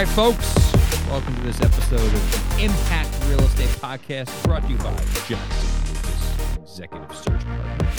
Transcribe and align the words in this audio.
right, 0.00 0.08
folks. 0.08 0.54
Welcome 1.10 1.36
to 1.36 1.42
this 1.42 1.60
episode 1.60 2.00
of 2.00 2.56
the 2.56 2.64
Impact 2.64 3.14
Real 3.28 3.40
Estate 3.40 3.68
Podcast 3.68 4.44
brought 4.44 4.62
to 4.62 4.68
you 4.70 4.78
by 4.78 4.94
Jackson 5.28 5.92
Lucas 5.92 6.56
Executive 6.56 7.14
Search 7.14 7.44
Partners. 7.44 7.98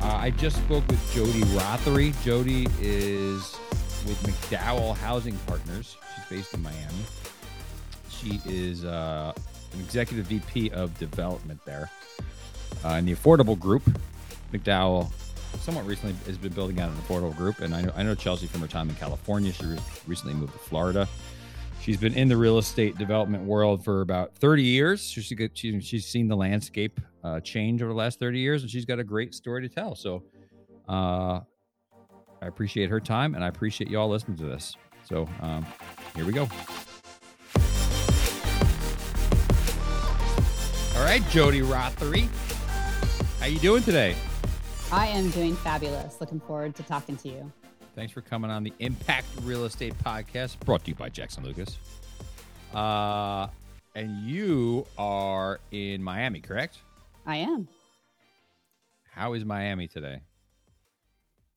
Uh, 0.00 0.06
I 0.06 0.30
just 0.30 0.56
spoke 0.56 0.82
with 0.88 1.12
Jodi 1.12 1.42
Rothery. 1.54 2.18
Jodi 2.24 2.66
is 2.80 3.54
with 4.06 4.18
McDowell 4.22 4.96
Housing 4.96 5.36
Partners. 5.46 5.98
She's 6.14 6.24
based 6.30 6.54
in 6.54 6.62
Miami. 6.62 7.04
She 8.08 8.40
is 8.46 8.86
uh, 8.86 9.34
an 9.74 9.80
executive 9.80 10.28
VP 10.28 10.70
of 10.70 10.98
development 10.98 11.60
there 11.66 11.90
uh, 12.86 12.88
in 12.90 13.04
the 13.04 13.14
affordable 13.14 13.58
group. 13.58 13.82
McDowell 14.50 15.12
somewhat 15.60 15.86
recently 15.86 16.14
has 16.26 16.38
been 16.38 16.52
building 16.52 16.80
out 16.80 16.90
an 16.90 16.96
affordable 16.96 17.36
group, 17.36 17.60
and 17.60 17.74
I 17.74 17.82
know 17.82 17.92
I 17.96 18.02
know 18.02 18.14
Chelsea 18.14 18.46
from 18.46 18.60
her 18.60 18.66
time 18.66 18.88
in 18.88 18.94
California. 18.96 19.52
She 19.52 19.66
re- 19.66 19.78
recently 20.06 20.34
moved 20.34 20.52
to 20.52 20.58
Florida. 20.58 21.08
She's 21.80 21.96
been 21.96 22.14
in 22.14 22.28
the 22.28 22.36
real 22.36 22.58
estate 22.58 22.98
development 22.98 23.44
world 23.44 23.82
for 23.82 24.02
about 24.02 24.34
30 24.36 24.62
years. 24.62 25.02
She's 25.02 25.32
she's, 25.54 26.06
seen 26.06 26.28
the 26.28 26.36
landscape 26.36 27.00
uh, 27.24 27.40
change 27.40 27.80
over 27.82 27.92
the 27.92 27.98
last 27.98 28.18
30 28.18 28.38
years, 28.38 28.62
and 28.62 28.70
she's 28.70 28.84
got 28.84 28.98
a 28.98 29.04
great 29.04 29.34
story 29.34 29.66
to 29.66 29.74
tell. 29.74 29.94
So, 29.94 30.22
uh, 30.88 31.40
I 32.42 32.46
appreciate 32.46 32.90
her 32.90 33.00
time, 33.00 33.34
and 33.34 33.42
I 33.42 33.48
appreciate 33.48 33.90
you 33.90 33.98
all 33.98 34.10
listening 34.10 34.36
to 34.38 34.44
this. 34.44 34.76
So, 35.04 35.26
um, 35.40 35.66
here 36.14 36.26
we 36.26 36.32
go. 36.32 36.48
All 40.96 41.06
right, 41.06 41.22
Jodi 41.30 41.62
Rothery, 41.62 42.28
how 43.40 43.46
you 43.46 43.58
doing 43.58 43.82
today? 43.82 44.14
I 44.92 45.06
am 45.06 45.30
doing 45.30 45.54
fabulous. 45.54 46.20
Looking 46.20 46.40
forward 46.40 46.74
to 46.74 46.82
talking 46.82 47.16
to 47.18 47.28
you. 47.28 47.52
Thanks 47.94 48.12
for 48.12 48.20
coming 48.22 48.50
on 48.50 48.64
the 48.64 48.72
Impact 48.80 49.26
Real 49.42 49.64
Estate 49.64 49.94
Podcast, 49.98 50.58
brought 50.60 50.84
to 50.84 50.90
you 50.90 50.94
by 50.96 51.08
Jackson 51.08 51.44
Lucas. 51.44 51.78
Uh, 52.74 53.48
and 53.94 54.24
you 54.24 54.86
are 54.98 55.60
in 55.70 56.02
Miami, 56.02 56.40
correct? 56.40 56.78
I 57.26 57.36
am. 57.36 57.68
How 59.12 59.34
is 59.34 59.44
Miami 59.44 59.86
today? 59.86 60.20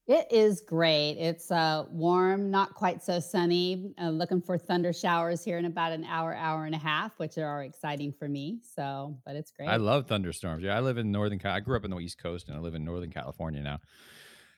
It 0.05 0.27
is 0.31 0.59
great. 0.59 1.13
It's 1.13 1.49
uh, 1.49 1.85
warm, 1.89 2.51
not 2.51 2.73
quite 2.73 3.01
so 3.01 3.21
sunny. 3.21 3.93
Uh, 4.01 4.09
looking 4.09 4.41
for 4.41 4.57
thunder 4.57 4.91
showers 4.91 5.45
here 5.45 5.57
in 5.57 5.63
about 5.63 5.93
an 5.93 6.03
hour, 6.03 6.35
hour 6.35 6.65
and 6.65 6.75
a 6.75 6.79
half, 6.79 7.17
which 7.19 7.37
are 7.37 7.63
exciting 7.63 8.11
for 8.11 8.27
me. 8.27 8.59
So, 8.75 9.17
but 9.25 9.37
it's 9.37 9.51
great. 9.51 9.69
I 9.69 9.77
love 9.77 10.07
thunderstorms. 10.07 10.61
Yeah, 10.61 10.75
I 10.75 10.81
live 10.81 10.97
in 10.97 11.09
Northern. 11.11 11.39
I 11.45 11.61
grew 11.61 11.77
up 11.77 11.85
in 11.85 11.91
the 11.91 11.99
East 11.99 12.21
Coast, 12.21 12.49
and 12.49 12.57
I 12.57 12.59
live 12.59 12.75
in 12.75 12.83
Northern 12.83 13.11
California 13.11 13.61
now. 13.61 13.79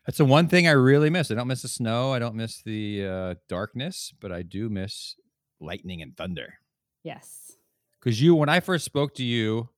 That's 0.07 0.17
the 0.17 0.25
one 0.25 0.47
thing 0.47 0.67
I 0.67 0.71
really 0.71 1.11
miss. 1.11 1.29
I 1.29 1.35
don't 1.35 1.47
miss 1.47 1.61
the 1.61 1.67
snow. 1.67 2.11
I 2.11 2.17
don't 2.17 2.35
miss 2.35 2.63
the 2.63 3.05
uh, 3.05 3.35
darkness, 3.47 4.13
but 4.19 4.31
I 4.31 4.41
do 4.41 4.67
miss 4.67 5.15
lightning 5.59 6.01
and 6.01 6.17
thunder. 6.17 6.55
Yes. 7.03 7.51
Because 7.99 8.19
you, 8.19 8.33
when 8.33 8.49
I 8.49 8.61
first 8.61 8.85
spoke 8.85 9.13
to 9.15 9.23
you, 9.23 9.69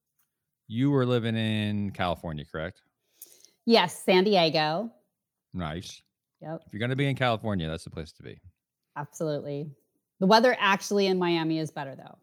you 0.67 0.91
were 0.91 1.05
living 1.05 1.35
in 1.35 1.91
California, 1.91 2.45
correct? 2.49 2.81
Yes, 3.65 4.02
San 4.03 4.23
Diego. 4.23 4.91
Nice. 5.58 6.02
Yep. 6.41 6.61
If 6.67 6.73
you're 6.73 6.80
going 6.80 6.91
to 6.91 6.95
be 6.95 7.08
in 7.09 7.16
California, 7.16 7.67
that's 7.67 7.83
the 7.83 7.89
place 7.89 8.11
to 8.13 8.23
be. 8.23 8.39
Absolutely. 8.95 9.69
The 10.19 10.27
weather 10.27 10.55
actually 10.59 11.08
in 11.08 11.17
Miami 11.19 11.59
is 11.59 11.72
better 11.72 11.95
though. 11.95 12.17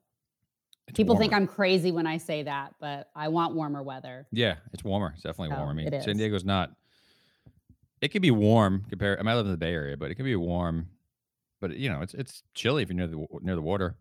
It's 0.87 0.97
People 0.97 1.15
warmer. 1.15 1.23
think 1.23 1.33
I'm 1.33 1.47
crazy 1.47 1.93
when 1.93 2.07
I 2.07 2.19
say 2.19 2.43
that, 2.43 2.75
but 2.81 3.09
I 3.17 3.29
want 3.29 3.55
warmer 3.55 3.83
weather. 3.83 4.27
Yeah, 4.33 4.57
it's 4.73 4.85
warmer. 4.85 5.13
It's 5.15 5.23
definitely 5.23 5.55
Oh, 5.57 5.65
warmer. 5.65 5.81
I 5.81 5.91
mean, 5.91 6.03
San. 6.03 6.17
Diego's 6.17 6.45
not. 6.45 6.73
It 8.01 8.09
can 8.09 8.21
be 8.21 8.31
warm 8.31 8.85
compared. 8.91 9.19
I 9.19 9.23
mean, 9.23 9.29
I 9.31 9.35
live 9.37 9.47
in 9.47 9.53
the 9.53 9.59
Bay 9.59 9.73
Area, 9.73 9.97
but 9.97 10.11
it 10.11 10.17
can 10.17 10.25
be 10.27 10.37
warm. 10.37 10.89
But 11.61 11.77
you 11.77 11.89
know, 11.89 12.03
it's 12.03 12.13
it's 12.13 12.43
chilly 12.55 12.83
if 12.83 12.91
you're 12.91 12.97
near 12.97 13.07
the 13.07 13.27
near 13.41 13.55
the 13.55 13.63
water. 13.63 13.97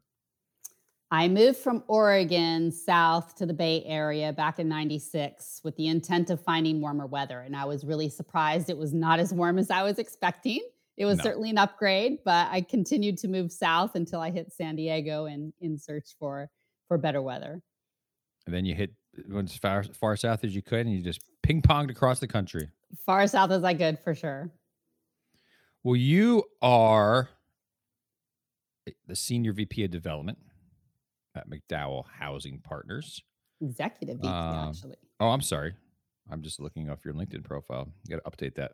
I 1.13 1.27
moved 1.27 1.59
from 1.59 1.83
Oregon 1.87 2.71
south 2.71 3.35
to 3.35 3.45
the 3.45 3.53
Bay 3.53 3.83
Area 3.85 4.33
back 4.33 4.57
in 4.57 4.67
96 4.67 5.61
with 5.63 5.75
the 5.75 5.85
intent 5.87 6.31
of 6.31 6.41
finding 6.43 6.81
warmer 6.81 7.05
weather. 7.05 7.41
And 7.41 7.55
I 7.55 7.65
was 7.65 7.85
really 7.85 8.09
surprised 8.09 8.67
it 8.67 8.77
was 8.79 8.95
not 8.95 9.19
as 9.19 9.31
warm 9.31 9.59
as 9.59 9.69
I 9.69 9.83
was 9.83 9.99
expecting. 9.99 10.59
It 10.97 11.05
was 11.05 11.19
No. 11.19 11.23
certainly 11.25 11.51
an 11.51 11.59
upgrade, 11.59 12.17
but 12.25 12.47
I 12.49 12.61
continued 12.61 13.19
to 13.19 13.27
move 13.27 13.51
south 13.51 13.93
until 13.93 14.21
I 14.21 14.31
hit 14.31 14.51
San 14.51 14.75
Diego 14.75 15.25
and 15.25 15.53
in 15.61 15.77
search 15.77 16.15
for 16.17 16.49
for 16.87 16.97
better 16.97 17.21
weather. 17.21 17.61
And 18.47 18.55
then 18.55 18.65
you 18.65 18.73
hit 18.73 18.95
went 19.29 19.51
as 19.51 19.57
far 19.57 19.83
far 19.83 20.15
south 20.17 20.43
as 20.43 20.55
you 20.55 20.63
could, 20.63 20.87
and 20.87 20.95
you 20.95 21.03
just 21.03 21.21
ping 21.43 21.61
ponged 21.61 21.91
across 21.91 22.21
the 22.21 22.27
country. 22.27 22.71
Far 23.05 23.27
south 23.27 23.51
as 23.51 23.63
I 23.63 23.75
could 23.75 23.99
for 23.99 24.15
sure. 24.15 24.49
Well, 25.83 25.95
you 25.95 26.45
are 26.59 27.29
eh, 28.87 28.93
the 29.05 29.15
senior 29.15 29.53
VP 29.53 29.83
of 29.83 29.91
development 29.91 30.39
at 31.35 31.49
McDowell 31.49 32.05
Housing 32.19 32.59
Partners. 32.59 33.21
Executive 33.61 34.17
VP, 34.17 34.27
Um, 34.27 34.69
actually. 34.69 34.95
Oh, 35.19 35.29
I'm 35.29 35.41
sorry. 35.41 35.73
I'm 36.31 36.41
just 36.41 36.59
looking 36.59 36.89
off 36.89 37.03
your 37.05 37.13
LinkedIn 37.13 37.43
profile. 37.43 37.89
You 38.07 38.17
got 38.17 38.23
to 38.23 38.31
update 38.37 38.55
that. 38.55 38.71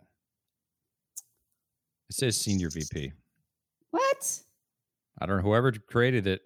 It 2.10 2.16
says 2.16 2.40
senior 2.40 2.70
VP. 2.70 3.12
What? 3.92 4.40
I 5.20 5.26
don't 5.26 5.38
know 5.38 5.44
whoever 5.44 5.72
created 5.72 6.28
it. 6.28 6.42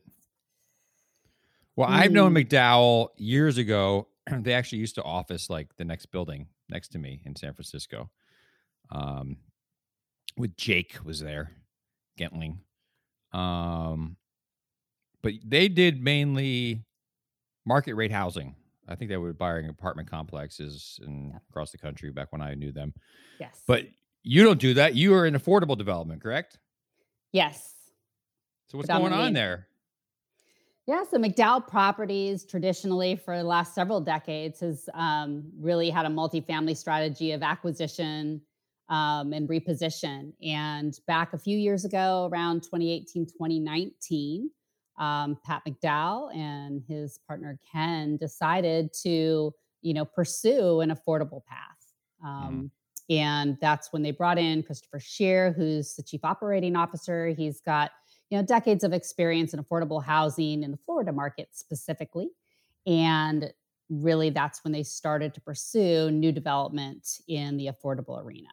Well, 1.76 1.90
I've 1.90 2.12
known 2.12 2.32
Hmm. 2.32 2.38
McDowell 2.38 3.10
years 3.18 3.58
ago. 3.58 4.08
they 4.32 4.54
actually 4.54 4.80
used 4.80 4.96
to 4.96 5.04
office 5.04 5.50
like 5.50 5.76
the 5.78 5.86
next 5.86 6.08
building 6.08 6.48
next 6.70 6.90
to 6.90 7.00
me 7.00 7.22
in 7.26 7.36
San 7.36 7.54
Francisco. 7.54 8.10
Um, 8.92 9.38
with 10.38 10.56
Jake 10.58 10.98
was 11.04 11.20
there, 11.20 11.52
Gentling. 12.18 12.60
Um, 13.32 14.18
but 15.24 15.34
they 15.44 15.68
did 15.68 16.04
mainly 16.04 16.84
market 17.66 17.96
rate 17.96 18.12
housing. 18.12 18.56
I 18.88 18.96
think 18.96 19.10
they 19.10 19.18
were 19.18 19.34
buying 19.34 19.70
apartment 19.70 20.12
complexes 20.12 21.00
and 21.04 21.32
Yeah. 21.32 21.40
across 21.50 21.72
the 21.72 21.78
country 21.78 22.12
back 22.12 22.32
when 22.32 22.42
I 22.42 22.54
knew 22.54 22.72
them. 22.74 22.94
Yes. 23.40 23.64
But 23.66 23.86
you 24.24 24.44
don't 24.44 24.60
do 24.60 24.74
that. 24.76 24.96
You 24.96 25.14
are 25.16 25.26
in 25.26 25.34
affordable 25.34 25.78
development, 25.78 26.22
correct? 26.22 26.60
yes. 27.32 27.72
So 28.68 28.78
what's 28.78 28.90
going 28.90 29.14
on 29.14 29.34
there? 29.34 29.68
Yeah, 30.88 31.04
so 31.10 31.18
McDowell 31.18 31.68
Properties 31.68 32.44
traditionally 32.44 33.16
for 33.16 33.38
the 33.38 33.44
last 33.44 33.74
several 33.76 34.02
decades 34.02 34.60
has 34.62 34.90
um, 34.96 35.44
really 35.60 35.90
had 35.92 36.06
a 36.06 36.10
multifamily 36.10 36.76
strategy 36.76 37.32
of 37.34 37.44
acquisition 37.44 38.42
um, 38.90 39.32
and 39.32 39.48
reposition. 39.48 40.34
And 40.44 40.98
back 41.08 41.34
a 41.34 41.38
few 41.38 41.58
years 41.58 41.86
ago, 41.86 42.30
around 42.32 42.64
2018, 42.64 43.28
2019, 43.28 44.50
um, 44.98 45.38
Pat 45.44 45.64
McDowell 45.68 46.36
and 46.36 46.82
his 46.88 47.20
partner 47.28 47.60
Ken 47.72 48.18
decided 48.18 48.94
to, 49.04 49.54
you 49.82 49.94
know, 49.94 50.06
pursue 50.06 50.82
an 50.82 50.92
affordable 50.92 51.44
path. 51.46 51.60
Um, 52.24 52.72
And 53.10 53.58
that's 53.60 53.92
when 53.92 54.02
they 54.02 54.12
brought 54.12 54.38
in 54.38 54.64
Christopher 54.64 55.00
Shear, 55.00 55.52
who's 55.52 55.94
the 55.96 56.04
chief 56.04 56.22
operating 56.24 56.76
officer. 56.78 57.28
He's 57.30 57.60
got 57.60 57.92
you 58.30 58.38
know 58.38 58.44
decades 58.46 58.84
of 58.84 58.94
experience 58.94 59.54
in 59.54 59.62
affordable 59.64 60.02
housing 60.04 60.64
in 60.64 60.72
the 60.72 60.78
Florida 60.86 61.12
market 61.12 61.50
specifically. 61.52 62.30
And 62.88 63.54
really 63.90 64.30
that's 64.30 64.64
when 64.64 64.72
they 64.72 64.84
started 64.84 65.34
to 65.34 65.42
pursue 65.42 66.10
new 66.12 66.32
development 66.32 67.20
in 67.28 67.58
the 67.58 67.68
affordable 67.68 68.24
arena. 68.24 68.48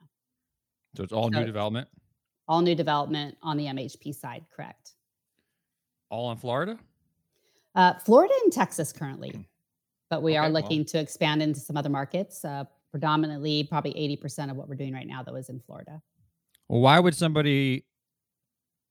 So 0.96 1.04
it's 1.04 1.12
all 1.12 1.30
new 1.30 1.38
So- 1.38 1.46
development, 1.46 1.88
all 2.48 2.60
new 2.60 2.74
development 2.74 3.38
on 3.42 3.56
the 3.56 3.66
MHP 3.68 4.12
side 4.12 4.44
correct 4.54 4.94
all 6.10 6.30
in 6.32 6.36
Florida. 6.38 6.78
uh, 7.74 7.94
Florida 8.00 8.34
and 8.44 8.52
Texas 8.52 8.92
currently 8.92 9.46
but 10.10 10.22
we 10.24 10.36
are 10.36 10.44
Okay, 10.46 10.52
well- 10.52 10.62
looking 10.62 10.84
to 10.86 10.98
expand 10.98 11.40
into 11.42 11.60
some 11.60 11.76
other 11.76 11.88
markets 11.88 12.44
uh, 12.44 12.64
predominantly 12.90 13.62
probably 13.64 13.92
80% 13.94 14.50
of 14.50 14.56
what 14.56 14.68
we're 14.68 14.74
doing 14.74 14.92
right 14.92 15.06
now 15.06 15.22
though 15.22 15.36
is 15.36 15.48
in 15.48 15.60
Florida 15.60 16.02
Well, 16.68 16.80
why 16.80 16.98
would 16.98 17.14
somebody 17.14 17.84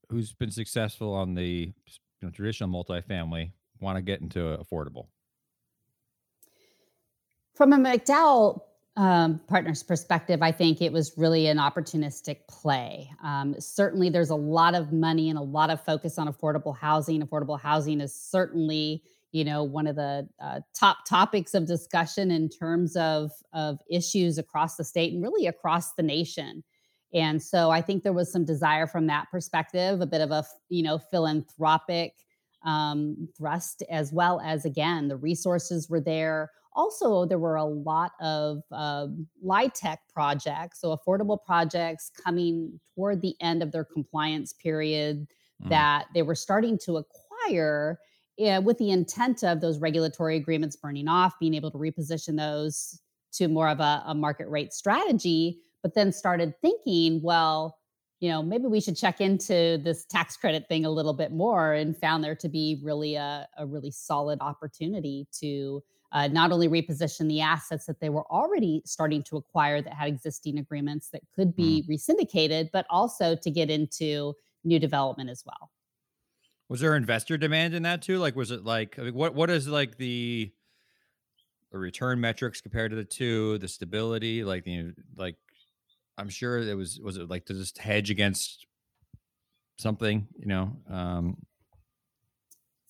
who's 0.10 0.34
been 0.34 0.50
successful 0.52 1.14
on 1.14 1.36
the 1.36 1.74
you 1.86 2.22
know, 2.22 2.30
traditional 2.32 2.70
multifamily 2.70 3.52
want 3.82 3.98
to 3.98 4.02
get 4.02 4.22
into 4.22 4.40
affordable? 4.40 5.08
From 7.54 7.74
a 7.74 7.78
McDowell 7.78 8.62
um, 9.00 9.40
partners 9.48 9.82
perspective, 9.82 10.42
I 10.42 10.52
think 10.52 10.82
it 10.82 10.92
was 10.92 11.18
really 11.18 11.48
an 11.48 11.56
opportunistic 11.56 12.46
play. 12.50 13.10
Um, 13.24 13.56
certainly, 13.58 14.10
there's 14.10 14.30
a 14.30 14.36
lot 14.36 14.76
of 14.76 14.92
money 14.92 15.30
and 15.30 15.40
a 15.40 15.42
lot 15.42 15.70
of 15.70 15.82
focus 15.86 16.20
on 16.20 16.28
affordable 16.28 16.78
housing. 16.78 17.22
Affordable 17.22 17.58
housing 17.58 18.02
is 18.02 18.14
certainly, 18.14 19.02
you 19.32 19.46
know, 19.46 19.64
one 19.64 19.88
of 19.88 19.96
the 19.96 20.28
uh, 20.42 20.60
top 20.78 21.06
topics 21.08 21.54
of 21.54 21.66
discussion 21.66 22.30
in 22.30 22.50
terms 22.50 22.98
of 22.98 23.32
of 23.54 23.80
issues 23.90 24.38
across 24.38 24.76
the 24.76 24.84
state 24.84 25.14
and 25.14 25.24
really 25.24 25.48
across 25.48 25.94
the 25.94 26.04
nation. 26.04 26.62
And 27.14 27.42
so, 27.42 27.72
I 27.72 27.80
think 27.80 28.04
there 28.04 28.12
was 28.12 28.30
some 28.30 28.44
desire 28.44 28.86
from 28.86 29.08
that 29.08 29.32
perspective, 29.32 30.02
a 30.02 30.08
bit 30.08 30.20
of 30.20 30.32
a 30.32 30.44
you 30.68 30.84
know 30.84 30.98
philanthropic 30.98 32.16
um, 32.64 33.28
thrust, 33.38 33.84
as 33.90 34.12
well 34.12 34.42
as 34.44 34.66
again 34.66 35.08
the 35.08 35.18
resources 35.18 35.90
were 35.90 36.02
there 36.02 36.52
also 36.74 37.26
there 37.26 37.40
were 37.40 37.56
a 37.56 37.66
lot 37.66 38.12
of 38.22 38.62
um, 38.72 39.28
LIHTC 39.46 39.98
projects 40.14 40.82
so 40.82 40.96
affordable 40.96 41.38
projects 41.44 42.12
coming 42.24 42.80
toward 42.96 43.22
the 43.22 43.36
end 43.42 43.64
of 43.64 43.72
their 43.72 43.84
compliance 43.84 44.54
period 44.54 45.28
mm. 45.64 45.70
that 45.70 46.06
they 46.14 46.22
were 46.22 46.36
starting 46.36 46.78
to 46.78 46.98
acquire 46.98 48.00
uh, 48.40 48.62
with 48.64 48.78
the 48.78 48.92
intent 48.92 49.44
of 49.44 49.60
those 49.60 49.80
regulatory 49.80 50.38
agreements 50.38 50.76
burning 50.76 51.08
off, 51.08 51.38
being 51.40 51.54
able 51.54 51.72
to 51.72 51.78
reposition 51.78 52.38
those 52.38 53.02
to 53.34 53.48
more 53.48 53.68
of 53.68 53.80
a, 53.80 54.04
a 54.08 54.16
market 54.16 54.48
rate 54.48 54.74
strategy, 54.74 55.60
but 55.84 55.94
then 55.94 56.12
started 56.12 56.54
thinking, 56.62 57.22
well, 57.22 57.78
you 58.20 58.30
know, 58.30 58.44
maybe 58.44 58.68
we 58.68 58.82
should 58.82 58.98
check 58.98 59.22
into 59.22 59.80
this 59.84 60.06
tax 60.06 60.36
credit 60.36 60.68
thing 60.68 60.86
a 60.86 60.90
little 60.90 61.14
bit 61.14 61.32
more 61.32 61.74
and 61.74 61.98
found 61.98 62.24
there 62.24 62.36
to 62.36 62.50
be 62.50 62.80
really 62.84 63.16
a, 63.16 63.48
a 63.58 63.66
really 63.66 63.92
solid 63.92 64.40
opportunity 64.42 65.26
to 65.40 65.82
uh, 66.12 66.28
not 66.28 66.52
only 66.52 66.68
reposition 66.68 67.28
the 67.28 67.40
assets 67.40 67.86
that 67.86 68.00
they 68.00 68.10
were 68.10 68.26
already 68.32 68.82
starting 68.86 69.24
to 69.24 69.38
acquire 69.38 69.82
that 69.82 69.94
had 69.94 70.08
existing 70.08 70.58
agreements 70.58 71.10
that 71.10 71.22
could 71.34 71.56
be 71.56 71.84
mm. 71.88 71.96
resyndicated, 71.96 72.70
but 72.74 72.86
also 72.90 73.36
to 73.36 73.52
get 73.52 73.70
into 73.70 74.34
new 74.64 74.80
development 74.80 75.30
as 75.30 75.44
well. 75.46 75.72
Was 76.68 76.82
there 76.82 76.96
investor 76.96 77.38
demand 77.38 77.74
in 77.74 77.84
that 77.84 78.02
too? 78.02 78.18
Like, 78.18 78.36
was 78.36 78.52
it 78.52 78.64
like 78.66 79.00
I 79.00 79.04
mean, 79.04 79.14
what 79.14 79.34
what 79.34 79.50
is 79.50 79.68
like 79.68 79.98
the 79.98 80.52
the 81.72 81.78
return 81.78 82.20
metrics 82.20 82.62
compared 82.62 82.92
to 82.92 82.98
the 82.98 83.06
two, 83.06 83.58
the 83.60 83.68
stability, 83.68 84.44
like 84.44 84.64
the 84.64 84.94
like 85.16 85.36
I'm 86.20 86.30
sure 86.30 86.60
it 86.60 86.76
was 86.76 87.00
was 87.00 87.18
it 87.18 87.30
like 87.30 87.46
to 87.46 87.54
just 87.54 87.78
hedge 87.78 88.10
against 88.10 88.68
something, 89.78 90.28
you 90.38 90.48
know? 90.48 90.76
Um 90.90 91.38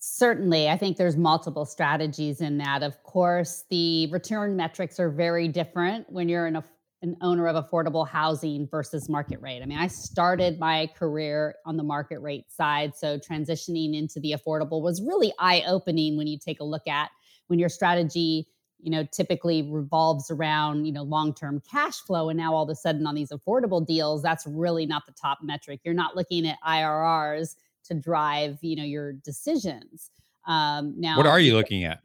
Certainly, 0.02 0.68
I 0.68 0.78
think 0.78 0.96
there's 0.96 1.16
multiple 1.16 1.66
strategies 1.66 2.40
in 2.40 2.56
that. 2.58 2.82
Of 2.82 3.02
course, 3.02 3.64
the 3.68 4.08
return 4.10 4.56
metrics 4.56 4.98
are 4.98 5.10
very 5.10 5.46
different 5.46 6.10
when 6.10 6.26
you're 6.26 6.46
in 6.46 6.56
a, 6.56 6.64
an 7.02 7.18
owner 7.20 7.46
of 7.46 7.62
affordable 7.62 8.08
housing 8.08 8.66
versus 8.70 9.10
market 9.10 9.42
rate. 9.42 9.60
I 9.62 9.66
mean, 9.66 9.76
I 9.76 9.88
started 9.88 10.58
my 10.58 10.88
career 10.96 11.54
on 11.66 11.76
the 11.76 11.82
market 11.82 12.20
rate 12.20 12.50
side, 12.50 12.96
so 12.96 13.18
transitioning 13.18 13.94
into 13.94 14.20
the 14.20 14.32
affordable 14.32 14.80
was 14.80 15.02
really 15.02 15.34
eye 15.38 15.64
opening 15.68 16.16
when 16.16 16.26
you 16.26 16.38
take 16.38 16.60
a 16.60 16.64
look 16.64 16.88
at 16.88 17.10
when 17.48 17.58
your 17.58 17.68
strategy 17.68 18.46
you 18.82 18.90
know 18.90 19.04
typically 19.12 19.62
revolves 19.70 20.30
around 20.30 20.84
you 20.84 20.92
know 20.92 21.02
long-term 21.02 21.62
cash 21.70 22.00
flow 22.00 22.28
and 22.28 22.38
now 22.38 22.54
all 22.54 22.64
of 22.64 22.68
a 22.70 22.74
sudden 22.74 23.06
on 23.06 23.14
these 23.14 23.30
affordable 23.30 23.84
deals 23.84 24.22
that's 24.22 24.46
really 24.46 24.86
not 24.86 25.06
the 25.06 25.12
top 25.12 25.38
metric. 25.42 25.80
You're 25.84 25.94
not 25.94 26.16
looking 26.16 26.46
at 26.46 26.58
irrs 26.66 27.56
to 27.84 27.94
drive 27.94 28.58
you 28.62 28.76
know 28.76 28.84
your 28.84 29.12
decisions. 29.12 30.10
Um 30.46 30.94
now 30.98 31.16
what 31.16 31.26
are 31.26 31.40
you 31.40 31.54
looking 31.54 31.84
at? 31.84 32.00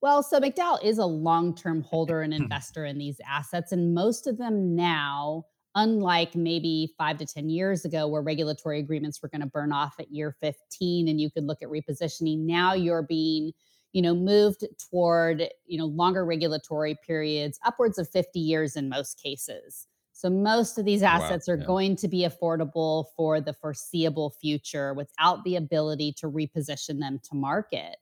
Well 0.00 0.22
so 0.22 0.40
mcdowell 0.40 0.82
is 0.84 0.98
a 0.98 1.06
long-term 1.06 1.82
holder 1.82 2.22
and 2.22 2.34
investor 2.34 2.84
in 2.84 2.98
these 2.98 3.20
assets 3.26 3.72
and 3.72 3.94
most 3.94 4.26
of 4.26 4.38
them 4.38 4.74
now 4.74 5.44
unlike 5.74 6.34
maybe 6.34 6.94
five 6.96 7.18
to 7.18 7.26
ten 7.26 7.50
years 7.50 7.84
ago 7.84 8.08
where 8.08 8.22
regulatory 8.22 8.78
agreements 8.78 9.20
were 9.22 9.28
going 9.28 9.42
to 9.42 9.46
burn 9.46 9.72
off 9.72 9.94
at 10.00 10.10
year 10.10 10.34
15 10.40 11.08
and 11.08 11.20
you 11.20 11.30
could 11.30 11.44
look 11.44 11.62
at 11.62 11.68
repositioning 11.68 12.38
now 12.38 12.72
you're 12.72 13.02
being 13.02 13.52
you 13.96 14.02
know 14.02 14.14
moved 14.14 14.62
toward 14.90 15.48
you 15.64 15.78
know 15.78 15.86
longer 15.86 16.26
regulatory 16.26 16.94
periods 17.06 17.58
upwards 17.64 17.96
of 17.96 18.06
50 18.10 18.38
years 18.38 18.76
in 18.76 18.90
most 18.90 19.18
cases 19.22 19.86
so 20.12 20.28
most 20.30 20.78
of 20.78 20.84
these 20.84 21.02
assets 21.02 21.48
wow, 21.48 21.54
are 21.54 21.58
yeah. 21.58 21.66
going 21.66 21.96
to 21.96 22.08
be 22.08 22.26
affordable 22.26 23.06
for 23.16 23.40
the 23.40 23.54
foreseeable 23.54 24.30
future 24.30 24.92
without 24.92 25.44
the 25.44 25.56
ability 25.56 26.14
to 26.18 26.30
reposition 26.30 27.00
them 27.00 27.20
to 27.24 27.34
market. 27.34 27.96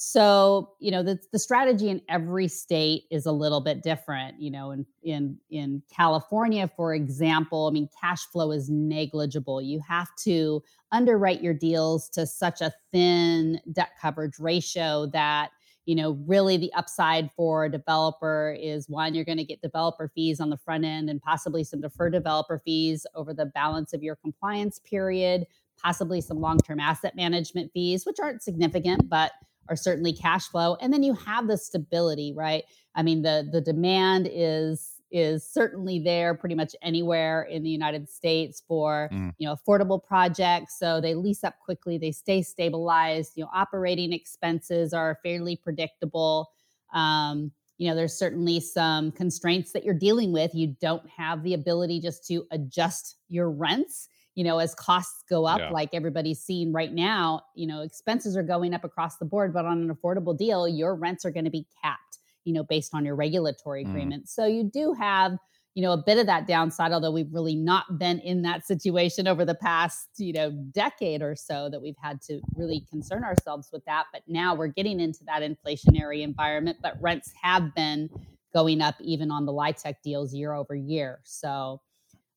So, 0.00 0.74
you 0.78 0.92
know, 0.92 1.02
the, 1.02 1.18
the 1.32 1.40
strategy 1.40 1.88
in 1.88 2.00
every 2.08 2.46
state 2.46 3.06
is 3.10 3.26
a 3.26 3.32
little 3.32 3.60
bit 3.60 3.82
different. 3.82 4.40
You 4.40 4.52
know, 4.52 4.70
in 4.70 4.86
in 5.02 5.38
in 5.50 5.82
California, 5.92 6.70
for 6.76 6.94
example, 6.94 7.66
I 7.66 7.72
mean, 7.72 7.88
cash 8.00 8.24
flow 8.26 8.52
is 8.52 8.70
negligible. 8.70 9.60
You 9.60 9.80
have 9.80 10.06
to 10.20 10.62
underwrite 10.92 11.42
your 11.42 11.52
deals 11.52 12.08
to 12.10 12.28
such 12.28 12.60
a 12.60 12.72
thin 12.92 13.60
debt 13.72 13.90
coverage 14.00 14.38
ratio 14.38 15.06
that 15.06 15.50
you 15.84 15.94
know, 15.94 16.18
really 16.26 16.58
the 16.58 16.72
upside 16.74 17.32
for 17.32 17.64
a 17.64 17.70
developer 17.70 18.54
is 18.60 18.90
one, 18.90 19.14
you're 19.14 19.24
going 19.24 19.38
to 19.38 19.44
get 19.44 19.62
developer 19.62 20.12
fees 20.14 20.38
on 20.38 20.50
the 20.50 20.58
front 20.58 20.84
end 20.84 21.08
and 21.08 21.20
possibly 21.22 21.64
some 21.64 21.80
deferred 21.80 22.12
developer 22.12 22.60
fees 22.62 23.06
over 23.14 23.32
the 23.32 23.46
balance 23.46 23.94
of 23.94 24.02
your 24.02 24.14
compliance 24.16 24.78
period, 24.78 25.46
possibly 25.82 26.20
some 26.20 26.42
long 26.42 26.58
term 26.58 26.78
asset 26.78 27.16
management 27.16 27.72
fees, 27.72 28.04
which 28.04 28.18
aren't 28.20 28.42
significant, 28.42 29.08
but 29.08 29.32
are 29.68 29.76
certainly 29.76 30.12
cash 30.12 30.48
flow. 30.48 30.76
And 30.80 30.92
then 30.92 31.02
you 31.02 31.14
have 31.14 31.46
the 31.48 31.58
stability, 31.58 32.32
right? 32.34 32.64
I 32.94 33.02
mean, 33.02 33.22
the 33.22 33.48
the 33.50 33.60
demand 33.60 34.28
is 34.32 34.92
is 35.10 35.48
certainly 35.48 35.98
there 35.98 36.34
pretty 36.34 36.54
much 36.54 36.76
anywhere 36.82 37.42
in 37.44 37.62
the 37.62 37.70
United 37.70 38.08
States 38.10 38.62
for 38.66 39.08
mm. 39.12 39.32
you 39.38 39.48
know 39.48 39.56
affordable 39.56 40.02
projects. 40.02 40.78
So 40.78 41.00
they 41.00 41.14
lease 41.14 41.44
up 41.44 41.54
quickly, 41.64 41.98
they 41.98 42.12
stay 42.12 42.42
stabilized. 42.42 43.32
You 43.36 43.44
know, 43.44 43.50
operating 43.54 44.12
expenses 44.12 44.92
are 44.92 45.18
fairly 45.22 45.56
predictable. 45.56 46.50
Um, 46.92 47.52
you 47.78 47.88
know, 47.88 47.94
there's 47.94 48.14
certainly 48.18 48.58
some 48.58 49.12
constraints 49.12 49.72
that 49.72 49.84
you're 49.84 49.94
dealing 49.94 50.32
with. 50.32 50.54
You 50.54 50.74
don't 50.80 51.08
have 51.08 51.44
the 51.44 51.54
ability 51.54 52.00
just 52.00 52.26
to 52.26 52.44
adjust 52.50 53.16
your 53.28 53.50
rents. 53.50 54.08
You 54.38 54.44
know, 54.44 54.58
as 54.58 54.72
costs 54.74 55.24
go 55.28 55.46
up, 55.46 55.58
yeah. 55.58 55.70
like 55.70 55.88
everybody's 55.92 56.38
seeing 56.38 56.72
right 56.72 56.92
now, 56.92 57.42
you 57.56 57.66
know, 57.66 57.82
expenses 57.82 58.36
are 58.36 58.42
going 58.44 58.72
up 58.72 58.84
across 58.84 59.16
the 59.16 59.24
board, 59.24 59.52
but 59.52 59.64
on 59.64 59.82
an 59.82 59.94
affordable 59.94 60.36
deal, 60.36 60.68
your 60.68 60.94
rents 60.94 61.24
are 61.24 61.32
going 61.32 61.44
to 61.44 61.50
be 61.50 61.66
capped 61.82 62.08
you 62.48 62.54
know, 62.54 62.64
based 62.64 62.94
on 62.94 63.04
your 63.04 63.14
regulatory 63.14 63.84
mm. 63.84 63.90
agreement. 63.90 64.24
Mm. 64.24 64.28
So 64.28 64.46
you 64.46 64.64
do 64.64 64.94
have, 64.94 65.36
you 65.74 65.82
know, 65.82 65.92
a 65.92 66.02
bit 66.02 66.16
of 66.16 66.24
that 66.26 66.46
downside, 66.46 66.92
although 66.92 67.10
we've 67.10 67.32
really 67.32 67.54
not 67.54 67.98
been 67.98 68.20
in 68.20 68.40
that 68.42 68.66
situation 68.66 69.28
over 69.28 69.44
the 69.44 69.54
past, 69.54 70.08
you 70.16 70.32
know, 70.32 70.50
decade 70.72 71.20
or 71.20 71.36
so 71.36 71.68
that 71.68 71.80
we've 71.80 71.98
had 72.02 72.22
to 72.22 72.40
really 72.56 72.86
concern 72.90 73.22
ourselves 73.22 73.68
with 73.70 73.84
that. 73.84 74.06
But 74.14 74.22
now 74.26 74.54
we're 74.54 74.68
getting 74.68 74.98
into 74.98 75.24
that 75.26 75.42
inflationary 75.42 76.22
environment, 76.22 76.78
but 76.82 76.94
rents 77.02 77.32
have 77.42 77.74
been 77.74 78.08
going 78.54 78.80
up 78.80 78.94
even 78.98 79.30
on 79.30 79.44
the 79.44 79.52
LIHTC 79.52 79.96
deals 80.02 80.32
year 80.32 80.54
over 80.54 80.74
year. 80.74 81.20
So, 81.24 81.82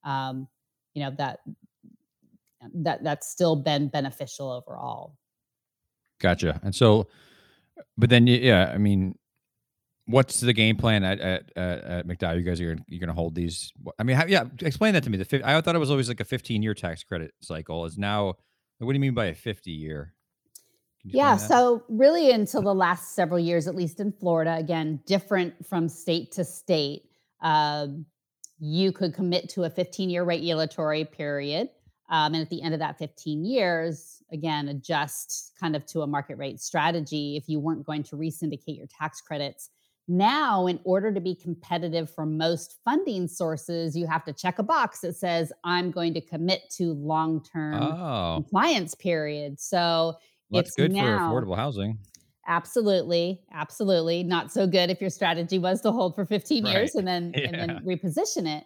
um, 0.03 0.49
you 0.93 1.01
know, 1.01 1.11
that 1.17 1.39
that 2.73 3.03
that's 3.03 3.29
still 3.29 3.55
been 3.55 3.87
beneficial 3.87 4.51
overall. 4.51 5.15
Gotcha. 6.19 6.59
And 6.63 6.75
so, 6.75 7.07
but 7.97 8.09
then, 8.09 8.27
yeah, 8.27 8.71
I 8.73 8.77
mean, 8.77 9.17
what's 10.05 10.39
the 10.39 10.53
game 10.53 10.77
plan 10.77 11.03
at 11.03 11.19
at, 11.19 11.51
at 11.55 12.07
McDowell? 12.07 12.37
You 12.37 12.43
guys 12.43 12.61
are 12.61 12.77
you're 12.87 12.99
going 12.99 13.07
to 13.07 13.13
hold 13.13 13.35
these. 13.35 13.71
I 13.97 14.03
mean, 14.03 14.15
how, 14.15 14.25
yeah, 14.25 14.43
explain 14.59 14.93
that 14.93 15.03
to 15.03 15.09
me. 15.09 15.17
The 15.17 15.41
I 15.43 15.59
thought 15.61 15.75
it 15.75 15.79
was 15.79 15.91
always 15.91 16.07
like 16.07 16.19
a 16.19 16.25
15 16.25 16.61
year 16.61 16.73
tax 16.73 17.03
credit 17.03 17.33
cycle. 17.41 17.85
Is 17.85 17.97
now 17.97 18.35
what 18.79 18.93
do 18.93 18.97
you 18.97 19.01
mean 19.01 19.13
by 19.13 19.25
a 19.25 19.35
50 19.35 19.71
year? 19.71 20.13
Yeah, 21.03 21.37
so 21.37 21.83
really 21.89 22.31
until 22.31 22.61
the 22.61 22.75
last 22.75 23.15
several 23.15 23.39
years, 23.39 23.67
at 23.67 23.75
least 23.75 23.99
in 23.99 24.11
Florida, 24.11 24.55
again, 24.55 24.99
different 25.07 25.65
from 25.65 25.89
state 25.89 26.31
to 26.33 26.45
state, 26.45 27.03
um, 27.41 28.05
you 28.59 28.91
could 28.91 29.15
commit 29.15 29.49
to 29.49 29.63
a 29.63 29.69
15 29.69 30.11
year 30.11 30.23
regulatory 30.23 31.05
period. 31.05 31.69
Um, 32.11 32.33
and 32.33 32.43
at 32.43 32.49
the 32.49 32.61
end 32.61 32.73
of 32.73 32.79
that 32.81 32.99
15 32.99 33.43
years, 33.43 34.21
again, 34.31 34.67
adjust 34.67 35.53
kind 35.59 35.75
of 35.75 35.85
to 35.87 36.01
a 36.01 36.07
market 36.07 36.37
rate 36.37 36.59
strategy 36.59 37.37
if 37.37 37.47
you 37.47 37.59
weren't 37.59 37.85
going 37.85 38.03
to 38.03 38.15
resyndicate 38.15 38.77
your 38.77 38.87
tax 38.87 39.21
credits 39.21 39.69
now, 40.07 40.67
in 40.67 40.79
order 40.83 41.13
to 41.13 41.21
be 41.21 41.35
competitive 41.35 42.09
for 42.09 42.25
most 42.25 42.79
funding 42.83 43.27
sources, 43.27 43.95
you 43.95 44.07
have 44.07 44.25
to 44.25 44.33
check 44.33 44.59
a 44.59 44.63
box 44.63 44.99
that 45.01 45.15
says, 45.15 45.53
I'm 45.63 45.91
going 45.91 46.13
to 46.15 46.21
commit 46.21 46.69
to 46.71 46.93
long 46.93 47.41
term 47.43 47.81
oh. 47.81 48.33
compliance 48.35 48.93
period. 48.95 49.59
So 49.59 50.17
well, 50.49 50.61
that's 50.63 50.75
good 50.75 50.91
now, 50.91 51.31
for 51.31 51.45
affordable 51.45 51.55
housing. 51.55 51.97
Absolutely. 52.47 53.41
Absolutely. 53.53 54.23
Not 54.23 54.51
so 54.51 54.67
good 54.67 54.89
if 54.89 54.99
your 54.99 55.11
strategy 55.11 55.59
was 55.59 55.81
to 55.81 55.91
hold 55.91 56.15
for 56.15 56.25
15 56.25 56.63
right. 56.63 56.73
years 56.73 56.95
and 56.95 57.07
then 57.07 57.33
yeah. 57.35 57.43
and 57.47 57.55
then 57.55 57.79
reposition 57.85 58.57
it. 58.57 58.65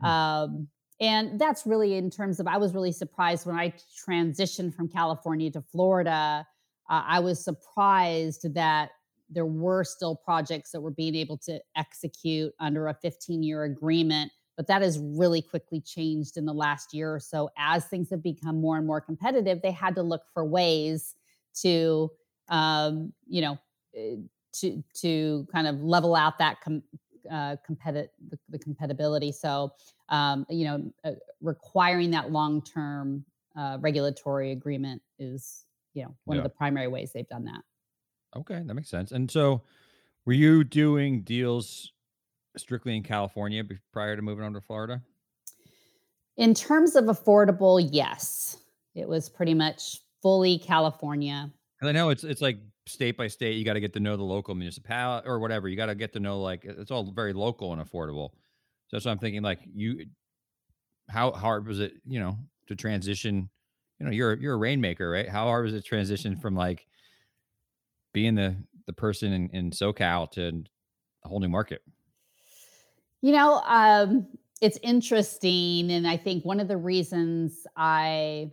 Hmm. 0.00 0.06
Um, 0.06 0.68
and 1.00 1.38
that's 1.40 1.66
really 1.66 1.94
in 1.94 2.10
terms 2.10 2.40
of 2.40 2.46
I 2.46 2.56
was 2.56 2.74
really 2.74 2.92
surprised 2.92 3.46
when 3.46 3.56
I 3.56 3.72
transitioned 4.08 4.74
from 4.74 4.88
California 4.88 5.50
to 5.52 5.62
Florida. 5.62 6.46
Uh, 6.88 7.02
I 7.06 7.20
was 7.20 7.42
surprised 7.42 8.54
that 8.54 8.90
there 9.30 9.46
were 9.46 9.84
still 9.84 10.16
projects 10.16 10.70
that 10.72 10.80
were 10.80 10.90
being 10.90 11.14
able 11.14 11.38
to 11.38 11.60
execute 11.76 12.52
under 12.60 12.88
a 12.88 12.94
15 12.94 13.42
year 13.42 13.64
agreement 13.64 14.30
but 14.56 14.68
that 14.68 14.82
has 14.82 14.98
really 15.00 15.42
quickly 15.42 15.80
changed 15.80 16.36
in 16.36 16.44
the 16.44 16.52
last 16.52 16.94
year 16.94 17.14
or 17.14 17.20
so 17.20 17.50
as 17.58 17.86
things 17.86 18.10
have 18.10 18.22
become 18.22 18.60
more 18.60 18.76
and 18.76 18.86
more 18.86 19.00
competitive 19.00 19.60
they 19.62 19.70
had 19.70 19.94
to 19.94 20.02
look 20.02 20.22
for 20.32 20.44
ways 20.44 21.14
to 21.54 22.10
um, 22.48 23.12
you 23.26 23.40
know 23.40 23.58
eh, 23.96 24.16
to 24.52 24.84
to 24.94 25.46
kind 25.50 25.66
of 25.66 25.82
level 25.82 26.14
out 26.14 26.38
that 26.38 26.60
com- 26.60 26.82
uh, 27.30 27.56
competi- 27.68 28.08
the, 28.28 28.38
the, 28.48 28.58
compatibility 28.58 29.32
so 29.32 29.72
um, 30.08 30.46
you 30.48 30.64
know 30.64 30.92
uh, 31.04 31.12
requiring 31.40 32.10
that 32.10 32.30
long 32.30 32.62
term 32.62 33.24
uh, 33.56 33.78
regulatory 33.80 34.52
agreement 34.52 35.00
is 35.18 35.64
you 35.94 36.02
know 36.02 36.14
one 36.24 36.36
yeah. 36.36 36.40
of 36.40 36.44
the 36.44 36.54
primary 36.54 36.88
ways 36.88 37.12
they've 37.12 37.28
done 37.28 37.44
that 37.44 37.62
Okay, 38.36 38.62
that 38.64 38.74
makes 38.74 38.88
sense. 38.88 39.12
And 39.12 39.30
so, 39.30 39.62
were 40.24 40.32
you 40.32 40.64
doing 40.64 41.22
deals 41.22 41.92
strictly 42.56 42.96
in 42.96 43.02
California 43.02 43.62
prior 43.92 44.16
to 44.16 44.22
moving 44.22 44.44
on 44.44 44.52
to 44.54 44.60
Florida? 44.60 45.02
In 46.36 46.54
terms 46.54 46.96
of 46.96 47.04
affordable, 47.04 47.86
yes. 47.92 48.58
It 48.94 49.08
was 49.08 49.28
pretty 49.28 49.54
much 49.54 50.00
fully 50.22 50.58
California. 50.58 51.50
And 51.80 51.88
I 51.88 51.92
know 51.92 52.10
it's 52.10 52.24
it's 52.24 52.40
like 52.40 52.58
state 52.86 53.16
by 53.16 53.28
state. 53.28 53.56
You 53.56 53.64
got 53.64 53.74
to 53.74 53.80
get 53.80 53.92
to 53.94 54.00
know 54.00 54.16
the 54.16 54.22
local 54.22 54.54
municipality 54.54 55.26
or 55.28 55.38
whatever. 55.38 55.68
You 55.68 55.76
got 55.76 55.86
to 55.86 55.94
get 55.94 56.12
to 56.14 56.20
know 56.20 56.40
like 56.40 56.64
it's 56.64 56.90
all 56.90 57.10
very 57.12 57.32
local 57.32 57.72
and 57.72 57.82
affordable. 57.82 58.30
So 58.88 58.96
that's 58.96 59.04
what 59.04 59.12
I'm 59.12 59.18
thinking. 59.18 59.42
Like 59.42 59.60
you, 59.74 60.06
how 61.08 61.32
hard 61.32 61.66
was 61.66 61.80
it? 61.80 61.94
You 62.06 62.20
know, 62.20 62.38
to 62.68 62.76
transition. 62.76 63.48
You 63.98 64.06
know, 64.06 64.12
you're 64.12 64.34
you're 64.34 64.54
a 64.54 64.58
rainmaker, 64.58 65.08
right? 65.10 65.28
How 65.28 65.44
hard 65.44 65.64
was 65.64 65.74
it 65.74 65.84
transition 65.84 66.36
from 66.36 66.54
like 66.54 66.86
being 68.12 68.34
the 68.34 68.56
the 68.86 68.92
person 68.92 69.32
in, 69.32 69.50
in 69.50 69.70
SoCal 69.70 70.30
to 70.32 70.64
a 71.24 71.28
whole 71.28 71.40
new 71.40 71.48
market? 71.48 71.82
You 73.22 73.32
know, 73.32 73.62
um, 73.64 74.26
it's 74.60 74.78
interesting, 74.82 75.90
and 75.90 76.06
I 76.06 76.16
think 76.16 76.44
one 76.44 76.60
of 76.60 76.68
the 76.68 76.76
reasons 76.76 77.66
I 77.76 78.50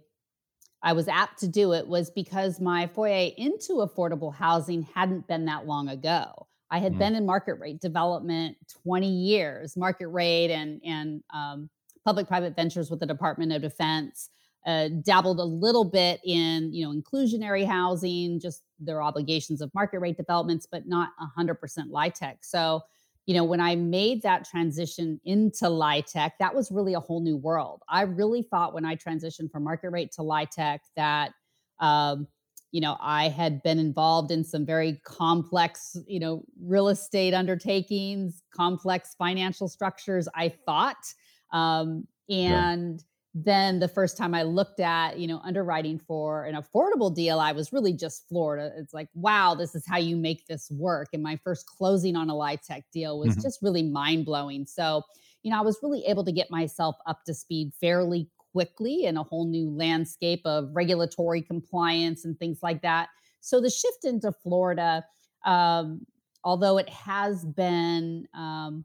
I 0.83 0.93
was 0.93 1.07
apt 1.07 1.39
to 1.39 1.47
do 1.47 1.73
it 1.73 1.88
was 1.88 2.09
because 2.09 2.59
my 2.59 2.88
foray 2.88 3.33
into 3.38 3.85
affordable 3.85 4.33
housing 4.33 4.83
hadn't 4.93 5.27
been 5.27 5.45
that 5.45 5.67
long 5.67 5.89
ago. 5.89 6.47
I 6.71 6.79
had 6.79 6.93
mm. 6.93 7.00
been 7.00 7.15
in 7.15 7.25
market 7.25 7.55
rate 7.55 7.81
development 7.81 8.57
20 8.83 9.07
years, 9.07 9.77
market 9.77 10.07
rate 10.07 10.51
and 10.51 10.81
and 10.83 11.23
um, 11.33 11.69
public 12.03 12.27
private 12.27 12.55
ventures 12.55 12.89
with 12.89 13.00
the 13.00 13.05
Department 13.05 13.51
of 13.51 13.61
Defense. 13.61 14.29
Uh, 14.63 14.89
dabbled 15.01 15.39
a 15.39 15.43
little 15.43 15.83
bit 15.83 16.19
in 16.23 16.71
you 16.71 16.85
know 16.85 16.93
inclusionary 16.93 17.65
housing, 17.65 18.39
just 18.39 18.61
their 18.79 19.01
obligations 19.01 19.59
of 19.59 19.73
market 19.73 20.00
rate 20.00 20.17
developments, 20.17 20.67
but 20.71 20.88
not 20.88 21.09
100% 21.38 21.57
LIHTC. 21.89 22.38
So 22.41 22.81
you 23.25 23.35
know, 23.35 23.43
when 23.43 23.59
I 23.61 23.75
made 23.75 24.23
that 24.23 24.45
transition 24.45 25.19
into 25.25 25.65
LIHTC, 25.65 26.31
that 26.39 26.55
was 26.55 26.71
really 26.71 26.95
a 26.95 26.99
whole 26.99 27.21
new 27.21 27.37
world. 27.37 27.81
I 27.87 28.01
really 28.01 28.41
thought 28.41 28.73
when 28.73 28.85
I 28.85 28.95
transitioned 28.95 29.51
from 29.51 29.63
market 29.63 29.91
rate 29.91 30.11
to 30.13 30.21
LIHTC 30.21 30.79
that, 30.95 31.31
um, 31.79 32.27
you 32.71 32.81
know, 32.81 32.97
I 32.99 33.27
had 33.29 33.61
been 33.63 33.79
involved 33.79 34.31
in 34.31 34.43
some 34.43 34.65
very 34.65 35.01
complex, 35.05 35.97
you 36.07 36.19
know, 36.19 36.43
real 36.61 36.87
estate 36.87 37.33
undertakings, 37.33 38.41
complex 38.53 39.13
financial 39.17 39.67
structures. 39.67 40.27
I 40.33 40.49
thought, 40.65 41.03
um, 41.51 42.07
and 42.29 43.03
then 43.33 43.79
the 43.79 43.88
first 43.88 44.17
time 44.17 44.35
I 44.35 44.43
looked 44.43 44.81
at, 44.81 45.17
you 45.17 45.27
know, 45.27 45.39
underwriting 45.43 46.00
for 46.00 46.45
an 46.45 46.55
affordable 46.55 47.13
deal, 47.13 47.39
I 47.39 47.53
was 47.53 47.71
really 47.71 47.93
just 47.93 48.27
floored. 48.27 48.59
Uh, 48.59 48.69
it's 48.77 48.93
like, 48.93 49.07
wow, 49.13 49.55
this 49.55 49.73
is 49.73 49.85
how 49.88 49.97
you 49.97 50.17
make 50.17 50.45
this 50.47 50.69
work. 50.69 51.09
And 51.13 51.23
my 51.23 51.38
first 51.38 51.65
closing 51.65 52.17
on 52.17 52.29
a 52.29 52.33
LIHTC 52.33 52.83
deal 52.91 53.19
was 53.19 53.31
mm-hmm. 53.31 53.41
just 53.41 53.61
really 53.61 53.83
mind 53.83 54.25
blowing. 54.25 54.65
So, 54.65 55.03
you 55.43 55.51
know, 55.51 55.57
I 55.57 55.61
was 55.61 55.79
really 55.81 56.03
able 56.05 56.25
to 56.25 56.31
get 56.31 56.51
myself 56.51 56.97
up 57.07 57.23
to 57.25 57.33
speed 57.33 57.71
fairly 57.79 58.29
quickly 58.51 59.05
in 59.05 59.15
a 59.15 59.23
whole 59.23 59.47
new 59.47 59.69
landscape 59.69 60.41
of 60.43 60.69
regulatory 60.73 61.41
compliance 61.41 62.25
and 62.25 62.38
things 62.38 62.59
like 62.61 62.81
that. 62.81 63.07
So 63.39 63.61
the 63.61 63.69
shift 63.69 64.03
into 64.03 64.33
Florida, 64.43 65.05
um, 65.45 66.05
although 66.43 66.77
it 66.77 66.89
has 66.89 67.45
been 67.45 68.27
um, 68.33 68.83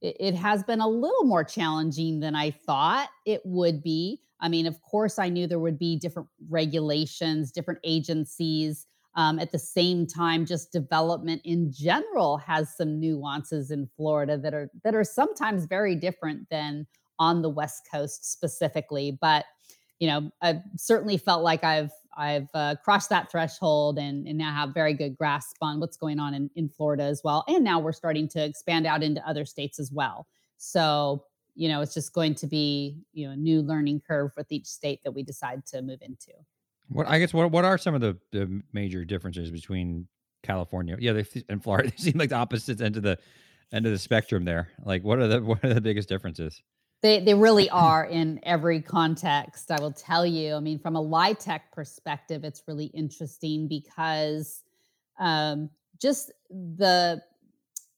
it, 0.00 0.34
has 0.34 0.62
been 0.62 0.80
a 0.80 0.88
little 0.88 1.24
more 1.24 1.44
challenging 1.44 2.20
than 2.20 2.34
I 2.34 2.50
thought 2.50 3.08
it 3.26 3.40
would 3.44 3.82
be. 3.82 4.20
I 4.40 4.48
mean, 4.48 4.66
of 4.66 4.80
course, 4.82 5.18
I 5.18 5.28
knew 5.28 5.46
there 5.46 5.58
would 5.58 5.78
be 5.78 5.98
different 5.98 6.28
regulations, 6.48 7.50
different 7.50 7.80
agencies. 7.84 8.86
Um, 9.16 9.40
at 9.40 9.50
the 9.50 9.58
same 9.58 10.06
time, 10.06 10.46
just 10.46 10.70
development 10.70 11.42
in 11.44 11.72
general 11.72 12.36
has 12.38 12.76
some 12.76 13.00
nuances 13.00 13.72
in 13.72 13.88
Florida 13.96 14.38
that 14.38 14.54
are 14.54 14.70
that 14.84 14.94
are 14.94 15.02
sometimes 15.02 15.64
very 15.64 15.96
different 15.96 16.48
than 16.50 16.86
on 17.18 17.42
the 17.42 17.48
West 17.48 17.88
Coast 17.90 18.30
specifically. 18.30 19.18
But 19.20 19.44
you 19.98 20.06
know, 20.06 20.30
I 20.40 20.62
certainly 20.76 21.16
felt 21.16 21.42
like 21.42 21.64
I've 21.64 21.90
I've 22.18 22.48
uh, 22.52 22.74
crossed 22.84 23.08
that 23.10 23.30
threshold 23.30 23.98
and, 23.98 24.26
and 24.26 24.36
now 24.36 24.52
have 24.52 24.74
very 24.74 24.92
good 24.92 25.16
grasp 25.16 25.56
on 25.62 25.78
what's 25.78 25.96
going 25.96 26.18
on 26.18 26.34
in, 26.34 26.50
in 26.56 26.68
Florida 26.68 27.04
as 27.04 27.22
well. 27.22 27.44
And 27.46 27.62
now 27.62 27.78
we're 27.78 27.92
starting 27.92 28.28
to 28.30 28.44
expand 28.44 28.86
out 28.86 29.04
into 29.04 29.26
other 29.26 29.44
states 29.44 29.78
as 29.78 29.92
well. 29.92 30.26
So, 30.56 31.24
you 31.54 31.68
know, 31.68 31.80
it's 31.80 31.94
just 31.94 32.12
going 32.12 32.34
to 32.34 32.46
be, 32.48 32.98
you 33.12 33.26
know, 33.26 33.32
a 33.32 33.36
new 33.36 33.62
learning 33.62 34.02
curve 34.06 34.32
with 34.36 34.50
each 34.50 34.66
state 34.66 35.00
that 35.04 35.12
we 35.12 35.22
decide 35.22 35.64
to 35.66 35.80
move 35.80 36.00
into. 36.02 36.32
What 36.88 37.06
I 37.06 37.18
guess 37.18 37.32
what 37.32 37.52
what 37.52 37.64
are 37.64 37.78
some 37.78 37.94
of 37.94 38.00
the, 38.00 38.16
the 38.32 38.62
major 38.72 39.04
differences 39.04 39.50
between 39.50 40.08
California? 40.42 40.96
Yeah, 40.98 41.12
they 41.12 41.24
and 41.48 41.62
Florida 41.62 41.90
they 41.96 42.02
seem 42.02 42.18
like 42.18 42.30
the 42.30 42.36
opposite 42.36 42.80
end 42.80 42.96
of 42.96 43.02
the 43.02 43.18
end 43.72 43.86
of 43.86 43.92
the 43.92 43.98
spectrum 43.98 44.44
there. 44.44 44.70
Like 44.84 45.04
what 45.04 45.18
are 45.18 45.28
the 45.28 45.42
what 45.42 45.62
are 45.64 45.74
the 45.74 45.80
biggest 45.80 46.08
differences? 46.08 46.62
They 47.02 47.20
they 47.20 47.34
really 47.34 47.70
are 47.70 48.04
in 48.04 48.40
every 48.42 48.80
context. 48.80 49.70
I 49.70 49.80
will 49.80 49.92
tell 49.92 50.26
you. 50.26 50.54
I 50.54 50.60
mean, 50.60 50.78
from 50.78 50.96
a 50.96 51.02
LIHTC 51.02 51.60
perspective, 51.72 52.44
it's 52.44 52.62
really 52.66 52.86
interesting 52.86 53.68
because 53.68 54.62
um, 55.20 55.70
just 56.00 56.32
the 56.50 57.22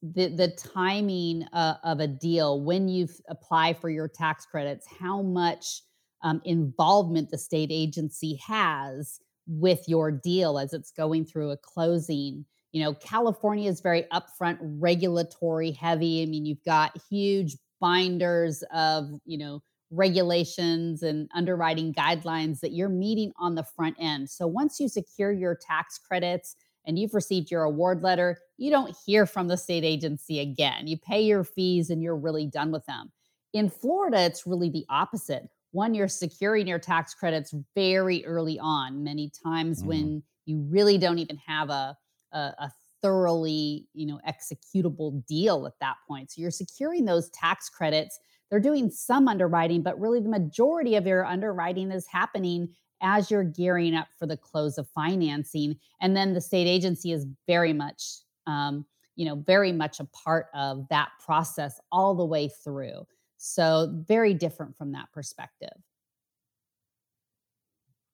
the 0.02 0.28
the 0.28 0.48
timing 0.48 1.44
uh, 1.52 1.74
of 1.84 2.00
a 2.00 2.06
deal 2.06 2.62
when 2.62 2.88
you 2.88 3.08
apply 3.28 3.74
for 3.74 3.88
your 3.90 4.08
tax 4.08 4.46
credits, 4.46 4.86
how 4.98 5.22
much 5.22 5.82
um, 6.22 6.40
involvement 6.44 7.30
the 7.30 7.38
state 7.38 7.70
agency 7.72 8.38
has 8.46 9.20
with 9.46 9.88
your 9.88 10.10
deal 10.10 10.58
as 10.58 10.72
it's 10.72 10.92
going 10.92 11.24
through 11.24 11.50
a 11.50 11.56
closing. 11.56 12.44
You 12.72 12.84
know, 12.84 12.94
California 12.94 13.68
is 13.68 13.80
very 13.80 14.04
upfront, 14.12 14.58
regulatory 14.60 15.72
heavy. 15.72 16.22
I 16.22 16.26
mean, 16.26 16.46
you've 16.46 16.64
got 16.64 16.96
huge 17.10 17.56
binders 17.80 18.62
of 18.72 19.10
you 19.24 19.38
know 19.38 19.62
regulations 19.90 21.02
and 21.02 21.28
underwriting 21.34 21.92
guidelines 21.92 22.60
that 22.60 22.72
you're 22.72 22.88
meeting 22.88 23.32
on 23.38 23.54
the 23.54 23.64
front 23.64 23.96
end. 23.98 24.30
So 24.30 24.46
once 24.46 24.78
you 24.78 24.88
secure 24.88 25.32
your 25.32 25.56
tax 25.56 25.98
credits 25.98 26.56
and 26.86 26.98
you've 26.98 27.14
received 27.14 27.50
your 27.50 27.64
award 27.64 28.02
letter, 28.02 28.38
you 28.56 28.70
don't 28.70 28.96
hear 29.04 29.26
from 29.26 29.48
the 29.48 29.56
state 29.56 29.84
agency 29.84 30.40
again. 30.40 30.86
You 30.86 30.96
pay 30.96 31.22
your 31.22 31.44
fees 31.44 31.90
and 31.90 32.02
you're 32.02 32.16
really 32.16 32.46
done 32.46 32.70
with 32.70 32.86
them. 32.86 33.10
In 33.52 33.68
Florida, 33.68 34.20
it's 34.20 34.46
really 34.46 34.70
the 34.70 34.86
opposite. 34.88 35.48
One, 35.72 35.94
you're 35.94 36.08
securing 36.08 36.66
your 36.66 36.78
tax 36.78 37.14
credits 37.14 37.54
very 37.74 38.24
early 38.24 38.58
on, 38.60 39.02
many 39.02 39.30
times 39.44 39.82
mm. 39.82 39.86
when 39.86 40.22
you 40.46 40.66
really 40.68 40.98
don't 40.98 41.18
even 41.18 41.38
have 41.46 41.70
a, 41.70 41.96
a, 42.32 42.38
a 42.38 42.72
thoroughly, 43.02 43.86
you 43.94 44.06
know, 44.06 44.20
executable 44.28 45.24
deal 45.26 45.66
at 45.66 45.78
that 45.80 45.96
point. 46.06 46.30
So 46.30 46.40
you're 46.40 46.50
securing 46.50 47.04
those 47.04 47.30
tax 47.30 47.68
credits. 47.68 48.18
They're 48.50 48.60
doing 48.60 48.90
some 48.90 49.28
underwriting, 49.28 49.82
but 49.82 50.00
really 50.00 50.20
the 50.20 50.28
majority 50.28 50.96
of 50.96 51.06
your 51.06 51.24
underwriting 51.24 51.90
is 51.90 52.06
happening 52.06 52.68
as 53.02 53.30
you're 53.30 53.44
gearing 53.44 53.94
up 53.94 54.08
for 54.18 54.26
the 54.26 54.36
close 54.36 54.76
of 54.76 54.88
financing. 54.88 55.76
And 56.00 56.16
then 56.16 56.34
the 56.34 56.40
state 56.40 56.66
agency 56.66 57.12
is 57.12 57.26
very 57.46 57.72
much, 57.72 58.18
um, 58.46 58.84
you 59.16 59.24
know, 59.24 59.36
very 59.36 59.72
much 59.72 60.00
a 60.00 60.04
part 60.06 60.46
of 60.54 60.86
that 60.90 61.10
process 61.24 61.80
all 61.90 62.14
the 62.14 62.24
way 62.24 62.50
through. 62.62 63.06
So 63.36 63.90
very 64.06 64.34
different 64.34 64.76
from 64.76 64.92
that 64.92 65.06
perspective. 65.12 65.72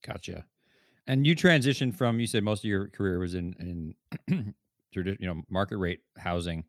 Gotcha. 0.06 0.44
And 1.08 1.26
you 1.26 1.34
transitioned 1.34 1.94
from 1.94 2.20
you 2.20 2.26
said 2.26 2.44
most 2.44 2.60
of 2.60 2.68
your 2.68 2.88
career 2.88 3.18
was 3.18 3.34
in 3.34 3.94
in 4.28 4.54
you 5.02 5.26
know 5.26 5.42
market 5.50 5.78
rate 5.78 6.00
housing 6.16 6.64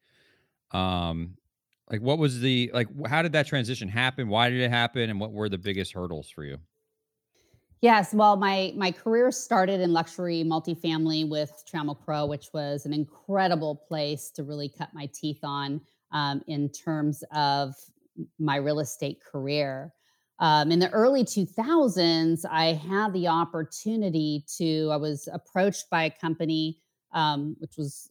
um 0.71 1.35
like 1.89 2.01
what 2.01 2.17
was 2.17 2.41
the 2.41 2.69
like 2.73 2.87
how 3.07 3.21
did 3.21 3.31
that 3.33 3.47
transition 3.47 3.87
happen? 3.87 4.27
Why 4.27 4.49
did 4.49 4.59
it 4.59 4.69
happen? 4.69 5.09
And 5.09 5.19
what 5.19 5.31
were 5.31 5.49
the 5.49 5.57
biggest 5.57 5.93
hurdles 5.93 6.29
for 6.29 6.43
you? 6.43 6.57
Yes 7.81 8.13
well 8.13 8.35
my 8.35 8.73
my 8.75 8.91
career 8.91 9.31
started 9.31 9.79
in 9.79 9.93
luxury 9.93 10.43
multifamily 10.43 11.29
with 11.29 11.63
trammell 11.71 11.99
crow 12.03 12.25
which 12.25 12.49
was 12.53 12.85
an 12.85 12.93
incredible 12.93 13.75
place 13.87 14.31
to 14.31 14.43
really 14.43 14.69
cut 14.69 14.89
my 14.93 15.09
teeth 15.13 15.39
on 15.43 15.81
um, 16.11 16.41
in 16.47 16.69
terms 16.69 17.23
of 17.31 17.75
my 18.39 18.55
real 18.55 18.79
estate 18.79 19.19
career. 19.23 19.93
Um, 20.39 20.71
in 20.71 20.79
the 20.79 20.89
early 20.91 21.23
2000s 21.23 22.45
i 22.51 22.73
had 22.73 23.13
the 23.13 23.27
opportunity 23.27 24.45
to 24.57 24.89
i 24.91 24.95
was 24.95 25.27
approached 25.33 25.89
by 25.89 26.03
a 26.03 26.11
company 26.11 26.79
um, 27.13 27.55
which 27.59 27.77
was 27.77 28.09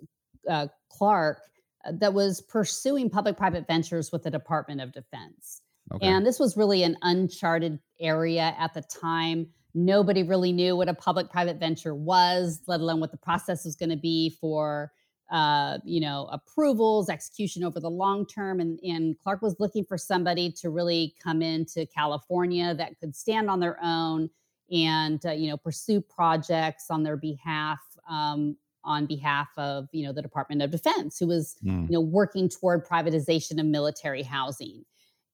uh, 0.49 0.69
Clark, 0.91 1.43
uh, 1.85 1.93
that 2.01 2.15
was 2.15 2.41
pursuing 2.41 3.11
public 3.11 3.37
private 3.37 3.67
ventures 3.67 4.13
with 4.13 4.23
the 4.23 4.31
Department 4.31 4.81
of 4.81 4.93
Defense. 4.93 5.63
Okay. 5.95 6.07
And 6.07 6.27
this 6.27 6.41
was 6.41 6.57
really 6.57 6.83
an 6.83 6.97
uncharted 7.03 7.79
area 8.01 8.55
at 8.59 8.75
the 8.75 8.83
time. 8.83 9.47
Nobody 9.75 10.23
really 10.23 10.53
knew 10.53 10.77
what 10.77 10.89
a 10.89 10.95
public 10.95 11.31
private 11.31 11.59
venture 11.59 11.95
was, 11.95 12.63
let 12.67 12.81
alone 12.81 12.99
what 12.99 13.13
the 13.13 13.19
process 13.19 13.65
was 13.65 13.77
going 13.77 13.91
to 13.91 13.97
be 13.97 14.31
for 14.41 14.91
uh, 15.31 15.79
you 15.85 16.01
know, 16.01 16.29
approvals, 16.31 17.09
execution 17.09 17.65
over 17.65 17.81
the 17.81 17.91
long 17.91 18.27
term. 18.27 18.61
And, 18.61 18.79
and 18.81 19.17
Clark 19.19 19.43
was 19.43 19.57
looking 19.59 19.85
for 19.85 19.99
somebody 19.99 20.53
to 20.61 20.71
really 20.71 21.15
come 21.23 21.43
into 21.43 21.87
California 21.87 22.75
that 22.75 22.99
could 23.01 23.17
stand 23.17 23.51
on 23.51 23.61
their 23.61 23.79
own 23.83 24.31
and, 24.71 25.25
uh, 25.27 25.33
you 25.33 25.49
know, 25.49 25.57
pursue 25.57 26.01
projects 26.01 26.87
on 26.91 27.03
their 27.03 27.17
behalf 27.17 27.81
um, 28.09 28.57
on 28.87 29.07
behalf 29.07 29.49
of 29.57 29.89
you 29.93 30.07
know 30.07 30.13
the 30.13 30.23
Department 30.23 30.63
of 30.63 30.71
Defense, 30.71 31.19
who 31.19 31.27
was 31.27 31.57
mm. 31.65 31.87
you 31.87 31.93
know 31.93 32.01
working 32.01 32.49
toward 32.49 32.87
privatization 32.87 33.61
of 33.61 33.67
military 33.67 34.23
housing. 34.23 34.85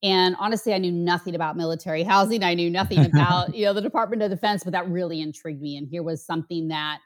And 0.02 0.35
honestly, 0.40 0.75
I 0.75 0.78
knew 0.78 0.90
nothing 0.90 1.35
about 1.35 1.56
military 1.56 2.02
housing. 2.12 2.42
I 2.42 2.54
knew 2.54 2.68
nothing 2.71 3.04
about, 3.04 3.54
you 3.54 3.64
know, 3.64 3.73
the 3.73 3.80
Department 3.80 4.23
of 4.23 4.30
Defense, 4.30 4.64
but 4.64 4.73
that 4.73 4.88
really 4.88 5.21
intrigued 5.21 5.62
me. 5.62 5.76
And 5.76 5.87
here 5.87 6.02
was 6.02 6.25
something 6.25 6.68
that 6.68 6.99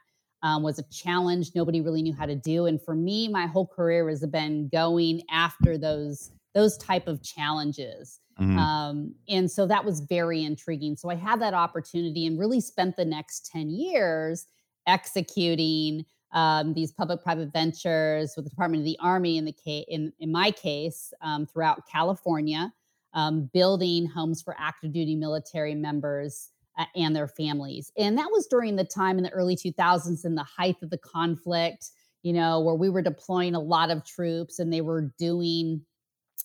um, 0.43 0.63
was 0.63 0.79
a 0.79 0.83
challenge 0.91 1.51
nobody 1.55 1.81
really 1.81 2.01
knew 2.01 2.13
how 2.13 2.25
to 2.25 2.35
do. 2.35 2.65
And 2.65 2.81
for 2.81 2.95
me, 2.95 3.27
my 3.27 3.47
whole 3.47 3.67
career 3.67 4.07
has 4.09 4.25
been 4.25 4.69
going 4.69 5.21
after 5.31 5.77
those 5.77 6.31
those 6.53 6.77
type 6.77 7.07
of 7.07 7.21
challenges. 7.21 8.19
Mm-hmm. 8.39 8.57
Um, 8.57 9.15
and 9.29 9.49
so 9.49 9.67
that 9.67 9.85
was 9.85 9.99
very 9.99 10.43
intriguing. 10.43 10.95
So 10.95 11.09
I 11.09 11.15
had 11.15 11.39
that 11.41 11.53
opportunity 11.53 12.25
and 12.25 12.39
really 12.39 12.61
spent 12.61 12.95
the 12.95 13.05
next 13.05 13.51
10 13.51 13.69
years 13.69 14.47
executing 14.87 16.05
um, 16.33 16.73
these 16.73 16.91
public-private 16.91 17.51
ventures 17.53 18.33
with 18.35 18.45
the 18.45 18.49
Department 18.49 18.81
of 18.81 18.85
the 18.85 18.97
Army 19.01 19.37
in 19.37 19.45
the 19.45 19.51
case, 19.51 19.85
in, 19.87 20.11
in 20.19 20.31
my 20.31 20.51
case, 20.51 21.13
um, 21.21 21.45
throughout 21.45 21.87
California, 21.89 22.71
um, 23.13 23.49
building 23.53 24.05
homes 24.05 24.41
for 24.41 24.55
active 24.59 24.91
duty 24.91 25.15
military 25.15 25.73
members 25.73 26.51
uh, 26.77 26.85
and 26.95 27.15
their 27.15 27.27
families. 27.27 27.91
And 27.97 28.17
that 28.17 28.29
was 28.31 28.47
during 28.47 28.75
the 28.75 28.83
time 28.83 29.17
in 29.17 29.23
the 29.23 29.31
early 29.31 29.55
2000s, 29.55 30.25
in 30.25 30.35
the 30.35 30.43
height 30.43 30.77
of 30.81 30.89
the 30.89 30.97
conflict, 30.97 31.91
you 32.23 32.33
know, 32.33 32.59
where 32.59 32.75
we 32.75 32.89
were 32.89 33.01
deploying 33.01 33.55
a 33.55 33.59
lot 33.59 33.89
of 33.89 34.05
troops 34.05 34.59
and 34.59 34.71
they 34.71 34.81
were 34.81 35.13
doing 35.17 35.81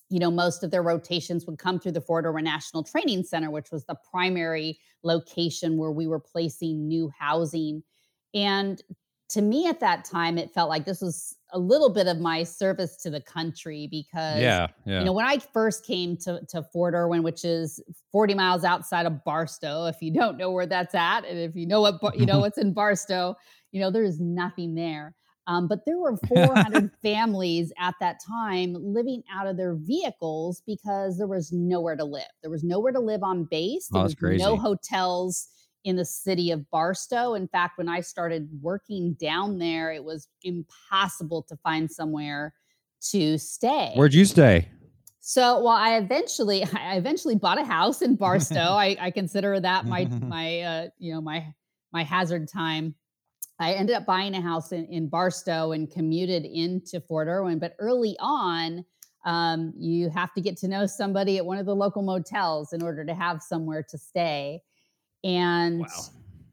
you 0.09 0.19
know, 0.19 0.31
most 0.31 0.63
of 0.63 0.71
their 0.71 0.83
rotations 0.83 1.47
would 1.47 1.59
come 1.59 1.79
through 1.79 1.93
the 1.93 2.01
Fort 2.01 2.27
Irwin 2.27 2.45
National 2.45 2.83
Training 2.83 3.23
Center, 3.25 3.51
which 3.51 3.71
was 3.71 3.87
the 3.87 3.97
primary 4.11 4.79
location 5.03 5.79
where 5.79 5.91
we 5.91 6.07
were 6.07 6.21
placing 6.21 6.87
new 6.87 7.11
housing. 7.19 7.83
And 8.35 8.83
to 9.33 9.41
me 9.41 9.67
at 9.67 9.81
that 9.81 10.05
time, 10.05 10.37
it 10.37 10.53
felt 10.53 10.69
like 10.69 10.85
this 10.85 11.01
was 11.01 11.37
a 11.53 11.59
little 11.59 11.89
bit 11.89 12.07
of 12.07 12.21
my 12.21 12.43
service 12.43 12.97
to 12.97 13.11
the 13.11 13.21
country 13.21 13.89
because, 13.91 14.41
yeah, 14.41 14.69
yeah. 14.85 15.01
you 15.01 15.05
know, 15.07 15.13
when 15.13 15.27
I 15.27 15.39
first 15.39 15.87
came 15.87 16.17
to, 16.19 16.41
to 16.51 16.63
Fort 16.63 16.95
Irwin, 16.95 17.23
which 17.23 17.45
is 17.45 17.81
40 18.11 18.35
miles 18.35 18.63
outside 18.63 19.07
of 19.07 19.25
Barstow, 19.25 19.87
if 19.87 19.97
you 20.03 20.13
don't 20.13 20.37
know 20.37 20.51
where 20.51 20.67
that's 20.67 20.95
at, 20.95 21.25
and 21.25 21.39
if 21.39 21.57
you 21.57 21.67
know 21.67 21.81
what, 21.81 22.19
you 22.19 22.27
know, 22.27 22.39
what's 22.41 22.59
in 22.59 22.75
Barstow, 22.75 23.35
you 23.71 23.81
know, 23.81 23.91
there's 23.91 24.21
nothing 24.21 24.75
there. 24.75 25.15
Um, 25.47 25.67
but 25.67 25.81
there 25.87 25.99
were 25.99 26.17
400 26.29 26.91
families 27.03 27.73
at 27.79 27.95
that 28.01 28.19
time 28.27 28.77
living 28.79 29.23
out 29.33 29.47
of 29.47 29.57
their 29.57 29.75
vehicles 29.75 30.63
because 30.67 31.17
there 31.19 31.27
was 31.27 31.53
nowhere 31.53 31.97
to 31.97 32.05
live. 32.05 32.31
There 32.43 32.51
was 32.51 32.63
nowhere 32.63 32.93
to 32.93 33.01
live 33.01 33.23
on 33.23 33.45
base. 33.45 33.89
There 33.89 34.01
oh, 34.01 34.05
was 34.05 34.15
crazy. 34.15 34.45
no 34.45 34.57
hotels 34.57 35.49
in 35.85 35.97
the 35.97 36.05
city 36.05 36.51
of 36.51 36.69
Barstow. 36.71 37.35
In 37.35 37.49
fact, 37.49 37.79
when 37.79 37.89
I 37.89 38.01
started 38.01 38.49
working 38.61 39.15
down 39.15 39.59
there, 39.59 39.93
it 39.93 40.05
was 40.05 40.29
impossible 40.43 41.43
to 41.49 41.57
find 41.57 41.91
somewhere 41.91 42.55
to 43.11 43.39
stay. 43.39 43.93
Where'd 43.95 44.15
you 44.15 44.25
stay? 44.25 44.69
So, 45.21 45.63
well, 45.63 45.75
I 45.75 45.97
eventually, 45.97 46.65
I 46.73 46.97
eventually 46.97 47.37
bought 47.37 47.61
a 47.61 47.65
house 47.65 48.03
in 48.03 48.17
Barstow. 48.17 48.55
I, 48.61 48.97
I 49.01 49.11
consider 49.11 49.59
that 49.61 49.87
my, 49.87 50.05
my, 50.23 50.61
uh, 50.61 50.89
you 50.99 51.13
know, 51.13 51.21
my, 51.21 51.53
my 51.93 52.05
hazard 52.05 52.49
time. 52.49 52.95
I 53.59 53.75
ended 53.75 53.95
up 53.95 54.07
buying 54.07 54.35
a 54.35 54.41
house 54.41 54.73
in, 54.73 54.87
in 54.87 55.09
Barstow 55.09 55.73
and 55.73 55.91
commuted 55.91 56.45
into 56.45 57.01
Fort 57.01 57.29
Irwin. 57.29 57.59
But 57.61 57.77
early 57.79 58.17
on, 58.19 58.85
um, 59.25 59.73
you 59.77 60.11
have 60.11 60.33
to 60.35 60.41
get 60.41 60.57
to 60.59 60.69
know 60.69 60.87
somebody 60.87 61.39
at 61.39 61.47
one 61.47 61.59
of 61.59 61.67
the 61.67 61.77
local 61.77 62.03
motels 62.03 62.73
in 62.73 62.83
order 62.83 63.05
to 63.05 63.15
have 63.15 63.41
somewhere 63.41 63.85
to 63.89 63.99
stay 63.99 64.63
and 65.25 65.81
wow. 65.81 65.87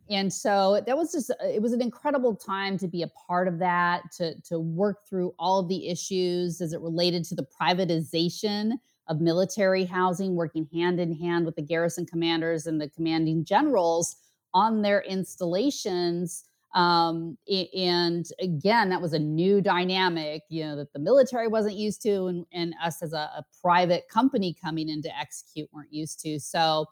and 0.09 0.31
so 0.31 0.81
that 0.85 0.97
was 0.97 1.11
just 1.11 1.31
it 1.43 1.61
was 1.61 1.73
an 1.73 1.81
incredible 1.81 2.35
time 2.35 2.77
to 2.77 2.87
be 2.87 3.03
a 3.03 3.07
part 3.27 3.47
of 3.47 3.59
that 3.59 4.03
to 4.17 4.39
to 4.41 4.59
work 4.59 5.07
through 5.07 5.33
all 5.39 5.59
of 5.59 5.67
the 5.67 5.87
issues 5.87 6.61
as 6.61 6.73
it 6.73 6.81
related 6.81 7.23
to 7.23 7.35
the 7.35 7.45
privatization 7.59 8.73
of 9.07 9.21
military 9.21 9.85
housing 9.85 10.35
working 10.35 10.67
hand 10.73 10.99
in 10.99 11.13
hand 11.13 11.45
with 11.45 11.55
the 11.55 11.61
garrison 11.61 12.05
commanders 12.05 12.67
and 12.67 12.79
the 12.79 12.89
commanding 12.89 13.43
generals 13.43 14.17
on 14.53 14.81
their 14.81 15.01
installations 15.01 16.45
um, 16.75 17.35
and 17.75 18.27
again 18.39 18.89
that 18.89 19.01
was 19.01 19.13
a 19.13 19.19
new 19.19 19.59
dynamic 19.59 20.43
you 20.49 20.63
know 20.63 20.75
that 20.75 20.93
the 20.93 20.99
military 20.99 21.47
wasn't 21.47 21.75
used 21.75 22.01
to 22.03 22.27
and, 22.27 22.45
and 22.53 22.75
us 22.83 23.01
as 23.01 23.13
a, 23.13 23.17
a 23.17 23.43
private 23.61 24.07
company 24.07 24.55
coming 24.63 24.89
in 24.89 25.01
to 25.01 25.17
execute 25.17 25.67
weren't 25.73 25.91
used 25.91 26.19
to 26.19 26.39
so 26.39 26.85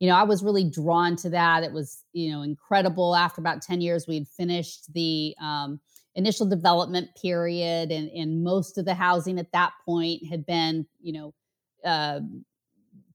you 0.00 0.08
know, 0.08 0.16
I 0.16 0.22
was 0.24 0.42
really 0.42 0.64
drawn 0.64 1.14
to 1.16 1.30
that. 1.30 1.62
It 1.62 1.72
was, 1.72 2.04
you 2.12 2.32
know, 2.32 2.42
incredible. 2.42 3.14
After 3.14 3.40
about 3.40 3.62
10 3.62 3.82
years, 3.82 4.06
we'd 4.08 4.26
finished 4.26 4.92
the 4.94 5.36
um, 5.40 5.78
initial 6.14 6.48
development 6.48 7.10
period, 7.20 7.92
and, 7.92 8.10
and 8.10 8.42
most 8.42 8.78
of 8.78 8.86
the 8.86 8.94
housing 8.94 9.38
at 9.38 9.52
that 9.52 9.72
point 9.84 10.26
had 10.26 10.46
been, 10.46 10.86
you 11.00 11.12
know, 11.12 11.34
uh, 11.84 12.20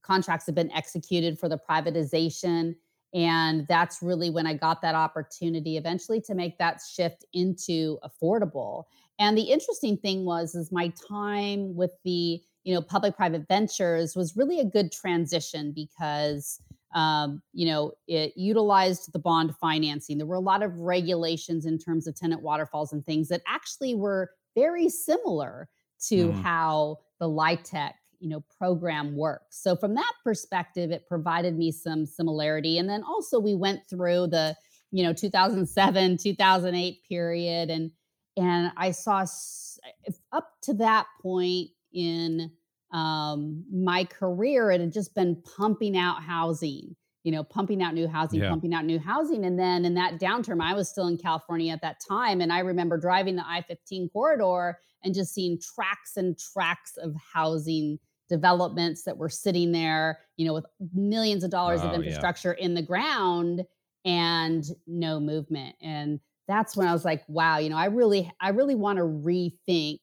contracts 0.02 0.46
had 0.46 0.54
been 0.54 0.70
executed 0.70 1.38
for 1.38 1.48
the 1.48 1.58
privatization. 1.68 2.76
And 3.12 3.66
that's 3.68 4.02
really 4.02 4.30
when 4.30 4.46
I 4.46 4.54
got 4.54 4.80
that 4.82 4.94
opportunity 4.94 5.76
eventually 5.76 6.20
to 6.22 6.34
make 6.34 6.56
that 6.58 6.80
shift 6.80 7.24
into 7.32 7.98
affordable. 8.04 8.84
And 9.18 9.36
the 9.36 9.42
interesting 9.42 9.96
thing 9.96 10.24
was, 10.24 10.54
is 10.54 10.70
my 10.70 10.92
time 11.08 11.74
with 11.74 11.92
the, 12.04 12.40
you 12.66 12.74
know, 12.74 12.82
public 12.82 13.16
private 13.16 13.46
ventures 13.46 14.16
was 14.16 14.36
really 14.36 14.58
a 14.58 14.64
good 14.64 14.90
transition 14.90 15.70
because 15.72 16.60
um, 16.96 17.42
you 17.52 17.66
know, 17.66 17.92
it 18.08 18.32
utilized 18.36 19.12
the 19.12 19.18
bond 19.18 19.54
financing. 19.60 20.18
There 20.18 20.26
were 20.26 20.34
a 20.34 20.40
lot 20.40 20.62
of 20.62 20.78
regulations 20.78 21.66
in 21.66 21.78
terms 21.78 22.06
of 22.06 22.16
tenant 22.16 22.42
waterfalls 22.42 22.92
and 22.92 23.04
things 23.04 23.28
that 23.28 23.42
actually 23.46 23.94
were 23.94 24.30
very 24.56 24.88
similar 24.88 25.68
to 26.08 26.28
mm. 26.28 26.42
how 26.42 26.98
the 27.20 27.28
LIHTC, 27.28 27.92
you 28.18 28.30
know, 28.30 28.42
program 28.58 29.14
works. 29.14 29.58
So 29.60 29.76
from 29.76 29.94
that 29.94 30.12
perspective, 30.24 30.90
it 30.90 31.06
provided 31.06 31.56
me 31.56 31.70
some 31.70 32.06
similarity. 32.06 32.78
And 32.78 32.88
then 32.88 33.02
also 33.02 33.38
we 33.38 33.54
went 33.54 33.80
through 33.90 34.28
the, 34.28 34.56
you 34.90 35.04
know, 35.04 35.12
2007, 35.12 36.16
2008 36.16 36.98
period 37.08 37.70
and 37.70 37.92
and 38.38 38.70
I 38.76 38.90
saw 38.90 39.24
up 40.32 40.52
to 40.62 40.74
that 40.74 41.06
point 41.22 41.70
in 41.92 42.50
um, 42.92 43.64
my 43.72 44.04
career, 44.04 44.70
it 44.70 44.80
had 44.80 44.92
just 44.92 45.14
been 45.14 45.42
pumping 45.56 45.96
out 45.96 46.22
housing, 46.22 46.94
you 47.24 47.32
know, 47.32 47.42
pumping 47.42 47.82
out 47.82 47.94
new 47.94 48.06
housing, 48.06 48.40
yeah. 48.40 48.48
pumping 48.48 48.72
out 48.72 48.84
new 48.84 48.98
housing. 48.98 49.44
And 49.44 49.58
then 49.58 49.84
in 49.84 49.94
that 49.94 50.20
downturn, 50.20 50.62
I 50.62 50.74
was 50.74 50.88
still 50.88 51.08
in 51.08 51.18
California 51.18 51.72
at 51.72 51.82
that 51.82 52.00
time. 52.06 52.40
And 52.40 52.52
I 52.52 52.60
remember 52.60 52.96
driving 52.96 53.36
the 53.36 53.44
I 53.46 53.62
15 53.62 54.10
corridor 54.10 54.78
and 55.02 55.14
just 55.14 55.34
seeing 55.34 55.58
tracks 55.60 56.16
and 56.16 56.38
tracks 56.38 56.96
of 56.96 57.14
housing 57.32 57.98
developments 58.28 59.04
that 59.04 59.16
were 59.16 59.28
sitting 59.28 59.72
there, 59.72 60.20
you 60.36 60.46
know, 60.46 60.54
with 60.54 60.66
millions 60.94 61.44
of 61.44 61.50
dollars 61.50 61.80
oh, 61.82 61.88
of 61.88 61.94
infrastructure 61.94 62.56
yeah. 62.58 62.64
in 62.64 62.74
the 62.74 62.82
ground 62.82 63.64
and 64.04 64.64
no 64.86 65.20
movement. 65.20 65.74
And 65.80 66.20
that's 66.48 66.76
when 66.76 66.86
I 66.86 66.92
was 66.92 67.04
like, 67.04 67.22
wow, 67.28 67.58
you 67.58 67.70
know, 67.70 67.76
I 67.76 67.86
really, 67.86 68.30
I 68.40 68.50
really 68.50 68.74
want 68.74 68.98
to 68.98 69.04
rethink 69.04 70.00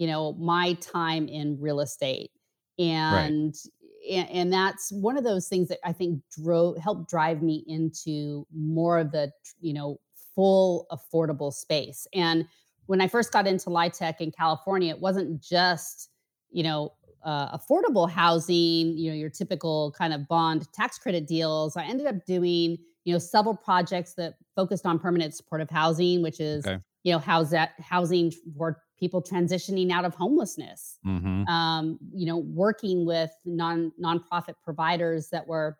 you 0.00 0.06
know 0.06 0.32
my 0.32 0.72
time 0.80 1.28
in 1.28 1.60
real 1.60 1.78
estate 1.78 2.32
and 2.78 3.54
right. 3.54 4.18
and, 4.18 4.30
and 4.30 4.52
that's 4.52 4.90
one 4.90 5.16
of 5.16 5.22
those 5.22 5.46
things 5.46 5.68
that 5.68 5.78
i 5.84 5.92
think 5.92 6.20
drove 6.42 6.76
helped 6.78 7.08
drive 7.08 7.42
me 7.42 7.62
into 7.68 8.44
more 8.52 8.98
of 8.98 9.12
the 9.12 9.30
you 9.60 9.74
know 9.74 10.00
full 10.34 10.86
affordable 10.90 11.52
space 11.52 12.06
and 12.14 12.46
when 12.86 13.00
i 13.00 13.06
first 13.06 13.30
got 13.30 13.46
into 13.46 13.68
LIHTC 13.68 14.20
in 14.20 14.32
california 14.32 14.92
it 14.92 15.00
wasn't 15.00 15.40
just 15.40 16.08
you 16.50 16.64
know 16.64 16.92
uh, 17.22 17.56
affordable 17.58 18.10
housing 18.10 18.96
you 18.96 19.10
know 19.10 19.14
your 19.14 19.28
typical 19.28 19.92
kind 19.98 20.14
of 20.14 20.26
bond 20.26 20.66
tax 20.72 20.98
credit 20.98 21.26
deals 21.26 21.76
i 21.76 21.84
ended 21.84 22.06
up 22.06 22.24
doing 22.24 22.78
you 23.04 23.12
know 23.12 23.18
several 23.18 23.54
projects 23.54 24.14
that 24.14 24.36
focused 24.56 24.86
on 24.86 24.98
permanent 24.98 25.34
supportive 25.34 25.68
housing 25.68 26.22
which 26.22 26.40
is 26.40 26.66
okay. 26.66 26.78
you 27.02 27.12
know 27.12 27.18
house 27.18 27.50
that 27.50 27.72
housing 27.78 28.32
for 28.56 28.80
people 29.00 29.22
transitioning 29.22 29.90
out 29.90 30.04
of 30.04 30.14
homelessness. 30.14 30.98
Mm-hmm. 31.06 31.48
Um, 31.48 31.98
you 32.12 32.26
know, 32.26 32.36
working 32.36 33.06
with 33.06 33.32
non 33.44 33.92
nonprofit 34.00 34.54
providers 34.62 35.30
that 35.30 35.46
were 35.46 35.76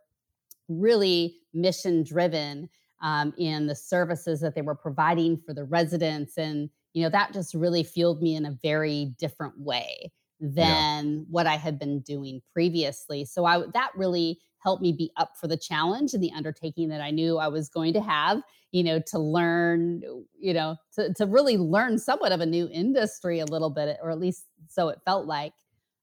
really 0.68 1.36
mission 1.52 2.02
driven 2.02 2.68
um, 3.02 3.32
in 3.38 3.66
the 3.66 3.74
services 3.76 4.40
that 4.40 4.54
they 4.54 4.62
were 4.62 4.74
providing 4.74 5.36
for 5.36 5.54
the 5.54 5.64
residents, 5.64 6.38
and 6.38 6.70
you 6.94 7.02
know 7.02 7.10
that 7.10 7.32
just 7.32 7.54
really 7.54 7.82
fueled 7.82 8.22
me 8.22 8.34
in 8.34 8.46
a 8.46 8.56
very 8.62 9.14
different 9.18 9.58
way 9.60 10.10
than 10.40 11.18
yeah. 11.18 11.24
what 11.30 11.46
I 11.46 11.56
had 11.56 11.78
been 11.78 12.00
doing 12.00 12.40
previously. 12.52 13.26
So 13.26 13.44
I 13.44 13.64
that 13.74 13.90
really 13.94 14.40
helped 14.60 14.82
me 14.82 14.92
be 14.92 15.10
up 15.16 15.36
for 15.36 15.48
the 15.48 15.56
challenge 15.56 16.14
and 16.14 16.22
the 16.22 16.32
undertaking 16.32 16.88
that 16.90 17.00
I 17.00 17.10
knew 17.10 17.38
I 17.38 17.48
was 17.48 17.68
going 17.68 17.92
to 17.94 18.00
have, 18.00 18.42
you 18.72 18.84
know, 18.84 19.00
to 19.08 19.18
learn, 19.18 20.02
you 20.38 20.54
know, 20.54 20.76
to, 20.94 21.12
to 21.14 21.26
really 21.26 21.56
learn 21.56 21.98
somewhat 21.98 22.32
of 22.32 22.40
a 22.40 22.46
new 22.46 22.68
industry 22.70 23.40
a 23.40 23.46
little 23.46 23.70
bit, 23.70 23.98
or 24.02 24.10
at 24.10 24.18
least 24.18 24.44
so 24.68 24.88
it 24.88 25.00
felt 25.04 25.26
like. 25.26 25.52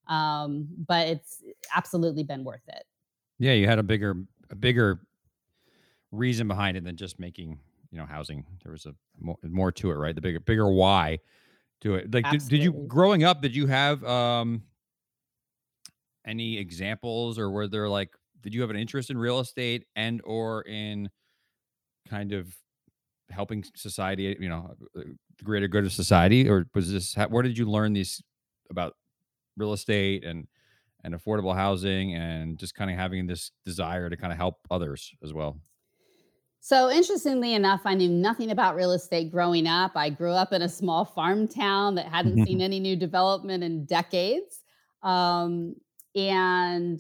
Um, 0.08 0.68
but 0.88 1.08
it's 1.08 1.44
absolutely 1.76 2.24
been 2.24 2.44
worth 2.44 2.68
it. 2.68 2.84
Yeah, 3.40 3.54
you 3.54 3.68
had 3.68 3.80
a 3.80 3.84
bigger, 3.84 4.16
a 4.50 4.56
bigger 4.56 5.02
reason 6.12 6.48
behind 6.48 6.78
it 6.78 6.84
than 6.84 6.96
just 6.96 7.20
making, 7.20 7.60
you 7.92 7.98
know, 7.98 8.06
housing. 8.06 8.46
There 8.64 8.72
was 8.72 8.86
a 8.86 8.96
more, 9.20 9.38
more 9.44 9.72
to 9.74 9.92
it, 9.92 9.96
right? 9.96 10.16
The 10.16 10.22
bigger, 10.22 10.40
bigger 10.40 10.70
why 10.72 11.20
to 11.82 11.96
it. 11.96 12.14
Like, 12.14 12.30
did, 12.32 12.48
did 12.48 12.64
you 12.64 12.72
growing 12.88 13.24
up? 13.24 13.42
Did 13.42 13.56
you 13.56 13.68
have 13.68 14.04
um 14.04 14.64
any 16.26 16.58
examples 16.58 17.40
or 17.40 17.50
were 17.50 17.68
there 17.68 17.88
like 17.88 18.12
did 18.42 18.54
you 18.54 18.62
have 18.62 18.70
an 18.70 18.76
interest 18.76 19.10
in 19.10 19.18
real 19.18 19.40
estate 19.40 19.86
and 19.96 20.22
or 20.24 20.62
in 20.64 21.10
kind 22.08 22.32
of 22.32 22.54
helping 23.30 23.64
society, 23.76 24.36
you 24.40 24.50
know, 24.50 24.76
uh, 24.98 25.02
the 25.38 25.44
greater 25.44 25.68
good 25.68 25.86
of 25.86 25.92
society, 25.92 26.50
or 26.50 26.68
was 26.74 26.92
this 26.92 27.16
where 27.30 27.44
did 27.44 27.58
you 27.58 27.66
learn 27.66 27.94
these 27.94 28.22
about 28.70 28.94
real 29.58 29.74
estate 29.74 30.24
and 30.24 30.48
and 31.04 31.14
affordable 31.14 31.56
housing 31.56 32.16
and 32.16 32.58
just 32.58 32.76
kind 32.76 32.90
of 32.90 32.98
having 32.98 33.28
this 33.28 33.52
desire 33.66 34.10
to 34.10 34.18
kind 34.18 34.32
of 34.32 34.38
help 34.38 34.56
others 34.72 35.14
as 35.24 35.34
well? 35.34 35.60
So, 36.60 36.90
interestingly 36.90 37.54
enough, 37.54 37.82
I 37.86 37.94
knew 37.94 38.10
nothing 38.10 38.52
about 38.52 38.76
real 38.76 38.92
estate 38.92 39.32
growing 39.32 39.68
up. 39.68 39.92
I 39.96 40.10
grew 40.10 40.32
up 40.32 40.52
in 40.52 40.62
a 40.62 40.70
small 40.70 41.06
farm 41.06 41.48
town 41.48 41.96
that 41.96 42.08
hadn't 42.08 42.46
seen 42.46 42.62
any 42.62 42.80
new 42.80 42.96
development 42.96 43.64
in 43.64 43.86
decades. 43.86 44.64
Um, 45.02 45.76
and 46.16 47.00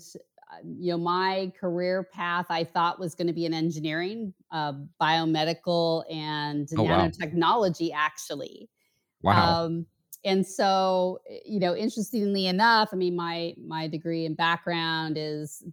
you 0.63 0.91
know, 0.91 0.97
my 0.97 1.51
career 1.59 2.03
path 2.03 2.47
I 2.49 2.63
thought 2.63 2.99
was 2.99 3.15
going 3.15 3.27
to 3.27 3.33
be 3.33 3.45
in 3.45 3.53
engineering, 3.53 4.33
uh, 4.51 4.73
biomedical, 5.01 6.03
and 6.11 6.67
Oh 6.77 6.83
wow, 6.83 7.11
nanotechnology, 7.13 7.91
actually. 7.93 8.69
wow, 9.21 9.57
Um, 9.57 9.87
and 10.23 10.45
so, 10.47 11.19
eh, 11.29 11.39
you 11.45 11.59
know, 11.59 11.75
interestingly 11.75 12.47
enough, 12.47 12.89
I 12.93 12.95
mean, 12.95 13.15
my 13.15 13.55
my 13.57 13.87
degree 13.87 14.25
and 14.25 14.35
background 14.37 15.17
is 15.17 15.63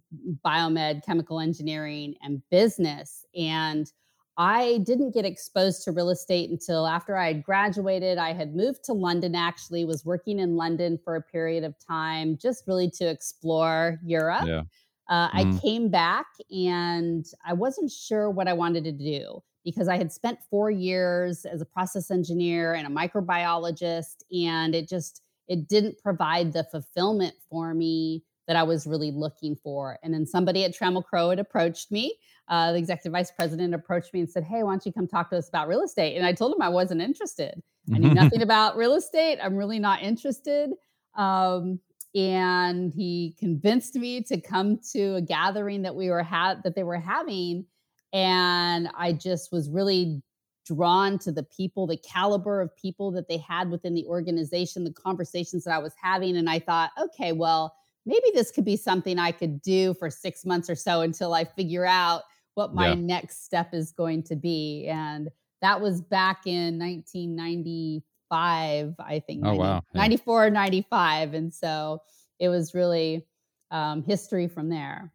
biomed, 0.45 1.05
chemical 1.05 1.39
engineering, 1.39 2.15
and 2.21 2.41
business. 2.49 3.25
And 3.35 3.91
I 4.37 4.79
didn't 4.79 5.11
get 5.13 5.23
exposed 5.25 5.83
to 5.83 5.91
real 5.91 6.09
estate 6.09 6.49
until 6.49 6.87
after 6.87 7.15
I 7.15 7.27
had 7.27 7.43
graduated. 7.43 8.17
I 8.17 8.33
had 8.33 8.53
moved 8.55 8.83
to 8.85 8.93
London, 8.93 9.33
actually, 9.33 9.85
was 9.85 10.03
working 10.03 10.39
in 10.39 10.57
London 10.57 10.97
for 10.97 11.15
a 11.15 11.21
period 11.21 11.63
of 11.63 11.75
time, 11.79 12.37
just 12.37 12.67
really 12.67 12.89
to 12.91 13.05
explore 13.09 13.99
Europe. 14.03 14.47
yeah, 14.47 14.63
Uh, 15.09 15.29
I 15.31 15.45
mhm, 15.45 15.59
came 15.61 15.89
back 15.89 16.25
and 16.49 17.25
I 17.45 17.53
wasn't 17.53 17.91
sure 17.91 18.29
what 18.29 18.47
I 18.47 18.53
wanted 18.53 18.83
to 18.85 18.91
do 18.91 19.41
because 19.63 19.87
I 19.87 19.97
had 19.97 20.11
spent 20.11 20.39
four 20.49 20.71
years 20.71 21.45
as 21.45 21.61
a 21.61 21.65
process 21.65 22.09
engineer 22.11 22.73
and 22.73 22.87
a 22.87 22.89
microbiologist, 22.89 24.23
and 24.35 24.75
it 24.75 24.89
just 24.89 25.21
it 25.47 25.67
didn't 25.67 25.99
provide 25.99 26.53
the 26.53 26.63
fulfillment 26.63 27.35
for 27.49 27.73
me 27.75 28.25
that 28.47 28.55
I 28.55 28.63
was 28.63 28.87
really 28.87 29.11
looking 29.11 29.55
for. 29.55 29.99
And 30.03 30.13
then 30.13 30.25
somebody 30.25 30.63
at 30.65 30.73
Trammell 30.73 31.05
Crow 31.05 31.29
had 31.29 31.39
approached 31.39 31.91
me. 31.91 32.17
Uh, 32.47 32.71
the 32.71 32.77
executive 32.77 33.11
vice 33.11 33.31
president 33.31 33.73
approached 33.73 34.13
me 34.13 34.19
and 34.19 34.29
said, 34.29 34.43
"Hey, 34.43 34.63
why 34.63 34.71
don't 34.71 34.85
you 34.85 34.93
come 34.93 35.07
talk 35.07 35.29
to 35.31 35.37
us 35.37 35.49
about 35.49 35.67
real 35.67 35.81
estate?" 35.81 36.15
And 36.15 36.25
I 36.25 36.33
told 36.33 36.53
him 36.53 36.61
I 36.61 36.69
wasn't 36.69 37.01
interested. 37.01 37.61
I 37.93 37.97
knew 37.97 38.13
nothing 38.13 38.41
about 38.41 38.77
real 38.77 38.93
estate. 38.93 39.39
I'm 39.41 39.55
really 39.55 39.79
not 39.79 40.01
interested. 40.01 40.71
Um, 41.15 41.79
and 42.15 42.93
he 42.93 43.35
convinced 43.37 43.95
me 43.95 44.21
to 44.21 44.39
come 44.39 44.79
to 44.93 45.15
a 45.15 45.21
gathering 45.21 45.81
that 45.81 45.95
we 45.95 46.09
were 46.09 46.23
had 46.23 46.63
that 46.63 46.75
they 46.75 46.83
were 46.83 46.99
having 46.99 47.65
and 48.13 48.89
i 48.97 49.11
just 49.11 49.51
was 49.51 49.69
really 49.69 50.21
drawn 50.65 51.19
to 51.19 51.31
the 51.31 51.43
people 51.43 51.85
the 51.85 51.97
caliber 51.97 52.61
of 52.61 52.75
people 52.77 53.11
that 53.11 53.27
they 53.27 53.37
had 53.37 53.69
within 53.69 53.93
the 53.93 54.05
organization 54.05 54.83
the 54.83 54.93
conversations 54.93 55.65
that 55.65 55.73
i 55.73 55.77
was 55.77 55.93
having 56.01 56.37
and 56.37 56.49
i 56.49 56.57
thought 56.57 56.91
okay 56.99 57.33
well 57.33 57.75
maybe 58.05 58.31
this 58.33 58.49
could 58.49 58.65
be 58.65 58.77
something 58.77 59.19
i 59.19 59.31
could 59.31 59.61
do 59.61 59.93
for 59.95 60.09
6 60.09 60.45
months 60.45 60.69
or 60.69 60.75
so 60.75 61.01
until 61.01 61.33
i 61.33 61.43
figure 61.43 61.85
out 61.85 62.23
what 62.55 62.73
my 62.73 62.89
yeah. 62.89 62.95
next 62.95 63.45
step 63.45 63.73
is 63.73 63.91
going 63.91 64.23
to 64.23 64.35
be 64.35 64.87
and 64.87 65.29
that 65.61 65.79
was 65.79 66.01
back 66.01 66.41
in 66.45 66.79
1995 66.79 68.95
i 68.99 69.19
think 69.19 69.43
Oh 69.43 69.49
90 69.49 69.59
wow, 69.59 69.83
yeah. 69.93 70.01
94 70.01 70.49
95 70.49 71.33
and 71.33 71.53
so 71.53 72.01
it 72.39 72.49
was 72.49 72.73
really 72.73 73.25
um, 73.71 74.03
history 74.03 74.47
from 74.47 74.69
there. 74.69 75.11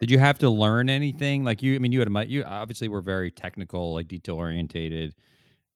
Did 0.00 0.10
you 0.10 0.18
have 0.18 0.38
to 0.38 0.50
learn 0.50 0.88
anything? 0.88 1.44
Like 1.44 1.62
you, 1.62 1.74
I 1.74 1.78
mean, 1.78 1.92
you 1.92 2.00
had 2.00 2.30
you 2.30 2.44
obviously 2.44 2.88
were 2.88 3.00
very 3.00 3.30
technical, 3.30 3.94
like 3.94 4.06
detail 4.06 4.36
orientated. 4.36 5.14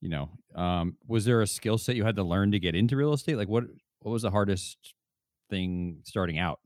You 0.00 0.10
know, 0.10 0.30
um, 0.54 0.96
was 1.06 1.24
there 1.24 1.42
a 1.42 1.46
skill 1.46 1.78
set 1.78 1.96
you 1.96 2.04
had 2.04 2.16
to 2.16 2.22
learn 2.22 2.52
to 2.52 2.60
get 2.60 2.74
into 2.74 2.96
real 2.96 3.12
estate? 3.12 3.36
Like 3.36 3.48
what 3.48 3.64
what 4.00 4.12
was 4.12 4.22
the 4.22 4.30
hardest 4.30 4.94
thing 5.50 5.98
starting 6.04 6.38
out? 6.38 6.60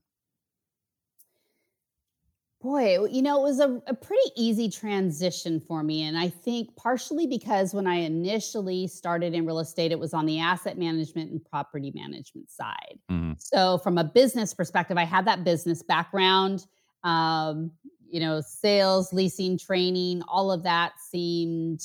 Boy, 2.63 3.05
you 3.11 3.21
know, 3.21 3.39
it 3.41 3.43
was 3.43 3.61
a, 3.61 3.81
a 3.87 3.95
pretty 3.95 4.31
easy 4.35 4.71
transition 4.71 5.61
for 5.61 5.83
me. 5.83 6.03
And 6.03 6.17
I 6.19 6.29
think 6.31 6.75
partially 6.77 7.27
because 7.27 7.75
when 7.75 7.87
I 7.87 7.97
initially 7.97 8.87
started 8.89 9.35
in 9.35 9.45
real 9.45 9.59
estate, 9.59 9.93
it 9.93 9.99
was 9.99 10.15
on 10.15 10.25
the 10.25 10.41
asset 10.41 10.79
management 10.79 11.31
and 11.31 11.45
property 11.45 11.93
management 11.95 12.51
side. 12.51 12.99
Mhm. 13.11 13.37
So, 13.39 13.79
from 13.79 13.99
a 13.99 14.05
business 14.05 14.55
perspective, 14.55 14.97
I 14.97 15.05
had 15.05 15.27
that 15.27 15.45
business 15.45 15.83
background. 15.83 16.67
Um, 17.05 17.73
you 18.09 18.21
know, 18.21 18.41
sales, 18.41 19.13
leasing, 19.13 19.59
training, 19.59 20.23
all 20.27 20.51
of 20.51 20.63
that 20.63 20.93
seemed 21.11 21.81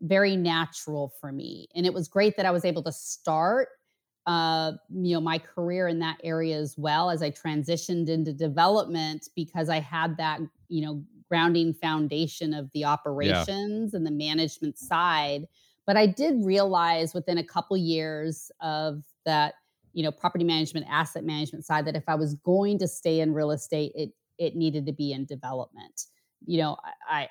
very 0.00 0.34
natural 0.36 1.12
for 1.20 1.30
me. 1.30 1.68
And 1.74 1.86
it 1.86 1.94
was 1.94 2.08
great 2.08 2.36
that 2.36 2.46
I 2.46 2.50
was 2.50 2.64
able 2.64 2.82
to 2.84 2.92
start 2.92 3.68
uh, 4.28 4.74
you 4.90 5.14
know, 5.14 5.22
my 5.22 5.38
career 5.40 5.88
in 5.88 6.00
that 6.00 6.18
area 6.22 6.58
as 6.58 6.76
well 6.78 7.10
as 7.10 7.22
I 7.22 7.32
transitioned 7.32 8.10
into 8.10 8.34
development 8.34 9.28
because 9.34 9.70
I 9.70 9.80
had 9.80 10.18
that, 10.18 10.40
you 10.68 10.86
know, 10.86 11.04
grounding 11.30 11.74
foundation 11.74 12.54
of 12.54 12.70
the 12.72 12.84
Yeah, 13.20 13.46
operations 13.46 13.94
and 13.94 14.06
the 14.06 14.12
management 14.12 14.78
side. 14.78 15.48
But 15.86 15.96
I 15.96 16.06
did 16.06 16.44
realize 16.44 17.14
within 17.14 17.38
a 17.38 17.44
couple 17.44 17.76
years 17.78 18.52
of 18.60 19.04
that, 19.24 19.54
you 19.94 20.04
know, 20.04 20.12
property 20.12 20.44
management, 20.44 20.86
asset 20.90 21.24
management 21.24 21.64
side 21.64 21.86
that 21.86 21.96
if 21.96 22.04
I 22.08 22.14
was 22.14 22.34
going 22.34 22.78
to 22.80 22.88
stay 22.88 23.20
in 23.20 23.34
real 23.34 23.50
estate, 23.50 23.92
it 23.96 24.10
it 24.38 24.54
needed 24.54 24.86
to 24.86 24.92
be 24.92 25.12
in 25.12 25.24
development. 25.24 26.04
You 26.46 26.58
know, 26.58 26.76
I, 27.08 27.28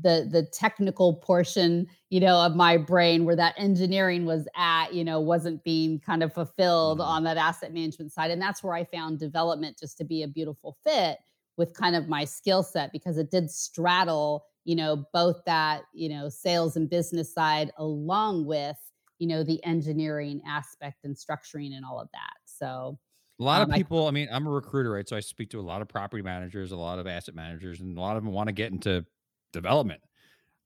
the 0.00 0.28
the 0.30 0.46
technical 0.52 1.14
portion 1.14 1.86
you 2.10 2.20
know 2.20 2.36
of 2.36 2.54
my 2.54 2.76
brain 2.76 3.24
where 3.24 3.36
that 3.36 3.54
engineering 3.56 4.24
was 4.24 4.46
at 4.56 4.92
you 4.94 5.04
know 5.04 5.20
wasn't 5.20 5.62
being 5.64 5.98
kind 5.98 6.22
of 6.22 6.32
fulfilled 6.32 6.98
mhm. 6.98 7.06
on 7.06 7.24
that 7.24 7.36
asset 7.36 7.72
management 7.72 8.12
side 8.12 8.30
and 8.30 8.40
that's 8.40 8.62
where 8.62 8.74
i 8.74 8.84
found 8.84 9.18
development 9.18 9.76
just 9.78 9.98
to 9.98 10.04
be 10.04 10.22
a 10.22 10.28
beautiful 10.28 10.76
fit 10.84 11.18
with 11.56 11.74
kind 11.74 11.96
of 11.96 12.08
my 12.08 12.24
skill 12.24 12.62
set 12.62 12.92
because 12.92 13.18
it 13.18 13.30
did 13.30 13.50
straddle 13.50 14.44
you 14.64 14.76
know 14.76 15.04
both 15.12 15.40
that 15.46 15.82
you 15.92 16.08
know 16.08 16.28
sales 16.28 16.76
and 16.76 16.90
business 16.90 17.32
side 17.32 17.72
along 17.78 18.46
with 18.46 18.76
you 19.18 19.26
know 19.26 19.42
the 19.42 19.62
engineering 19.64 20.40
aspect 20.46 21.04
and 21.04 21.16
structuring 21.16 21.74
and 21.74 21.84
all 21.84 22.00
of 22.00 22.08
that 22.12 22.34
so 22.44 22.98
A 23.40 23.44
lot 23.44 23.62
of 23.62 23.68
um, 23.68 23.74
i 23.74 23.76
people. 23.78 24.06
I 24.06 24.10
mean, 24.10 24.28
I'm 24.32 24.46
a 24.46 24.50
recruiter, 24.50 24.90
right? 24.90 25.08
So 25.08 25.16
I 25.16 25.20
speak 25.20 25.50
to 25.50 25.60
a 25.60 25.62
lot 25.62 25.80
of 25.80 25.88
property 25.88 26.22
managers, 26.22 26.72
a 26.72 26.76
lot 26.76 26.98
of 26.98 27.06
asset 27.06 27.34
managers, 27.34 27.80
and 27.80 27.96
a 27.96 28.00
lot 28.00 28.16
of 28.16 28.24
them 28.24 28.32
want 28.32 28.48
to 28.48 28.52
get 28.52 28.72
into 28.72 29.04
development. 29.52 30.00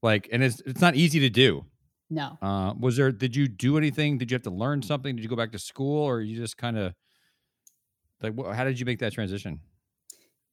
Like, 0.01 0.27
and 0.31 0.43
it's 0.43 0.61
it's 0.65 0.81
not 0.81 0.95
easy 0.95 1.19
to 1.21 1.29
do. 1.29 1.65
no 2.09 2.37
Uh, 2.41 2.73
was 2.79 2.97
there? 2.97 3.11
Did 3.11 3.35
you 3.35 3.47
do 3.47 3.77
anything? 3.77 4.17
Did 4.17 4.31
you 4.31 4.35
have 4.35 4.43
to 4.43 4.49
learn 4.49 4.81
something? 4.81 5.15
Did 5.15 5.23
you 5.23 5.29
go 5.29 5.35
back 5.35 5.51
to 5.51 5.59
school, 5.59 6.03
or 6.03 6.21
you 6.21 6.35
just 6.35 6.57
kind 6.57 6.77
of 6.77 6.93
like? 8.21 8.33
wh- 8.37 8.55
How 8.55 8.63
did 8.63 8.79
you 8.79 8.85
make 8.85 8.99
that 8.99 9.13
transition? 9.13 9.59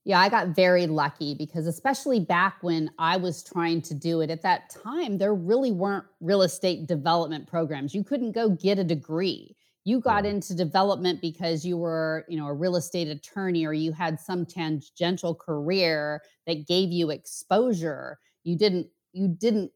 Yeah, 0.04 0.18
I 0.18 0.30
got 0.30 0.48
very 0.48 0.87
lucky 0.87 1.35
because 1.35 1.66
especially 1.66 2.20
back 2.20 2.56
when 2.62 2.90
I 2.98 3.18
was 3.18 3.42
trying 3.42 3.83
to 3.83 3.94
do 3.94 4.22
it 4.22 4.30
at 4.30 4.42
that 4.42 4.70
time, 4.70 5.18
there 5.18 5.35
really 5.35 5.72
weren't 5.72 6.06
real 6.20 6.42
estate 6.42 6.87
development 6.87 7.46
programs. 7.46 7.94
You 7.94 8.02
couldn't 8.02 8.33
go 8.33 8.48
get 8.50 8.78
a 8.78 8.85
degree. 8.85 9.56
You 9.85 10.01
got 10.01 10.25
Yeah, 10.25 10.31
into 10.31 10.55
development 10.55 11.21
because 11.23 11.64
you 11.64 11.79
were, 11.79 12.27
you 12.29 12.38
know, 12.38 12.47
a 12.47 12.55
real 12.55 12.77
estate 12.77 13.09
attorney 13.09 13.64
or 13.66 13.73
you 13.73 13.93
had 13.93 14.21
some 14.21 14.45
tangential 14.45 15.35
career 15.35 16.21
that 16.47 16.66
gave 16.66 16.90
you 16.93 17.11
exposure. 17.11 18.19
You 18.45 18.57
didn't 18.59 18.88
you 19.12 19.29
didn't 19.29 19.73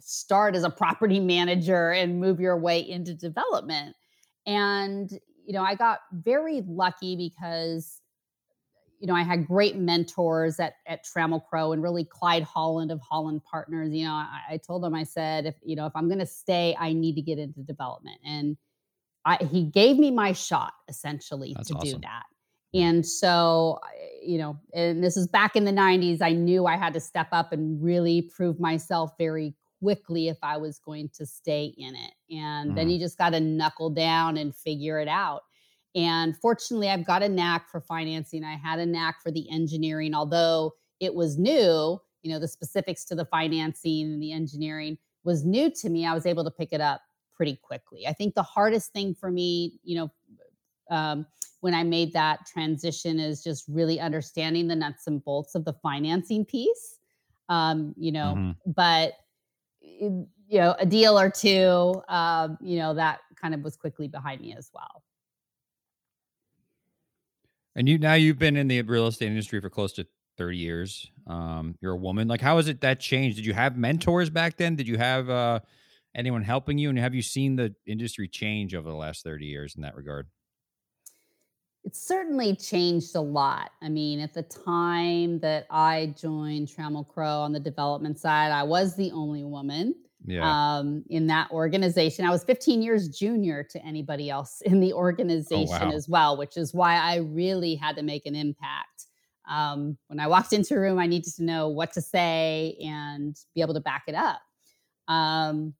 start 0.00 0.54
as 0.54 0.62
a 0.64 0.70
property 0.70 1.20
manager 1.20 1.90
and 1.90 2.20
move 2.20 2.40
your 2.40 2.58
way 2.58 2.80
into 2.80 3.14
development. 3.14 3.96
And 4.46 5.10
you 5.44 5.52
know, 5.52 5.62
I 5.62 5.74
got 5.74 6.00
very 6.12 6.62
lucky 6.66 7.16
because 7.16 8.00
you 9.00 9.06
know, 9.06 9.14
I 9.14 9.22
had 9.22 9.46
great 9.46 9.76
mentors 9.76 10.60
at 10.60 10.74
at 10.86 11.04
Trammell 11.04 11.44
Crow 11.46 11.72
and 11.72 11.82
really 11.82 12.04
Clyde 12.04 12.42
Holland 12.42 12.90
of 12.90 13.00
Holland 13.00 13.42
Partners. 13.50 13.92
You 13.92 14.04
know, 14.04 14.12
I, 14.12 14.40
I 14.50 14.56
told 14.58 14.84
him, 14.84 14.94
I 14.94 15.04
said, 15.04 15.46
if 15.46 15.54
you 15.64 15.74
know, 15.74 15.86
if 15.86 15.92
I'm 15.96 16.06
going 16.08 16.18
to 16.18 16.26
stay, 16.26 16.76
I 16.78 16.92
need 16.92 17.14
to 17.14 17.22
get 17.22 17.38
into 17.38 17.62
development, 17.62 18.18
and 18.24 18.56
I, 19.24 19.36
he 19.44 19.64
gave 19.64 19.98
me 19.98 20.10
my 20.10 20.32
shot 20.32 20.72
essentially 20.88 21.54
that's 21.54 21.68
to 21.68 21.74
do 21.74 21.98
that. 22.02 22.24
And 22.72 23.04
so, 23.04 23.80
you 24.22 24.38
know, 24.38 24.56
and 24.72 25.02
this 25.02 25.16
is 25.16 25.26
back 25.26 25.56
in 25.56 25.64
the 25.64 25.72
90s. 25.72 26.20
I 26.22 26.30
knew 26.32 26.66
I 26.66 26.76
had 26.76 26.94
to 26.94 27.00
step 27.00 27.28
up 27.32 27.52
and 27.52 27.82
really 27.82 28.22
prove 28.22 28.60
myself 28.60 29.12
very 29.18 29.56
quickly 29.82 30.28
if 30.28 30.38
I 30.42 30.56
was 30.56 30.78
going 30.78 31.08
to 31.14 31.26
stay 31.26 31.74
in 31.76 31.96
it. 31.96 32.12
And 32.34 32.76
then 32.76 32.88
Mhm. 32.88 32.92
you 32.92 32.98
just 33.00 33.18
got 33.18 33.30
to 33.30 33.40
knuckle 33.40 33.90
down 33.90 34.36
and 34.36 34.54
figure 34.54 35.00
it 35.00 35.08
out. 35.08 35.42
And 35.94 36.36
fortunately, 36.36 36.88
I've 36.88 37.04
got 37.04 37.22
a 37.22 37.28
knack 37.28 37.68
for 37.68 37.80
financing. 37.80 38.44
I 38.44 38.54
had 38.56 38.78
a 38.78 38.86
knack 38.86 39.20
for 39.20 39.32
the 39.32 39.50
engineering, 39.50 40.14
although 40.14 40.74
it 41.00 41.14
was 41.14 41.36
new, 41.36 41.98
you 42.22 42.30
know, 42.32 42.38
the 42.38 42.46
specifics 42.46 43.04
to 43.06 43.14
the 43.16 43.24
financing 43.24 44.02
and 44.12 44.22
the 44.22 44.32
engineering 44.32 44.98
was 45.24 45.44
new 45.44 45.70
to 45.70 45.88
me. 45.88 46.06
I 46.06 46.14
was 46.14 46.26
able 46.26 46.44
to 46.44 46.50
pick 46.50 46.72
it 46.72 46.80
up 46.80 47.02
pretty 47.40 47.56
quickly. 47.56 48.06
I 48.06 48.12
think 48.12 48.34
the 48.34 48.42
hardest 48.42 48.92
thing 48.92 49.14
for 49.14 49.30
me, 49.30 49.80
you 49.82 49.96
know, 49.96 50.10
um, 50.94 51.24
when 51.60 51.72
I 51.72 51.84
made 51.84 52.12
that 52.12 52.44
transition 52.44 53.18
is 53.18 53.42
just 53.42 53.64
really 53.66 53.98
understanding 53.98 54.68
the 54.68 54.76
nuts 54.76 55.06
and 55.06 55.24
bolts 55.24 55.54
of 55.54 55.64
the 55.64 55.72
financing 55.72 56.44
piece. 56.44 56.98
Um, 57.48 57.94
you 57.96 58.12
know, 58.12 58.34
mm-hmm. 58.36 58.50
but 58.66 59.14
you 59.80 60.28
know, 60.50 60.76
a 60.78 60.84
deal 60.84 61.18
or 61.18 61.30
two, 61.30 62.02
um, 62.10 62.58
you 62.60 62.78
know, 62.78 62.92
that 62.92 63.20
kind 63.40 63.54
of 63.54 63.62
was 63.62 63.74
quickly 63.74 64.06
behind 64.06 64.42
me 64.42 64.54
as 64.54 64.70
well. 64.74 65.02
And 67.74 67.88
you 67.88 67.96
now 67.96 68.14
you've 68.14 68.38
been 68.38 68.58
in 68.58 68.68
the 68.68 68.82
real 68.82 69.06
estate 69.06 69.28
industry 69.28 69.62
for 69.62 69.70
close 69.70 69.94
to 69.94 70.06
30 70.36 70.58
years. 70.58 71.10
Um, 71.26 71.74
you're 71.80 71.92
a 71.92 71.96
woman. 71.96 72.28
Like, 72.28 72.42
how 72.42 72.58
has 72.58 72.68
it 72.68 72.82
that 72.82 73.00
changed? 73.00 73.38
Did 73.38 73.46
you 73.46 73.54
have 73.54 73.78
mentors 73.78 74.28
back 74.28 74.58
then? 74.58 74.76
Did 74.76 74.86
you 74.86 74.98
have 74.98 75.30
uh, 75.30 75.60
anyone 76.14 76.42
helping 76.42 76.78
you? 76.78 76.88
And 76.88 76.98
have 76.98 77.14
you 77.14 77.22
seen 77.22 77.56
the 77.56 77.74
industry 77.86 78.28
change 78.28 78.74
over 78.74 78.88
the 78.88 78.96
last 78.96 79.24
30 79.24 79.46
years 79.46 79.74
in 79.76 79.82
that 79.82 79.96
regard? 79.96 80.28
It's 81.82 82.06
certainly 82.06 82.56
changed 82.56 83.16
a 83.16 83.20
lot. 83.20 83.70
I 83.80 83.88
mean, 83.88 84.20
at 84.20 84.34
the 84.34 84.42
time 84.42 85.40
that 85.40 85.66
I 85.70 86.14
joined 86.20 86.68
Trammell 86.68 87.08
Crow 87.08 87.40
on 87.40 87.52
the 87.52 87.60
development 87.60 88.18
side, 88.18 88.52
I 88.52 88.64
was 88.64 88.96
the 88.96 89.10
only 89.12 89.44
woman 89.44 89.94
yeah. 90.26 90.78
um, 90.78 91.04
in 91.08 91.26
that 91.28 91.50
organization. 91.50 92.26
I 92.26 92.30
was 92.30 92.44
15 92.44 92.82
years 92.82 93.08
junior 93.08 93.62
to 93.70 93.84
anybody 93.84 94.28
else 94.28 94.60
in 94.62 94.80
the 94.80 94.92
organization 94.92 95.78
oh, 95.80 95.88
wow. 95.88 95.92
as 95.92 96.08
well, 96.08 96.36
which 96.36 96.56
is 96.56 96.74
why 96.74 96.96
I 96.96 97.16
really 97.16 97.74
had 97.74 97.96
to 97.96 98.02
make 98.02 98.26
an 98.26 98.34
impact. 98.34 99.06
Um, 99.48 99.96
when 100.08 100.20
I 100.20 100.26
walked 100.26 100.52
into 100.52 100.74
a 100.74 100.78
room, 100.78 100.98
I 100.98 101.06
needed 101.06 101.34
to 101.36 101.44
know 101.44 101.68
what 101.68 101.92
to 101.94 102.02
say 102.02 102.76
and 102.84 103.36
be 103.54 103.62
able 103.62 103.74
to 103.74 103.80
back 103.80 104.04
it 104.06 104.14
up. 104.14 104.40
Um, 105.08 105.74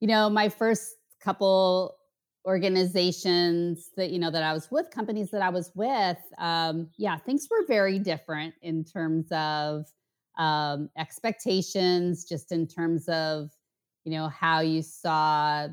you 0.00 0.08
know, 0.08 0.28
my 0.28 0.48
first 0.48 0.96
couple 1.20 1.96
organizations 2.46 3.90
that 3.96 4.10
you 4.10 4.18
know 4.18 4.30
that 4.30 4.42
I 4.42 4.52
was 4.52 4.70
with, 4.70 4.90
companies 4.90 5.30
that 5.32 5.42
I 5.42 5.48
was 5.48 5.72
with, 5.74 6.18
um, 6.38 6.88
yeah, 6.96 7.18
things 7.18 7.48
were 7.50 7.66
very 7.66 7.98
different 7.98 8.54
in 8.62 8.84
terms 8.84 9.26
of 9.32 9.86
um, 10.38 10.90
expectations, 10.96 12.24
just 12.24 12.52
in 12.52 12.66
terms 12.66 13.08
of 13.08 13.50
you 14.04 14.12
know 14.12 14.28
how 14.28 14.60
you 14.60 14.82
saw 14.82 15.68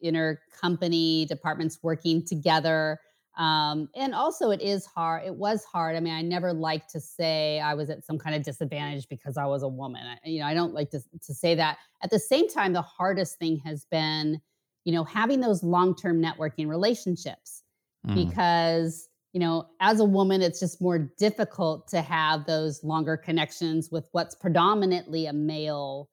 inner 0.00 0.40
company 0.60 1.26
departments 1.26 1.78
working 1.82 2.24
together. 2.24 3.00
Um, 3.38 3.88
and 3.94 4.16
also, 4.16 4.50
it 4.50 4.60
is 4.60 4.84
hard. 4.84 5.24
It 5.24 5.34
was 5.34 5.64
hard. 5.64 5.94
I 5.94 6.00
mean, 6.00 6.12
I 6.12 6.22
never 6.22 6.52
like 6.52 6.88
to 6.88 7.00
say 7.00 7.60
I 7.60 7.72
was 7.74 7.88
at 7.88 8.04
some 8.04 8.18
kind 8.18 8.34
of 8.34 8.42
disadvantage 8.42 9.08
because 9.08 9.36
I 9.36 9.46
was 9.46 9.62
a 9.62 9.68
woman. 9.68 10.02
I, 10.04 10.28
you 10.28 10.40
know, 10.40 10.46
I 10.46 10.54
don't 10.54 10.74
like 10.74 10.90
to, 10.90 11.00
to 11.22 11.34
say 11.34 11.54
that. 11.54 11.78
At 12.02 12.10
the 12.10 12.18
same 12.18 12.48
time, 12.48 12.72
the 12.72 12.82
hardest 12.82 13.38
thing 13.38 13.58
has 13.64 13.86
been, 13.92 14.40
you 14.84 14.92
know, 14.92 15.04
having 15.04 15.40
those 15.40 15.62
long 15.62 15.94
term 15.94 16.20
networking 16.20 16.68
relationships 16.68 17.62
mm. 18.04 18.14
because, 18.16 19.08
you 19.32 19.38
know, 19.38 19.68
as 19.80 20.00
a 20.00 20.04
woman, 20.04 20.42
it's 20.42 20.58
just 20.58 20.80
more 20.80 20.98
difficult 20.98 21.86
to 21.88 22.02
have 22.02 22.44
those 22.44 22.82
longer 22.82 23.16
connections 23.16 23.88
with 23.92 24.08
what's 24.10 24.34
predominantly 24.34 25.26
a 25.26 25.32
male, 25.32 26.10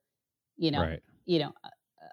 you 0.56 0.70
know, 0.70 0.82
right. 0.82 1.02
you 1.24 1.40
know, 1.40 1.52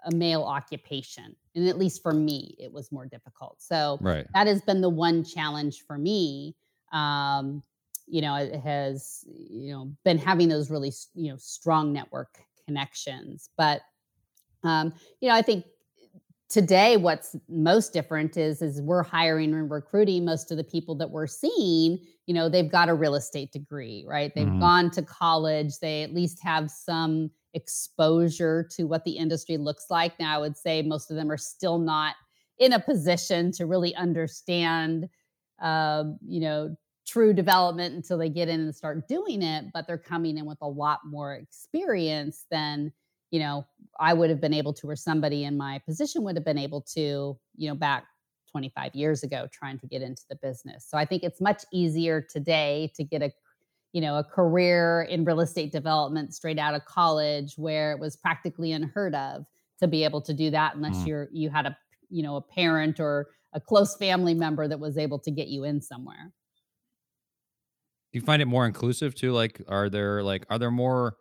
a 0.06 0.12
male 0.12 0.42
occupation 0.42 1.36
and 1.54 1.68
at 1.68 1.78
least 1.78 2.02
for 2.02 2.12
me 2.12 2.54
it 2.58 2.72
was 2.72 2.90
more 2.92 3.06
difficult 3.06 3.56
so 3.60 3.98
right. 4.00 4.26
that 4.34 4.46
has 4.46 4.60
been 4.62 4.80
the 4.80 4.88
one 4.88 5.24
challenge 5.24 5.84
for 5.86 5.98
me 5.98 6.54
um, 6.92 7.62
you 8.06 8.20
know 8.20 8.34
it 8.36 8.60
has 8.60 9.24
you 9.26 9.72
know 9.72 9.90
been 10.04 10.18
having 10.18 10.48
those 10.48 10.70
really 10.70 10.92
you 11.14 11.30
know 11.30 11.36
strong 11.38 11.92
network 11.92 12.38
connections 12.66 13.50
but 13.56 13.82
um, 14.62 14.92
you 15.20 15.28
know 15.28 15.34
i 15.34 15.42
think 15.42 15.64
today 16.48 16.96
what's 16.96 17.34
most 17.48 17.92
different 17.92 18.36
is 18.36 18.60
is 18.62 18.80
we're 18.82 19.02
hiring 19.02 19.54
and 19.54 19.70
recruiting 19.70 20.24
most 20.24 20.50
of 20.50 20.56
the 20.56 20.64
people 20.64 20.94
that 20.94 21.10
we're 21.10 21.26
seeing 21.26 21.98
you 22.26 22.34
know 22.34 22.48
they've 22.48 22.70
got 22.70 22.88
a 22.88 22.94
real 22.94 23.14
estate 23.14 23.50
degree 23.50 24.04
right 24.06 24.32
they've 24.34 24.46
mm-hmm. 24.46 24.60
gone 24.60 24.90
to 24.90 25.02
college 25.02 25.78
they 25.80 26.02
at 26.02 26.14
least 26.14 26.42
have 26.42 26.70
some 26.70 27.30
exposure 27.54 28.68
to 28.76 28.84
what 28.84 29.04
the 29.04 29.12
industry 29.12 29.56
looks 29.56 29.86
like. 29.90 30.18
Now, 30.18 30.34
I 30.36 30.38
would 30.38 30.56
say 30.56 30.82
most 30.82 31.10
of 31.10 31.16
them 31.16 31.30
are 31.30 31.38
still 31.38 31.78
not 31.78 32.14
in 32.58 32.72
a 32.72 32.80
position 32.80 33.52
to 33.52 33.66
really 33.66 33.94
understand, 33.94 35.08
uh, 35.62 36.04
you 36.26 36.40
know, 36.40 36.76
true 37.06 37.32
development 37.32 37.94
until 37.94 38.16
they 38.16 38.28
get 38.28 38.48
in 38.48 38.60
and 38.60 38.74
start 38.74 39.06
doing 39.08 39.42
it. 39.42 39.66
But 39.72 39.86
they're 39.86 39.98
coming 39.98 40.38
in 40.38 40.46
with 40.46 40.58
a 40.62 40.68
lot 40.68 41.00
more 41.04 41.34
experience 41.34 42.46
than 42.50 42.92
you 43.30 43.40
know 43.40 43.66
I 43.98 44.14
would 44.14 44.30
have 44.30 44.40
been 44.40 44.54
able 44.54 44.72
to, 44.74 44.88
or 44.88 44.96
somebody 44.96 45.44
in 45.44 45.56
my 45.56 45.80
position 45.86 46.22
would 46.24 46.36
have 46.36 46.44
been 46.44 46.58
able 46.58 46.82
to, 46.94 47.38
you 47.56 47.68
know, 47.68 47.74
back 47.74 48.04
25 48.50 48.94
years 48.94 49.24
ago 49.24 49.48
trying 49.52 49.78
to 49.80 49.86
get 49.86 50.02
into 50.02 50.22
the 50.28 50.36
business. 50.36 50.86
So 50.88 50.96
I 50.96 51.04
think 51.04 51.24
it's 51.24 51.40
much 51.40 51.64
easier 51.72 52.20
today 52.20 52.92
to 52.94 53.02
get 53.02 53.22
a 53.22 53.32
you 53.94 54.00
know, 54.00 54.16
a 54.18 54.24
career 54.24 55.06
in 55.08 55.24
real 55.24 55.40
estate 55.40 55.70
development 55.70 56.34
straight 56.34 56.58
out 56.58 56.74
of 56.74 56.84
college 56.84 57.54
where 57.56 57.92
it 57.92 58.00
was 58.00 58.16
practically 58.16 58.72
unheard 58.72 59.14
of 59.14 59.46
to 59.78 59.86
be 59.86 60.02
able 60.02 60.20
to 60.20 60.34
do 60.34 60.50
that 60.50 60.74
unless 60.74 60.96
mm. 60.96 61.06
you're 61.06 61.28
you 61.32 61.48
had 61.48 61.64
a 61.64 61.76
you 62.10 62.22
know 62.22 62.34
a 62.34 62.40
parent 62.40 62.98
or 62.98 63.28
a 63.52 63.60
close 63.60 63.96
family 63.96 64.34
member 64.34 64.66
that 64.66 64.80
was 64.80 64.98
able 64.98 65.20
to 65.20 65.30
get 65.30 65.46
you 65.46 65.62
in 65.62 65.80
somewhere. 65.80 66.32
Do 68.12 68.18
you 68.18 68.24
find 68.24 68.42
it 68.42 68.46
more 68.46 68.66
inclusive 68.66 69.14
too? 69.14 69.30
Like 69.30 69.62
are 69.68 69.88
there 69.88 70.24
like 70.24 70.44
are 70.50 70.58
there 70.58 70.72
more 70.72 71.16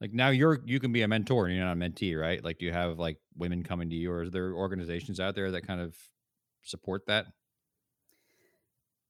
like 0.00 0.14
now 0.14 0.30
you're 0.30 0.60
you 0.64 0.80
can 0.80 0.92
be 0.92 1.02
a 1.02 1.08
mentor 1.08 1.44
and 1.46 1.54
you're 1.54 1.66
not 1.66 1.76
a 1.76 1.78
mentee 1.78 2.18
right? 2.18 2.42
Like 2.42 2.56
do 2.56 2.64
you 2.64 2.72
have 2.72 2.98
like 2.98 3.18
women 3.36 3.62
coming 3.62 3.90
to 3.90 3.96
you 3.96 4.10
or 4.10 4.22
is 4.22 4.30
there 4.30 4.54
organizations 4.54 5.20
out 5.20 5.34
there 5.34 5.50
that 5.50 5.66
kind 5.66 5.82
of 5.82 5.94
support 6.62 7.02
that 7.06 7.26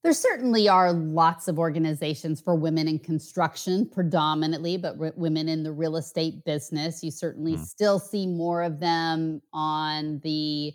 there 0.05 0.13
certainly 0.13 0.69
are 0.69 0.93
lots 0.93 1.49
of 1.49 1.59
organizations 1.59 2.39
for 2.39 2.55
women 2.55 2.87
in 2.87 2.99
construction, 2.99 3.89
predominantly, 3.89 4.77
but 4.77 4.97
r- 5.01 5.15
women 5.17 5.49
in 5.49 5.63
the 5.63 5.73
real 5.73 5.97
estate 5.97 6.45
business. 6.45 7.03
You 7.03 7.11
certainly 7.11 7.55
mm. 7.55 7.65
still 7.65 7.99
see 7.99 8.27
more 8.27 8.63
of 8.63 8.81
them 8.81 9.41
on 9.55 10.21
the, 10.23 10.75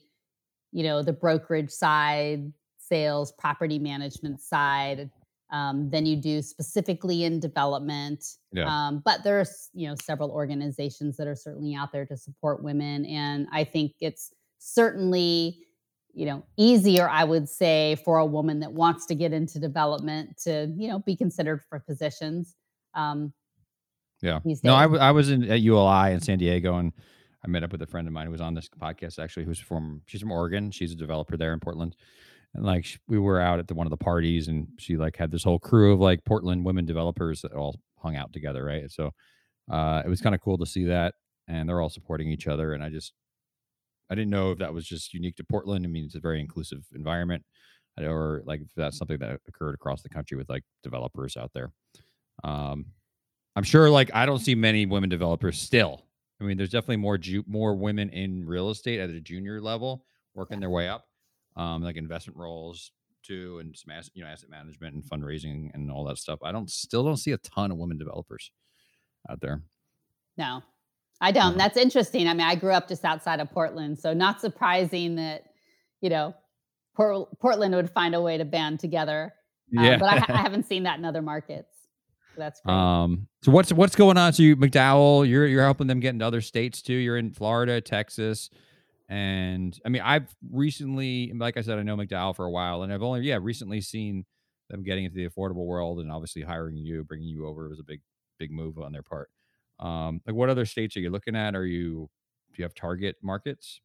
you 0.72 0.84
know, 0.84 1.04
the 1.04 1.14
brokerage 1.14 1.70
side, 1.70 2.52
sales, 2.80 3.32
property 3.32 3.78
management 3.78 4.42
side 4.42 5.12
um, 5.52 5.92
than 5.92 6.08
you 6.08 6.16
do 6.16 6.42
specifically 6.42 7.24
in 7.24 7.40
development. 7.40 8.26
Yeah. 8.52 8.66
Um, 8.66 9.04
but 9.06 9.24
there's, 9.24 9.70
you 9.74 9.88
know, 9.88 9.96
several 10.02 10.32
organizations 10.32 11.18
that 11.18 11.28
are 11.28 11.36
certainly 11.36 11.76
out 11.76 11.92
there 11.92 12.08
to 12.08 12.18
support 12.18 12.64
women, 12.64 13.06
and 13.06 13.48
I 13.52 13.64
think 13.64 13.92
it's 14.02 14.34
certainly 14.58 15.60
you 16.14 16.26
know 16.26 16.44
easier 16.58 17.08
i 17.10 17.24
would 17.24 17.48
say 17.48 17.98
for 18.04 18.18
a 18.18 18.26
woman 18.26 18.60
that 18.60 18.72
wants 18.72 19.06
to 19.06 19.16
get 19.16 19.34
into 19.34 19.60
development 19.60 20.38
to 20.38 20.72
you 20.78 20.88
know 20.88 21.00
be 21.00 21.16
considered 21.16 21.62
for 21.70 21.80
positions 21.80 22.56
um 22.96 23.34
yeah. 24.22 24.40
no 24.64 24.76
I, 24.76 24.84
w- 24.84 25.02
I 25.02 25.12
was 25.12 25.30
in 25.30 25.50
at 25.50 25.62
uli 25.62 26.12
in 26.12 26.20
san 26.20 26.38
diego 26.38 26.78
and 26.78 26.94
i 27.44 27.48
met 27.48 27.64
up 27.64 27.72
with 27.72 27.82
a 27.82 27.88
friend 27.88 28.08
of 28.08 28.14
mine 28.14 28.26
who 28.26 28.32
was 28.32 28.42
on 28.42 28.54
this 28.54 28.70
podcast 28.70 29.20
actually 29.20 29.46
who's 29.46 29.60
from 29.60 30.02
she's 30.06 30.22
from 30.22 30.32
oregon. 30.32 30.72
She's 30.72 30.92
a 30.92 30.96
developer 30.96 31.38
there 31.38 31.54
in 31.54 31.60
portland. 31.60 31.96
And 32.56 32.66
like 32.66 33.00
we 33.08 33.20
were 33.20 33.40
out 33.40 33.60
at 33.60 33.68
the, 33.68 33.76
one 33.76 33.86
of 33.86 33.92
the 33.92 33.98
parties 33.98 34.48
and 34.48 34.68
she 34.80 34.98
like 34.98 35.16
had 35.16 35.30
this 35.30 35.44
whole 35.44 35.60
crew 35.60 35.94
of 35.94 36.00
like 36.00 36.26
portland 36.26 36.66
women 36.66 36.86
developers 36.86 37.42
that 37.42 37.54
all 37.54 37.80
hung 37.98 38.16
out 38.16 38.34
together 38.34 38.64
right? 38.64 38.90
So 38.92 39.12
uh 39.72 40.02
it 40.04 40.10
was 40.10 40.22
kind 40.22 40.34
of 40.36 40.42
cool 40.42 40.58
to 40.58 40.66
see 40.66 40.86
that 40.86 41.14
and 41.48 41.70
they're 41.70 41.82
all 41.82 41.90
supporting 41.90 42.30
each 42.30 42.48
other 42.48 42.74
and 42.74 42.84
i 42.84 42.90
just 42.90 43.14
I 44.10 44.16
didn't 44.16 44.32
know 44.32 44.52
if 44.52 44.60
that 44.60 44.74
was 44.74 44.86
just 44.86 45.14
unique 45.14 45.36
to 45.38 45.44
Portland. 45.44 45.86
I 45.86 45.90
mean, 45.90 46.06
it's 46.06 46.16
a 46.16 46.20
very 46.20 46.40
inclusive 46.40 46.86
environment, 46.94 47.44
or 47.98 48.42
like 48.46 48.62
if 48.62 48.70
that's 48.76 48.98
something 48.98 49.20
that 49.20 49.40
occurred 49.48 49.76
across 49.76 50.02
the 50.02 50.10
country 50.10 50.38
with 50.38 50.50
like 50.50 50.64
developers 50.84 51.38
out 51.38 51.52
there. 51.54 51.72
Um, 52.44 52.86
I'm 53.56 53.64
sure 53.64 53.90
like 53.90 54.10
I 54.14 54.26
don't 54.26 54.40
see 54.40 54.56
many 54.56 54.86
women 54.86 55.10
developers 55.10 55.60
still. 55.60 56.06
I 56.42 56.46
mean, 56.46 56.58
there's 56.58 56.70
definitely 56.70 56.98
more 56.98 57.18
ju- 57.18 57.44
more 57.48 57.76
women 57.76 58.10
in 58.10 58.46
real 58.46 58.70
estate 58.70 59.00
at 59.00 59.10
a 59.10 59.20
junior 59.20 59.62
level 59.62 60.06
working 60.34 60.58
yeah. 60.58 60.62
their 60.62 60.70
way 60.70 60.88
up, 60.88 61.06
um, 61.56 61.84
like 61.84 61.98
investment 61.98 62.38
roles 62.38 62.92
too, 63.24 63.60
and 63.60 63.76
some 63.76 63.92
asset, 63.92 64.12
you 64.16 64.24
know 64.24 64.30
asset 64.30 64.50
management 64.50 64.96
and 64.96 65.04
fundraising 65.04 65.70
and 65.74 65.92
all 65.92 66.06
that 66.06 66.18
stuff. 66.18 66.40
I 66.44 66.52
don't 66.52 66.70
still 66.70 67.04
don't 67.04 67.18
see 67.18 67.32
a 67.32 67.38
ton 67.40 67.72
of 67.72 67.78
women 67.78 67.98
developers 67.98 68.52
out 69.30 69.42
there. 69.42 69.62
No, 70.38 70.64
I 71.22 71.32
don't. 71.32 71.58
That's 71.58 71.78
interesting. 71.78 72.28
I 72.28 72.34
mean, 72.34 72.48
I 72.48 72.56
grew 72.56 72.72
up 72.72 72.88
just 72.88 73.04
outside 73.04 73.40
of 73.40 73.52
Portland, 73.52 74.00
so 74.00 74.14
not 74.14 74.40
surprising 74.40 75.16
that 75.16 75.44
you 76.02 76.10
know 76.10 76.34
Port- 76.96 77.40
Portland 77.40 77.76
would 77.76 77.90
find 77.90 78.16
a 78.16 78.22
way 78.22 78.38
to 78.38 78.46
band 78.46 78.80
together. 78.80 79.34
Uh, 79.78 79.82
yeah, 79.82 79.98
but 79.98 80.30
I, 80.30 80.34
I, 80.34 80.38
haven't 80.42 80.68
seen 80.68 80.84
that 80.84 80.98
in 80.98 81.06
other 81.06 81.22
markets. 81.22 81.74
So 82.36 82.42
that's 82.42 82.62
great. 82.62 82.74
Um. 82.74 83.28
So 83.42 83.52
what's 83.52 83.74
what's 83.74 83.96
going 83.96 84.18
on? 84.18 84.34
So 84.34 84.44
you 84.44 84.56
McDowell, 84.56 85.28
you're 85.28 85.46
you're 85.46 85.64
helping 85.64 85.88
them 85.88 86.00
get 86.00 86.10
into 86.10 86.26
other 86.26 86.42
states 86.42 86.82
too. 86.82 86.94
You're 86.94 87.18
in 87.18 87.32
Florida, 87.32 87.82
Texas, 87.82 88.50
and 89.10 89.78
I 89.86 89.90
mean, 89.90 90.02
I've 90.04 90.34
recently, 90.52 91.34
like 91.36 91.58
I 91.58 91.62
said, 91.62 91.80
I 91.80 91.84
know 91.84 91.98
McDowell 91.98 92.36
for 92.36 92.46
a 92.46 92.52
while, 92.52 92.84
and 92.84 92.94
I've 92.94 93.04
only 93.04 93.22
yeah 93.22 93.40
recently 93.42 93.82
seen 93.82 94.26
them 94.70 94.84
getting 94.84 95.06
into 95.06 95.18
the 95.18 95.28
affordable 95.28 95.66
world, 95.66 96.00
and 96.00 96.12
obviously 96.12 96.44
hiring 96.44 96.78
you, 96.78 97.04
bringing 97.04 97.28
you 97.28 97.46
over 97.46 97.68
was 97.68 97.80
a 97.80 97.84
big 97.84 98.02
big 98.40 98.52
move 98.52 98.78
on 98.78 98.94
their 98.94 99.04
part. 99.04 99.30
Um, 99.80 100.22
like 100.26 100.36
what 100.36 100.50
other 100.50 100.66
states 100.66 100.98
are 100.98 101.00
you 101.00 101.10
looking 101.10 101.36
at? 101.36 101.56
Are 101.56 101.66
you 101.66 102.10
do 102.54 102.62
you 102.62 102.64
have 102.64 102.74
target 102.74 103.18
markets? 103.22 103.82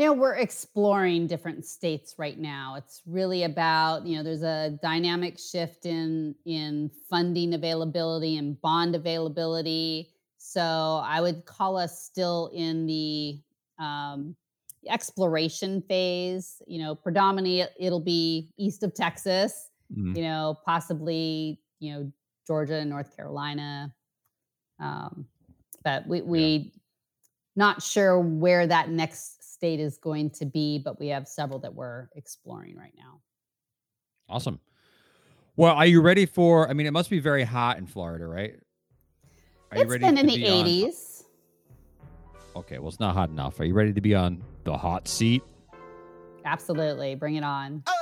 you 0.00 0.06
know 0.06 0.14
we're 0.14 0.36
exploring 0.36 1.26
different 1.26 1.66
states 1.66 2.14
right 2.16 2.38
now 2.38 2.74
it's 2.76 3.02
really 3.04 3.42
about 3.42 4.06
you 4.06 4.16
know 4.16 4.22
there's 4.22 4.42
a 4.42 4.78
dynamic 4.82 5.38
shift 5.38 5.84
in 5.84 6.34
in 6.46 6.90
funding 7.10 7.52
availability 7.52 8.38
and 8.38 8.58
bond 8.62 8.94
availability 8.94 10.08
so 10.38 11.02
i 11.04 11.20
would 11.20 11.44
call 11.44 11.76
us 11.76 12.02
still 12.02 12.50
in 12.54 12.86
the 12.86 13.38
um, 13.78 14.34
exploration 14.88 15.82
phase 15.82 16.62
you 16.66 16.78
know 16.78 16.94
predominantly 16.94 17.62
it'll 17.78 18.00
be 18.00 18.48
east 18.56 18.82
of 18.82 18.94
texas 18.94 19.68
mm-hmm. 19.92 20.16
you 20.16 20.22
know 20.22 20.56
possibly 20.64 21.60
you 21.78 21.92
know 21.92 22.10
georgia 22.46 22.76
and 22.76 22.88
north 22.88 23.14
carolina 23.14 23.92
um, 24.80 25.26
but 25.84 26.06
we 26.06 26.22
we 26.22 26.40
yeah. 26.40 26.80
not 27.56 27.82
sure 27.82 28.18
where 28.18 28.66
that 28.66 28.90
next 28.90 29.52
state 29.54 29.80
is 29.80 29.98
going 29.98 30.30
to 30.30 30.46
be, 30.46 30.78
but 30.78 30.98
we 30.98 31.08
have 31.08 31.28
several 31.28 31.58
that 31.60 31.74
we're 31.74 32.08
exploring 32.16 32.76
right 32.76 32.94
now. 32.96 33.20
Awesome. 34.28 34.60
Well, 35.56 35.74
are 35.74 35.86
you 35.86 36.00
ready 36.00 36.26
for? 36.26 36.68
I 36.68 36.72
mean, 36.72 36.86
it 36.86 36.92
must 36.92 37.10
be 37.10 37.18
very 37.18 37.44
hot 37.44 37.78
in 37.78 37.86
Florida, 37.86 38.26
right? 38.26 38.54
Are 39.72 39.78
it's 39.78 39.96
been 39.98 40.18
in 40.18 40.26
the 40.26 40.36
be 40.36 40.44
80s. 40.44 41.24
On... 42.54 42.60
Okay, 42.60 42.78
well, 42.78 42.88
it's 42.88 43.00
not 43.00 43.14
hot 43.14 43.28
enough. 43.28 43.60
Are 43.60 43.64
you 43.64 43.74
ready 43.74 43.92
to 43.92 44.00
be 44.00 44.14
on 44.14 44.42
the 44.64 44.76
hot 44.76 45.06
seat? 45.06 45.42
Absolutely. 46.44 47.14
Bring 47.14 47.36
it 47.36 47.44
on. 47.44 47.82
Oh! 47.86 47.99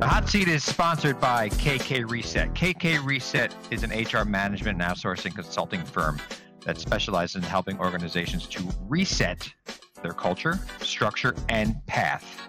The 0.00 0.08
hot 0.08 0.30
seat 0.30 0.48
is 0.48 0.64
sponsored 0.64 1.20
by 1.20 1.50
KK 1.50 2.10
Reset. 2.10 2.54
KK 2.54 3.04
Reset 3.04 3.54
is 3.70 3.82
an 3.82 3.90
HR 3.90 4.24
management 4.24 4.80
and 4.80 4.90
outsourcing 4.90 5.34
consulting 5.34 5.84
firm 5.84 6.18
that 6.64 6.78
specializes 6.78 7.36
in 7.36 7.42
helping 7.42 7.78
organizations 7.78 8.46
to 8.46 8.66
reset 8.88 9.52
their 10.02 10.12
culture, 10.12 10.58
structure, 10.80 11.34
and 11.50 11.86
path. 11.86 12.48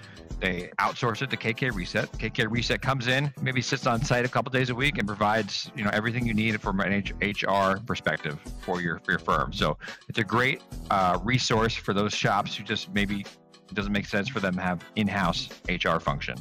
they 0.41 0.71
outsource 0.79 1.21
it 1.21 1.29
to 1.29 1.37
KK 1.37 1.73
Reset. 1.73 2.11
KK 2.13 2.49
Reset 2.49 2.81
comes 2.81 3.07
in, 3.07 3.31
maybe 3.41 3.61
sits 3.61 3.85
on 3.85 4.03
site 4.03 4.25
a 4.25 4.27
couple 4.27 4.51
days 4.51 4.71
a 4.71 4.75
week, 4.75 4.97
and 4.97 5.07
provides 5.07 5.71
you 5.75 5.83
know 5.83 5.91
everything 5.93 6.25
you 6.25 6.33
need 6.33 6.59
from 6.59 6.79
an 6.79 7.03
HR 7.21 7.79
perspective 7.85 8.39
for 8.61 8.81
your 8.81 8.99
for 8.99 9.11
your 9.11 9.19
firm. 9.19 9.53
So 9.53 9.77
it's 10.09 10.19
a 10.19 10.23
great 10.23 10.61
uh, 10.89 11.19
resource 11.23 11.75
for 11.75 11.93
those 11.93 12.13
shops 12.13 12.55
who 12.55 12.63
just 12.63 12.91
maybe 12.91 13.21
it 13.21 13.75
doesn't 13.75 13.93
make 13.93 14.07
sense 14.07 14.27
for 14.27 14.39
them 14.39 14.55
to 14.55 14.61
have 14.61 14.83
in-house 14.95 15.47
HR 15.69 15.99
function. 15.99 16.35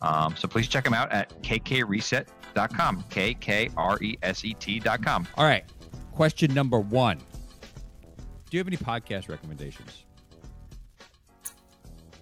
Um, 0.00 0.34
so 0.36 0.48
please 0.48 0.66
check 0.66 0.82
them 0.82 0.94
out 0.94 1.12
at 1.12 1.30
kkreset.com. 1.42 3.04
K 3.10 3.34
K 3.34 3.70
R 3.76 4.02
E 4.02 4.18
S 4.22 4.44
E 4.44 4.54
T.com. 4.54 5.28
All 5.36 5.44
right. 5.44 5.64
Question 6.12 6.52
number 6.54 6.80
one 6.80 7.18
Do 7.18 8.56
you 8.56 8.58
have 8.58 8.66
any 8.66 8.76
podcast 8.76 9.28
recommendations? 9.28 10.04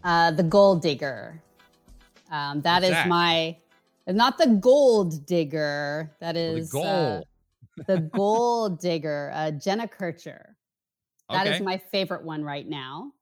Uh, 0.03 0.31
the 0.31 0.43
Gold 0.43 0.83
Digger. 0.83 1.43
Um, 2.31 2.61
that 2.63 2.83
What's 2.83 2.87
is 2.87 2.93
that? 2.93 3.09
my, 3.09 3.57
not 4.07 4.39
the 4.39 4.47
Gold 4.47 5.27
Digger. 5.27 6.11
That 6.21 6.37
is 6.37 6.73
well, 6.73 6.83
the 6.83 6.89
goal. 6.89 7.27
Uh, 7.79 7.85
the 7.87 8.01
Goal 8.15 8.69
Digger, 8.71 9.33
uh, 9.35 9.51
Jenna 9.53 9.89
Kutcher. 9.89 10.55
That 11.31 11.47
okay. 11.47 11.57
is 11.57 11.63
my 11.63 11.79
favorite 11.79 12.25
one 12.25 12.45
right 12.45 12.69
now. 12.69 13.13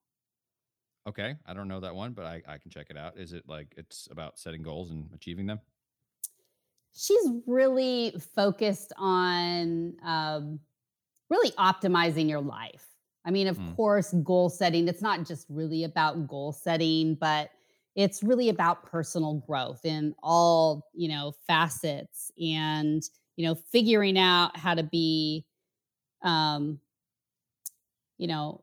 Okay, 1.08 1.36
I 1.46 1.54
don't 1.54 1.68
know 1.68 1.80
that 1.80 1.94
one, 1.94 2.12
but 2.12 2.26
I, 2.26 2.42
I 2.46 2.58
can 2.58 2.70
check 2.70 2.88
it 2.90 2.96
out. 2.96 3.16
Is 3.16 3.32
it 3.32 3.44
like 3.48 3.72
it's 3.76 4.08
about 4.10 4.38
setting 4.38 4.62
goals 4.62 4.90
and 4.90 5.08
achieving 5.14 5.46
them? 5.46 5.60
She's 6.94 7.30
really 7.46 8.14
focused 8.34 8.92
on 8.98 9.94
um, 10.04 10.60
really 11.30 11.50
optimizing 11.52 12.28
your 12.28 12.40
life. 12.40 12.84
I 13.24 13.30
mean, 13.30 13.46
of 13.46 13.58
mm. 13.58 13.76
course, 13.76 14.14
goal 14.22 14.48
setting, 14.48 14.88
it's 14.88 15.02
not 15.02 15.26
just 15.26 15.46
really 15.48 15.84
about 15.84 16.28
goal 16.28 16.52
setting, 16.52 17.14
but 17.14 17.50
it's 17.94 18.22
really 18.22 18.48
about 18.48 18.86
personal 18.86 19.42
growth 19.46 19.84
in 19.84 20.14
all, 20.22 20.86
you 20.94 21.08
know, 21.08 21.34
facets 21.46 22.30
and, 22.40 23.02
you 23.36 23.46
know, 23.46 23.54
figuring 23.54 24.18
out 24.18 24.56
how 24.56 24.74
to 24.74 24.82
be 24.82 25.44
um 26.22 26.80
you 28.18 28.26
know, 28.26 28.60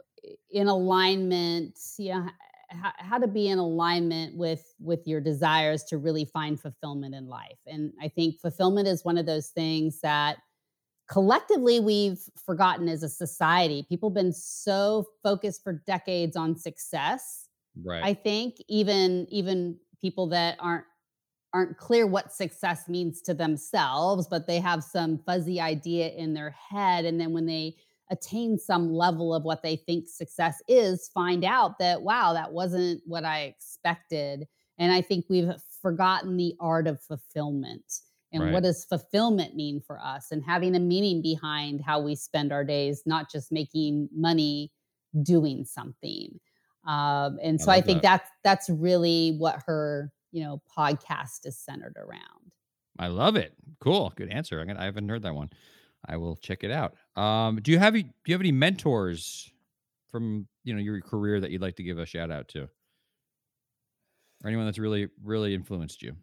in 0.52 0.68
alignment, 0.68 1.78
you 1.98 2.14
know, 2.14 2.28
how, 2.70 2.92
how 2.98 3.18
to 3.18 3.28
be 3.28 3.48
in 3.48 3.58
alignment 3.58 4.36
with 4.36 4.74
with 4.80 5.08
your 5.08 5.22
desires 5.22 5.84
to 5.86 5.98
really 5.98 6.26
find 6.26 6.60
fulfillment 6.60 7.16
in 7.16 7.28
life. 7.28 7.60
And 7.66 7.94
I 8.02 8.10
think 8.10 8.40
fulfillment 8.40 8.88
is 8.88 9.06
one 9.06 9.18
of 9.18 9.26
those 9.26 9.50
things 9.50 10.02
that 10.02 10.38
collectively 11.08 11.80
we've 11.80 12.20
forgotten 12.46 12.88
as 12.90 13.04
a 13.04 13.10
society. 13.10 13.86
People 13.88 14.10
have 14.10 14.16
been 14.16 14.34
so 14.34 15.08
focused 15.24 15.64
for 15.64 15.84
decades 15.86 16.36
on 16.36 16.56
success. 16.56 17.48
Right. 17.84 18.04
I 18.04 18.14
think 18.14 18.56
even 18.68 19.28
even 19.30 19.78
people 20.02 20.28
that 20.30 20.58
aren't 20.60 20.86
aren't 21.54 21.78
clear 21.78 22.06
what 22.06 22.34
success 22.34 22.90
means 22.90 23.22
to 23.22 23.34
themselves, 23.34 24.28
but 24.28 24.46
they 24.46 24.60
have 24.60 24.84
some 24.84 25.18
fuzzy 25.26 25.62
idea 25.62 26.10
in 26.10 26.34
their 26.34 26.50
head. 26.50 27.06
And 27.06 27.20
then 27.20 27.32
when 27.32 27.46
they 27.46 27.78
attain 28.12 28.60
some 28.60 28.92
level 28.92 29.34
of 29.34 29.44
what 29.44 29.64
they 29.64 29.78
think 29.78 30.10
success 30.10 30.62
is, 30.68 31.10
find 31.14 31.46
out 31.46 31.80
that, 31.80 32.02
wow, 32.02 32.34
that 32.34 32.52
wasn't 32.52 33.02
what 33.06 33.24
I 33.24 33.44
expected. 33.44 34.48
And 34.78 34.92
I 34.92 35.02
think 35.02 35.26
we've 35.30 35.50
forgotten 35.82 36.36
the 36.36 36.56
art 36.60 36.88
of 36.88 37.02
fulfillment 37.02 38.02
and 38.36 38.44
right. 38.44 38.54
what 38.54 38.64
does 38.64 38.84
fulfillment 38.86 39.56
mean 39.56 39.80
for 39.80 39.98
us 40.00 40.32
and 40.32 40.44
having 40.44 40.76
a 40.76 40.80
meaning 40.80 41.22
behind 41.22 41.82
how 41.82 42.02
we 42.02 42.16
spend 42.16 42.52
our 42.52 42.66
days 42.66 43.02
not 43.06 43.32
just 43.32 43.50
making 43.50 44.10
money 44.14 44.72
doing 45.24 45.64
something. 45.64 46.38
Um, 46.86 47.40
and 47.42 47.60
so 47.60 47.72
i, 47.72 47.76
I 47.76 47.82
think 47.82 48.02
that. 48.02 48.22
that's 48.44 48.68
that's 48.68 48.70
really 48.70 49.38
what 49.38 49.64
her 49.66 50.12
you 50.32 50.44
know 50.44 50.62
podcast 50.78 51.46
is 51.46 51.58
centered 51.58 51.96
around. 51.98 52.52
I 53.00 53.08
love 53.08 53.36
it. 53.38 53.54
Cool. 53.80 54.14
Good 54.16 54.30
answer. 54.30 54.64
I, 54.68 54.82
I 54.82 54.86
haven't 54.86 55.10
heard 55.10 55.24
that 55.24 55.34
one. 55.34 55.50
I 56.08 56.18
will 56.18 56.36
check 56.36 56.64
it 56.64 56.72
out. 56.72 56.96
Um, 57.16 57.60
do 57.62 57.72
you 57.72 57.80
have 57.80 57.94
do 57.94 58.04
you 58.28 58.34
have 58.34 58.42
any 58.42 58.52
mentors 58.52 59.50
from 60.12 60.48
you 60.66 60.74
know 60.74 60.82
your 60.82 61.00
career 61.02 61.40
that 61.40 61.52
you'd 61.52 61.62
like 61.62 61.78
to 61.78 61.84
give 61.84 62.00
a 62.00 62.06
shout 62.06 62.32
out 62.32 62.50
to? 62.50 62.64
Or 64.44 64.50
anyone 64.50 64.66
that's 64.66 64.78
really 64.78 65.08
really 65.24 65.56
influenced 65.56 66.02
you 66.02 66.18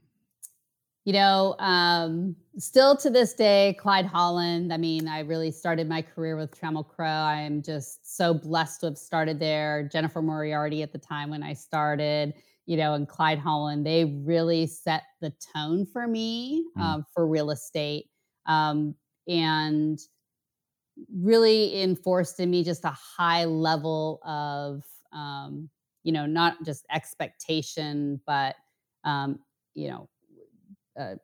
you 1.04 1.12
know, 1.12 1.56
um, 1.58 2.36
still 2.58 2.96
to 2.96 3.10
this 3.10 3.34
day, 3.34 3.76
Clyde 3.80 4.06
Holland. 4.06 4.72
I 4.72 4.76
mean, 4.76 5.08
I 5.08 5.20
really 5.20 5.50
started 5.50 5.88
my 5.88 6.00
career 6.00 6.36
with 6.36 6.58
Trammell 6.58 6.86
Crow. 6.86 7.06
I 7.06 7.40
am 7.40 7.60
just 7.60 8.16
so 8.16 8.32
blessed 8.32 8.80
to 8.80 8.86
have 8.86 8.98
started 8.98 9.40
there. 9.40 9.88
Jennifer 9.90 10.22
Moriarty 10.22 10.82
at 10.82 10.92
the 10.92 10.98
time 10.98 11.30
when 11.30 11.42
I 11.42 11.54
started, 11.54 12.34
you 12.66 12.76
know, 12.76 12.94
and 12.94 13.08
Clyde 13.08 13.40
Holland, 13.40 13.84
they 13.84 14.04
really 14.24 14.66
set 14.66 15.02
the 15.20 15.32
tone 15.54 15.84
for 15.86 16.06
me 16.06 16.66
mm. 16.78 16.82
um, 16.82 17.06
for 17.12 17.26
real 17.26 17.50
estate 17.50 18.06
um, 18.46 18.94
and 19.26 19.98
really 21.12 21.82
enforced 21.82 22.38
in 22.38 22.50
me 22.50 22.62
just 22.62 22.84
a 22.84 22.90
high 22.90 23.44
level 23.44 24.20
of, 24.24 24.84
um, 25.12 25.68
you 26.04 26.12
know, 26.12 26.26
not 26.26 26.62
just 26.64 26.84
expectation, 26.92 28.20
but, 28.24 28.54
um, 29.04 29.40
you 29.74 29.88
know, 29.88 30.08
uh, 30.98 31.14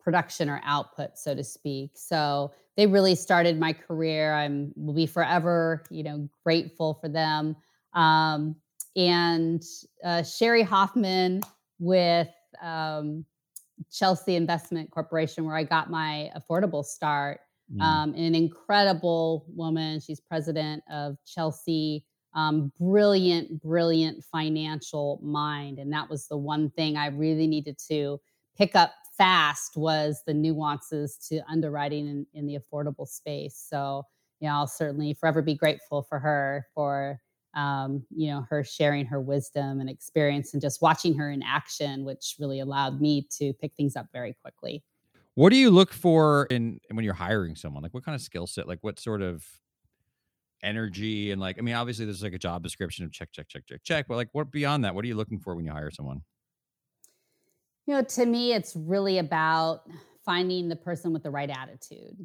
production 0.00 0.48
or 0.48 0.60
output, 0.64 1.18
so 1.18 1.34
to 1.34 1.44
speak. 1.44 1.92
So 1.94 2.52
they 2.76 2.86
really 2.86 3.14
started 3.14 3.58
my 3.58 3.72
career. 3.72 4.32
I'm 4.34 4.72
will 4.76 4.94
be 4.94 5.06
forever, 5.06 5.82
you 5.90 6.02
know, 6.02 6.28
grateful 6.44 6.94
for 6.94 7.08
them. 7.08 7.56
Um, 7.92 8.56
and 8.96 9.62
uh, 10.04 10.22
Cheri 10.22 10.62
Hoffman 10.62 11.42
with 11.78 12.28
um, 12.62 13.24
Chelsea 13.92 14.34
Investment 14.36 14.90
Corporation, 14.90 15.44
where 15.44 15.56
I 15.56 15.64
got 15.64 15.90
my 15.90 16.30
affordable 16.36 16.84
start. 16.84 17.40
Mm. 17.74 17.82
Um, 17.82 18.14
an 18.14 18.34
incredible 18.34 19.44
woman. 19.48 20.00
She's 20.00 20.20
president 20.20 20.82
of 20.90 21.16
Chelsea. 21.26 22.04
Um, 22.34 22.72
brilliant, 22.78 23.60
brilliant 23.60 24.24
financial 24.24 25.20
mind. 25.22 25.78
And 25.78 25.92
that 25.92 26.08
was 26.08 26.28
the 26.28 26.36
one 26.36 26.70
thing 26.70 26.96
I 26.96 27.08
really 27.08 27.46
needed 27.46 27.76
to 27.88 28.20
pick 28.56 28.74
up 28.74 28.92
fast 29.18 29.76
was 29.76 30.22
the 30.26 30.32
nuances 30.32 31.18
to 31.28 31.40
underwriting 31.50 32.06
in, 32.06 32.26
in 32.32 32.46
the 32.46 32.56
affordable 32.58 33.06
space. 33.06 33.62
So, 33.68 34.04
you 34.40 34.48
know, 34.48 34.54
I'll 34.54 34.66
certainly 34.66 35.12
forever 35.12 35.42
be 35.42 35.54
grateful 35.54 36.02
for 36.02 36.18
her 36.18 36.66
for 36.74 37.20
um, 37.54 38.04
you 38.14 38.30
know, 38.30 38.46
her 38.48 38.62
sharing 38.62 39.06
her 39.06 39.20
wisdom 39.20 39.80
and 39.80 39.90
experience 39.90 40.52
and 40.52 40.62
just 40.62 40.80
watching 40.80 41.14
her 41.18 41.30
in 41.30 41.42
action, 41.42 42.04
which 42.04 42.36
really 42.38 42.60
allowed 42.60 43.00
me 43.00 43.26
to 43.38 43.52
pick 43.54 43.74
things 43.74 43.96
up 43.96 44.06
very 44.12 44.36
quickly. 44.42 44.84
What 45.34 45.50
do 45.50 45.56
you 45.56 45.70
look 45.70 45.92
for 45.92 46.46
in 46.50 46.78
when 46.90 47.04
you're 47.04 47.14
hiring 47.14 47.56
someone? 47.56 47.82
Like 47.82 47.94
what 47.94 48.04
kind 48.04 48.14
of 48.14 48.20
skill 48.20 48.46
set? 48.46 48.68
Like 48.68 48.78
what 48.82 48.98
sort 48.98 49.22
of 49.22 49.44
energy 50.62 51.30
and 51.30 51.40
like 51.40 51.58
I 51.58 51.62
mean, 51.62 51.74
obviously 51.74 52.04
there's 52.04 52.22
like 52.22 52.32
a 52.32 52.38
job 52.38 52.62
description 52.62 53.04
of 53.04 53.12
check, 53.12 53.30
check, 53.32 53.48
check, 53.48 53.66
check, 53.66 53.82
check. 53.82 54.06
But 54.08 54.16
like 54.16 54.28
what 54.32 54.50
beyond 54.50 54.84
that, 54.84 54.94
what 54.94 55.04
are 55.04 55.08
you 55.08 55.14
looking 55.16 55.38
for 55.38 55.54
when 55.54 55.64
you 55.64 55.72
hire 55.72 55.90
someone? 55.90 56.22
You 57.88 57.94
know, 57.94 58.02
to 58.02 58.26
me, 58.26 58.52
it's 58.52 58.76
really 58.76 59.16
about 59.16 59.84
finding 60.22 60.68
the 60.68 60.76
person 60.76 61.10
with 61.10 61.22
the 61.22 61.30
right 61.30 61.48
attitude. 61.48 62.18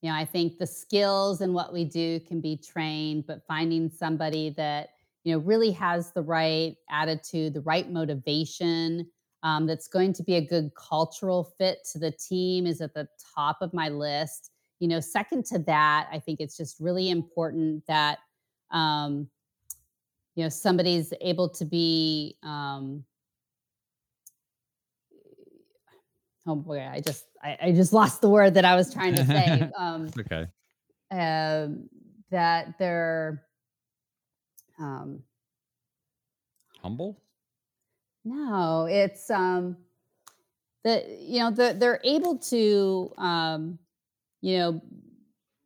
You 0.00 0.10
know, 0.10 0.14
I 0.14 0.24
think 0.24 0.56
the 0.56 0.66
skills 0.66 1.42
and 1.42 1.52
what 1.52 1.74
we 1.74 1.84
do 1.84 2.20
can 2.20 2.40
be 2.40 2.56
trained, 2.56 3.26
but 3.26 3.46
finding 3.46 3.90
somebody 3.90 4.48
that, 4.56 4.94
you 5.24 5.34
know, 5.34 5.40
really 5.40 5.72
has 5.72 6.12
the 6.12 6.22
right 6.22 6.74
attitude, 6.90 7.52
the 7.52 7.60
right 7.60 7.90
motivation, 7.90 9.06
um, 9.42 9.66
that's 9.66 9.88
going 9.88 10.14
to 10.14 10.22
be 10.22 10.36
a 10.36 10.40
good 10.40 10.70
cultural 10.74 11.52
fit 11.58 11.80
to 11.92 11.98
the 11.98 12.12
team 12.12 12.66
is 12.66 12.80
at 12.80 12.94
the 12.94 13.06
top 13.34 13.58
of 13.60 13.74
my 13.74 13.90
list. 13.90 14.52
You 14.80 14.88
know, 14.88 15.00
second 15.00 15.44
to 15.46 15.58
that, 15.58 16.08
I 16.10 16.18
think 16.18 16.40
it's 16.40 16.56
just 16.56 16.80
really 16.80 17.10
important 17.10 17.86
that, 17.88 18.20
um, 18.70 19.28
you 20.34 20.44
know, 20.44 20.48
somebody's 20.48 21.12
able 21.20 21.50
to 21.50 21.66
be, 21.66 22.38
um, 22.42 23.04
oh 26.48 26.56
boy, 26.56 26.80
I 26.80 27.00
just 27.00 27.26
I, 27.42 27.58
I, 27.62 27.72
just 27.72 27.92
lost 28.00 28.20
the 28.20 28.28
word 28.28 28.54
that 28.54 28.64
I 28.64 28.74
was 28.74 28.92
trying 28.92 29.14
to 29.14 29.24
say. 29.24 29.70
Um, 29.78 30.10
okay. 30.18 30.46
Um, 31.10 31.88
that 32.30 32.78
they're 32.78 33.42
um, 34.78 35.22
humble. 36.82 37.22
No, 38.24 38.86
it's 38.86 39.30
um, 39.30 39.76
that 40.84 41.08
you 41.20 41.40
know 41.40 41.50
the, 41.50 41.74
they're 41.78 42.00
able 42.04 42.38
to 42.38 43.12
um, 43.18 43.78
you 44.40 44.58
know 44.58 44.82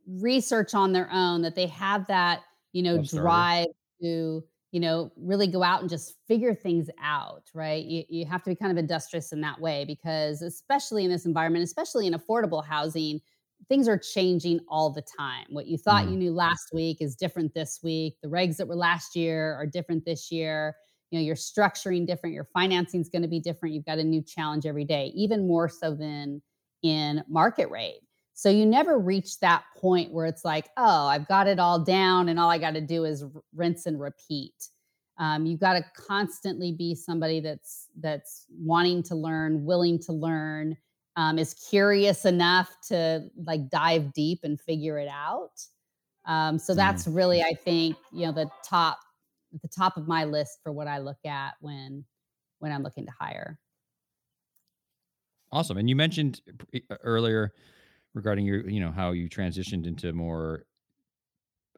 research 0.06 0.74
on 0.74 0.92
their 0.92 1.10
own. 1.10 1.42
That 1.42 1.54
they 1.54 1.66
have 1.68 2.06
that 2.08 2.42
you 2.72 2.82
know 2.82 3.02
drive 3.02 3.68
to 4.02 4.44
you 4.72 4.80
know, 4.80 5.12
really 5.16 5.46
go 5.46 5.62
out 5.62 5.82
and 5.82 5.90
just 5.90 6.14
figure 6.26 6.54
things 6.54 6.88
out, 7.00 7.44
right? 7.54 7.84
You, 7.84 8.04
you 8.08 8.26
have 8.26 8.42
to 8.44 8.50
be 8.50 8.56
kind 8.56 8.72
of 8.72 8.78
industrious 8.78 9.30
in 9.30 9.40
that 9.42 9.60
way 9.60 9.84
because, 9.84 10.40
especially 10.40 11.04
in 11.04 11.10
this 11.10 11.26
environment, 11.26 11.62
especially 11.62 12.06
in 12.06 12.14
affordable 12.14 12.64
housing, 12.64 13.20
things 13.68 13.86
are 13.86 13.98
changing 13.98 14.60
all 14.68 14.90
the 14.90 15.02
time. 15.02 15.44
What 15.50 15.66
you 15.66 15.76
thought 15.76 16.06
mm. 16.06 16.12
you 16.12 16.16
knew 16.16 16.32
last 16.32 16.70
week 16.72 16.98
is 17.00 17.14
different 17.14 17.52
this 17.52 17.80
week. 17.82 18.16
The 18.22 18.28
regs 18.28 18.56
that 18.56 18.66
were 18.66 18.74
last 18.74 19.14
year 19.14 19.54
are 19.54 19.66
different 19.66 20.06
this 20.06 20.32
year. 20.32 20.74
You 21.10 21.18
know, 21.18 21.24
you're 21.24 21.36
structuring 21.36 22.06
different, 22.06 22.34
your 22.34 22.48
financing 22.54 23.02
is 23.02 23.10
going 23.10 23.22
to 23.22 23.28
be 23.28 23.40
different. 23.40 23.74
You've 23.74 23.84
got 23.84 23.98
a 23.98 24.04
new 24.04 24.22
challenge 24.22 24.64
every 24.64 24.86
day, 24.86 25.12
even 25.14 25.46
more 25.46 25.68
so 25.68 25.94
than 25.94 26.40
in 26.82 27.22
market 27.28 27.68
rate. 27.70 28.00
So 28.42 28.50
you 28.50 28.66
never 28.66 28.98
reach 28.98 29.38
that 29.38 29.62
point 29.76 30.12
where 30.12 30.26
it's 30.26 30.44
like, 30.44 30.68
oh, 30.76 31.06
I've 31.06 31.28
got 31.28 31.46
it 31.46 31.60
all 31.60 31.78
down 31.78 32.28
and 32.28 32.40
all 32.40 32.50
I 32.50 32.58
got 32.58 32.74
to 32.74 32.80
do 32.80 33.04
is 33.04 33.24
rinse 33.54 33.86
and 33.86 34.00
repeat. 34.00 34.68
Um, 35.16 35.46
you've 35.46 35.60
got 35.60 35.74
to 35.74 35.84
constantly 35.96 36.72
be 36.72 36.96
somebody 36.96 37.38
that's 37.38 37.86
that's 38.00 38.46
wanting 38.50 39.04
to 39.04 39.14
learn, 39.14 39.64
willing 39.64 39.96
to 40.00 40.12
learn, 40.12 40.76
um, 41.14 41.38
is 41.38 41.54
curious 41.54 42.24
enough 42.24 42.74
to 42.88 43.28
like 43.46 43.70
dive 43.70 44.12
deep 44.12 44.40
and 44.42 44.60
figure 44.60 44.98
it 44.98 45.08
out. 45.08 45.64
Um, 46.24 46.58
so 46.58 46.72
mm. 46.72 46.76
that's 46.76 47.06
really, 47.06 47.42
I 47.42 47.54
think, 47.54 47.94
you 48.10 48.26
know, 48.26 48.32
the 48.32 48.50
top 48.68 48.98
the 49.62 49.68
top 49.68 49.96
of 49.96 50.08
my 50.08 50.24
list 50.24 50.58
for 50.64 50.72
what 50.72 50.88
I 50.88 50.98
look 50.98 51.24
at 51.24 51.52
when 51.60 52.04
when 52.58 52.72
I'm 52.72 52.82
looking 52.82 53.06
to 53.06 53.12
hire. 53.16 53.56
Awesome. 55.52 55.76
And 55.76 55.88
you 55.88 55.94
mentioned 55.94 56.40
earlier 57.04 57.52
regarding 58.14 58.44
your, 58.44 58.68
you 58.68 58.80
know, 58.80 58.90
how 58.90 59.12
you 59.12 59.28
transitioned 59.28 59.86
into 59.86 60.12
more, 60.12 60.64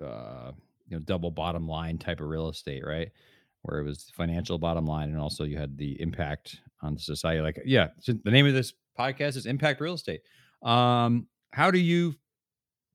uh, 0.01 0.53
you 0.87 0.97
know, 0.97 1.01
double 1.01 1.31
bottom 1.31 1.67
line 1.69 1.99
type 1.99 2.21
of 2.21 2.29
real 2.29 2.49
estate, 2.49 2.85
right? 2.85 3.11
Where 3.63 3.81
it 3.81 3.85
was 3.85 4.11
financial 4.15 4.59
bottom 4.59 4.87
line, 4.87 5.09
and 5.11 5.19
also 5.19 5.45
you 5.45 5.57
had 5.57 5.79
the 5.79 6.01
impact 6.01 6.61
on 6.83 6.99
society. 6.99 7.41
Like, 7.41 7.61
yeah, 7.65 7.89
the 8.07 8.31
name 8.31 8.47
of 8.47 8.53
this 8.53 8.75
podcast 8.99 9.37
is 9.37 9.47
Impact 9.47 9.81
Real 9.81 9.95
Estate. 9.95 10.21
Um, 10.63 11.27
how 11.53 11.71
do 11.71 11.79
you 11.79 12.15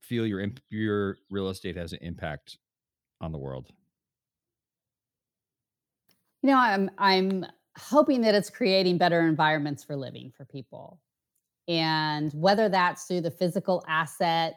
feel 0.02 0.26
your 0.26 0.46
your 0.70 1.18
real 1.30 1.50
estate 1.50 1.76
has 1.76 1.94
an 1.94 2.00
impact 2.02 2.58
on 3.22 3.32
the 3.32 3.38
world? 3.38 3.68
You 6.42 6.52
know, 6.52 6.58
I'm 6.58 6.92
I'm 6.98 7.46
hoping 7.78 8.22
that 8.22 8.36
it's 8.36 8.50
creating 8.50 8.98
better 8.98 9.22
environments 9.22 9.84
for 9.84 9.96
living 9.96 10.32
for 10.36 10.46
people. 10.46 11.00
And 11.70 12.34
whether 12.34 12.68
that's 12.68 13.06
through 13.06 13.22
the 13.22 13.32
physical 13.32 13.86
asset, 13.88 14.56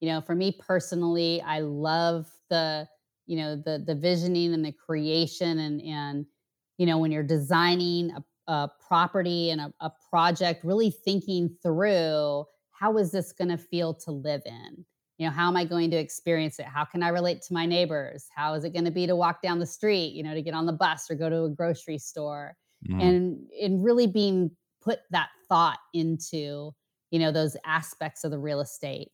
you 0.00 0.08
know, 0.08 0.20
for 0.20 0.34
me 0.34 0.56
personally, 0.58 1.40
I 1.42 1.60
love 1.60 2.26
the, 2.48 2.88
you 3.26 3.36
know, 3.36 3.54
the 3.54 3.84
the 3.86 3.94
visioning 3.94 4.52
and 4.54 4.64
the 4.64 4.72
creation 4.72 5.58
and 5.58 5.80
and 5.82 6.26
you 6.78 6.86
know, 6.86 6.98
when 6.98 7.12
you're 7.12 7.22
designing 7.22 8.10
a, 8.10 8.24
a 8.52 8.70
property 8.88 9.50
and 9.50 9.60
a, 9.60 9.72
a 9.80 9.92
project, 10.10 10.64
really 10.64 10.90
thinking 10.90 11.54
through 11.62 12.44
how 12.72 12.96
is 12.98 13.12
this 13.12 13.32
going 13.32 13.50
to 13.50 13.58
feel 13.58 13.94
to 13.94 14.10
live 14.10 14.42
in? 14.44 14.84
you 15.18 15.26
know 15.26 15.32
how 15.32 15.48
am 15.48 15.56
i 15.56 15.64
going 15.64 15.90
to 15.90 15.96
experience 15.96 16.58
it 16.58 16.66
how 16.66 16.84
can 16.84 17.02
i 17.02 17.08
relate 17.08 17.40
to 17.42 17.52
my 17.52 17.66
neighbors 17.66 18.26
how 18.34 18.54
is 18.54 18.64
it 18.64 18.72
going 18.72 18.84
to 18.84 18.90
be 18.90 19.06
to 19.06 19.16
walk 19.16 19.40
down 19.42 19.58
the 19.58 19.66
street 19.66 20.12
you 20.12 20.22
know 20.22 20.34
to 20.34 20.42
get 20.42 20.54
on 20.54 20.66
the 20.66 20.72
bus 20.72 21.10
or 21.10 21.14
go 21.14 21.28
to 21.28 21.44
a 21.44 21.48
grocery 21.48 21.98
store 21.98 22.56
mm. 22.88 23.00
and 23.02 23.38
in 23.58 23.82
really 23.82 24.06
being 24.06 24.50
put 24.84 25.00
that 25.10 25.30
thought 25.48 25.78
into 25.94 26.72
you 27.10 27.18
know 27.18 27.32
those 27.32 27.56
aspects 27.64 28.24
of 28.24 28.30
the 28.30 28.38
real 28.38 28.60
estate 28.60 29.10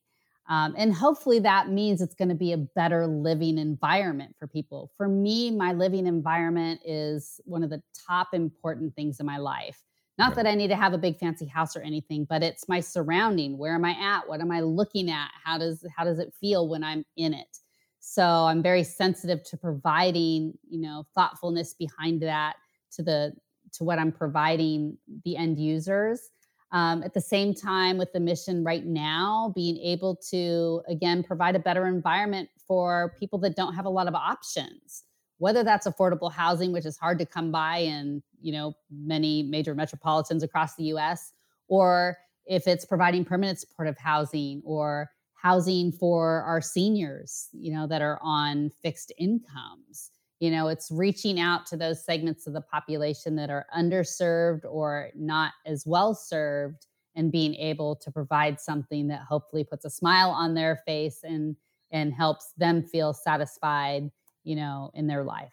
um, 0.51 0.75
and 0.77 0.93
hopefully 0.93 1.39
that 1.39 1.69
means 1.71 2.03
it's 2.03 2.17
going 2.17 2.29
to 2.29 2.35
be 2.35 2.53
a 2.53 2.57
better 2.59 3.07
living 3.07 3.57
environment 3.57 4.35
for 4.37 4.49
people. 4.49 4.91
For 4.97 5.07
me 5.07 5.51
my 5.53 5.73
living 5.73 6.07
environment 6.07 6.81
is 6.85 7.41
one 7.45 7.63
of 7.63 7.71
the 7.71 7.81
top 8.07 8.35
important 8.35 8.95
things 8.97 9.21
in 9.21 9.27
my 9.27 9.39
life. 9.39 9.81
Not 10.19 10.35
that 10.35 10.47
i 10.47 10.55
need 10.55 10.69
to 10.69 10.77
have 10.77 10.93
a 10.93 10.99
big 10.99 11.19
fancy 11.19 11.47
house 11.47 11.77
or 11.77 11.81
anything 11.81 12.27
but 12.29 12.43
it's 12.43 12.69
my 12.69 12.81
surrounding. 12.81 13.57
Where 13.57 13.75
am 13.75 13.85
i 13.85 13.93
at? 13.93 14.29
What 14.29 14.41
am 14.41 14.51
i 14.51 14.61
looking 14.61 15.09
at? 15.09 15.31
How 15.43 15.57
does 15.57 15.85
how 15.97 16.05
does 16.05 16.19
it 16.19 16.35
feel 16.41 16.69
when 16.69 16.83
i'm 16.83 17.05
in 17.17 17.33
it? 17.33 17.59
So 18.01 18.25
i'm 18.25 18.63
very 18.63 18.83
sensitive 18.83 19.45
to 19.45 19.57
providing 19.57 20.53
you 20.69 20.81
know 20.81 21.07
thoughtfulness 21.15 21.75
behind 21.75 22.23
that 22.23 22.57
to 22.97 23.05
the 23.05 23.33
to 23.75 23.85
what 23.85 23.99
I'm 23.99 24.13
providing 24.13 24.97
the 25.25 25.37
end 25.37 25.59
users. 25.59 26.31
Um, 26.73 27.03
at 27.03 27.15
the 27.15 27.21
same 27.21 27.53
time, 27.53 27.99
with 27.99 28.13
the 28.13 28.21
mission 28.21 28.63
right 28.63 28.85
now, 28.85 29.53
being 29.57 29.77
able 29.79 30.17
to 30.31 30.83
again 30.89 31.23
provide 31.25 31.57
a 31.57 31.59
better 31.59 31.87
environment 31.87 32.49
for 32.69 33.15
people 33.19 33.39
that 33.41 33.57
don't 33.57 33.75
have 33.75 33.87
a 33.87 33.91
lot 33.91 34.07
of 34.07 34.15
options, 34.15 35.03
whether 35.39 35.65
that's 35.65 35.89
affordable 35.89 36.33
housing, 36.33 36.73
which 36.73 36.87
is 36.87 36.97
hard 36.97 37.19
to 37.19 37.27
come 37.27 37.51
by 37.51 37.79
in 37.79 38.23
you 38.41 38.53
know 38.53 38.75
many 38.91 39.43
major 39.43 39.75
metropolitans 39.75 40.45
across 40.45 40.77
the 40.77 40.85
U.S., 40.85 41.33
or 41.67 42.17
if 42.47 42.69
it's 42.69 42.85
providing 42.85 43.25
permanent 43.25 43.59
supportive 43.59 43.99
housing 43.99 44.63
or 44.65 45.11
housing 45.35 45.91
for 45.91 46.43
our 46.43 46.61
seniors, 46.61 47.49
you 47.53 47.73
know, 47.73 47.87
that 47.87 48.03
are 48.03 48.19
on 48.23 48.71
fixed 48.83 49.13
incomes 49.19 50.11
you 50.41 50.51
know 50.51 50.69
it's 50.69 50.91
reaching 50.91 51.39
out 51.39 51.67
to 51.67 51.77
those 51.77 52.05
segments 52.05 52.47
of 52.47 52.55
the 52.55 52.61
population 52.61 53.37
that 53.37 53.51
are 53.51 53.67
underserved 53.77 54.65
or 54.65 55.11
not 55.15 55.53
as 55.67 55.87
well 55.87 56.15
served 56.15 56.87
and 57.15 57.31
being 57.31 57.55
able 57.55 57.95
to 57.97 58.11
provide 58.11 58.59
something 58.59 59.07
that 59.09 59.21
hopefully 59.21 59.63
puts 59.63 59.85
a 59.85 59.91
smile 59.91 60.31
on 60.31 60.55
their 60.55 60.83
face 60.87 61.21
and 61.23 61.55
and 61.93 62.13
helps 62.13 62.53
them 62.57 62.83
feel 62.83 63.13
satisfied 63.13 64.11
you 64.43 64.57
know 64.57 64.91
in 64.95 65.07
their 65.07 65.23
life. 65.23 65.53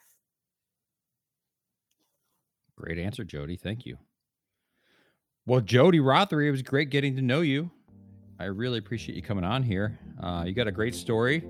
Great 2.75 2.97
answer 2.97 3.23
Jodi. 3.23 3.57
Thank 3.57 3.85
you. 3.85 3.97
Well 5.45 5.61
Jodi 5.61 5.99
Rothery 5.99 6.47
it 6.47 6.51
was 6.51 6.61
great 6.63 6.89
getting 6.89 7.15
to 7.17 7.21
know 7.21 7.41
you 7.41 7.71
I 8.39 8.45
really 8.45 8.77
appreciate 8.77 9.15
you 9.15 9.21
coming 9.21 9.43
on 9.43 9.63
here. 9.63 9.97
Uh, 10.21 10.43
you 10.45 10.53
got 10.53 10.67
a 10.67 10.71
great 10.71 10.93
story. 10.93 11.43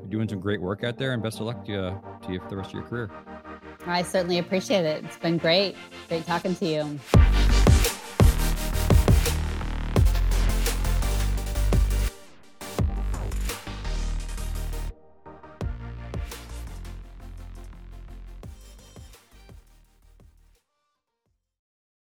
You're 0.00 0.10
doing 0.10 0.28
some 0.28 0.40
great 0.40 0.60
work 0.60 0.82
out 0.82 0.98
there, 0.98 1.12
and 1.12 1.22
best 1.22 1.40
of 1.40 1.46
luck 1.46 1.64
to 1.66 1.72
you, 1.72 2.00
to 2.26 2.32
you 2.32 2.40
for 2.40 2.48
the 2.48 2.56
rest 2.56 2.70
of 2.70 2.74
your 2.74 2.82
career. 2.82 3.10
I 3.86 4.02
certainly 4.02 4.38
appreciate 4.38 4.84
it. 4.84 5.04
It's 5.04 5.18
been 5.18 5.38
great. 5.38 5.76
Great 6.08 6.26
talking 6.26 6.56
to 6.56 6.66
you. 6.66 7.53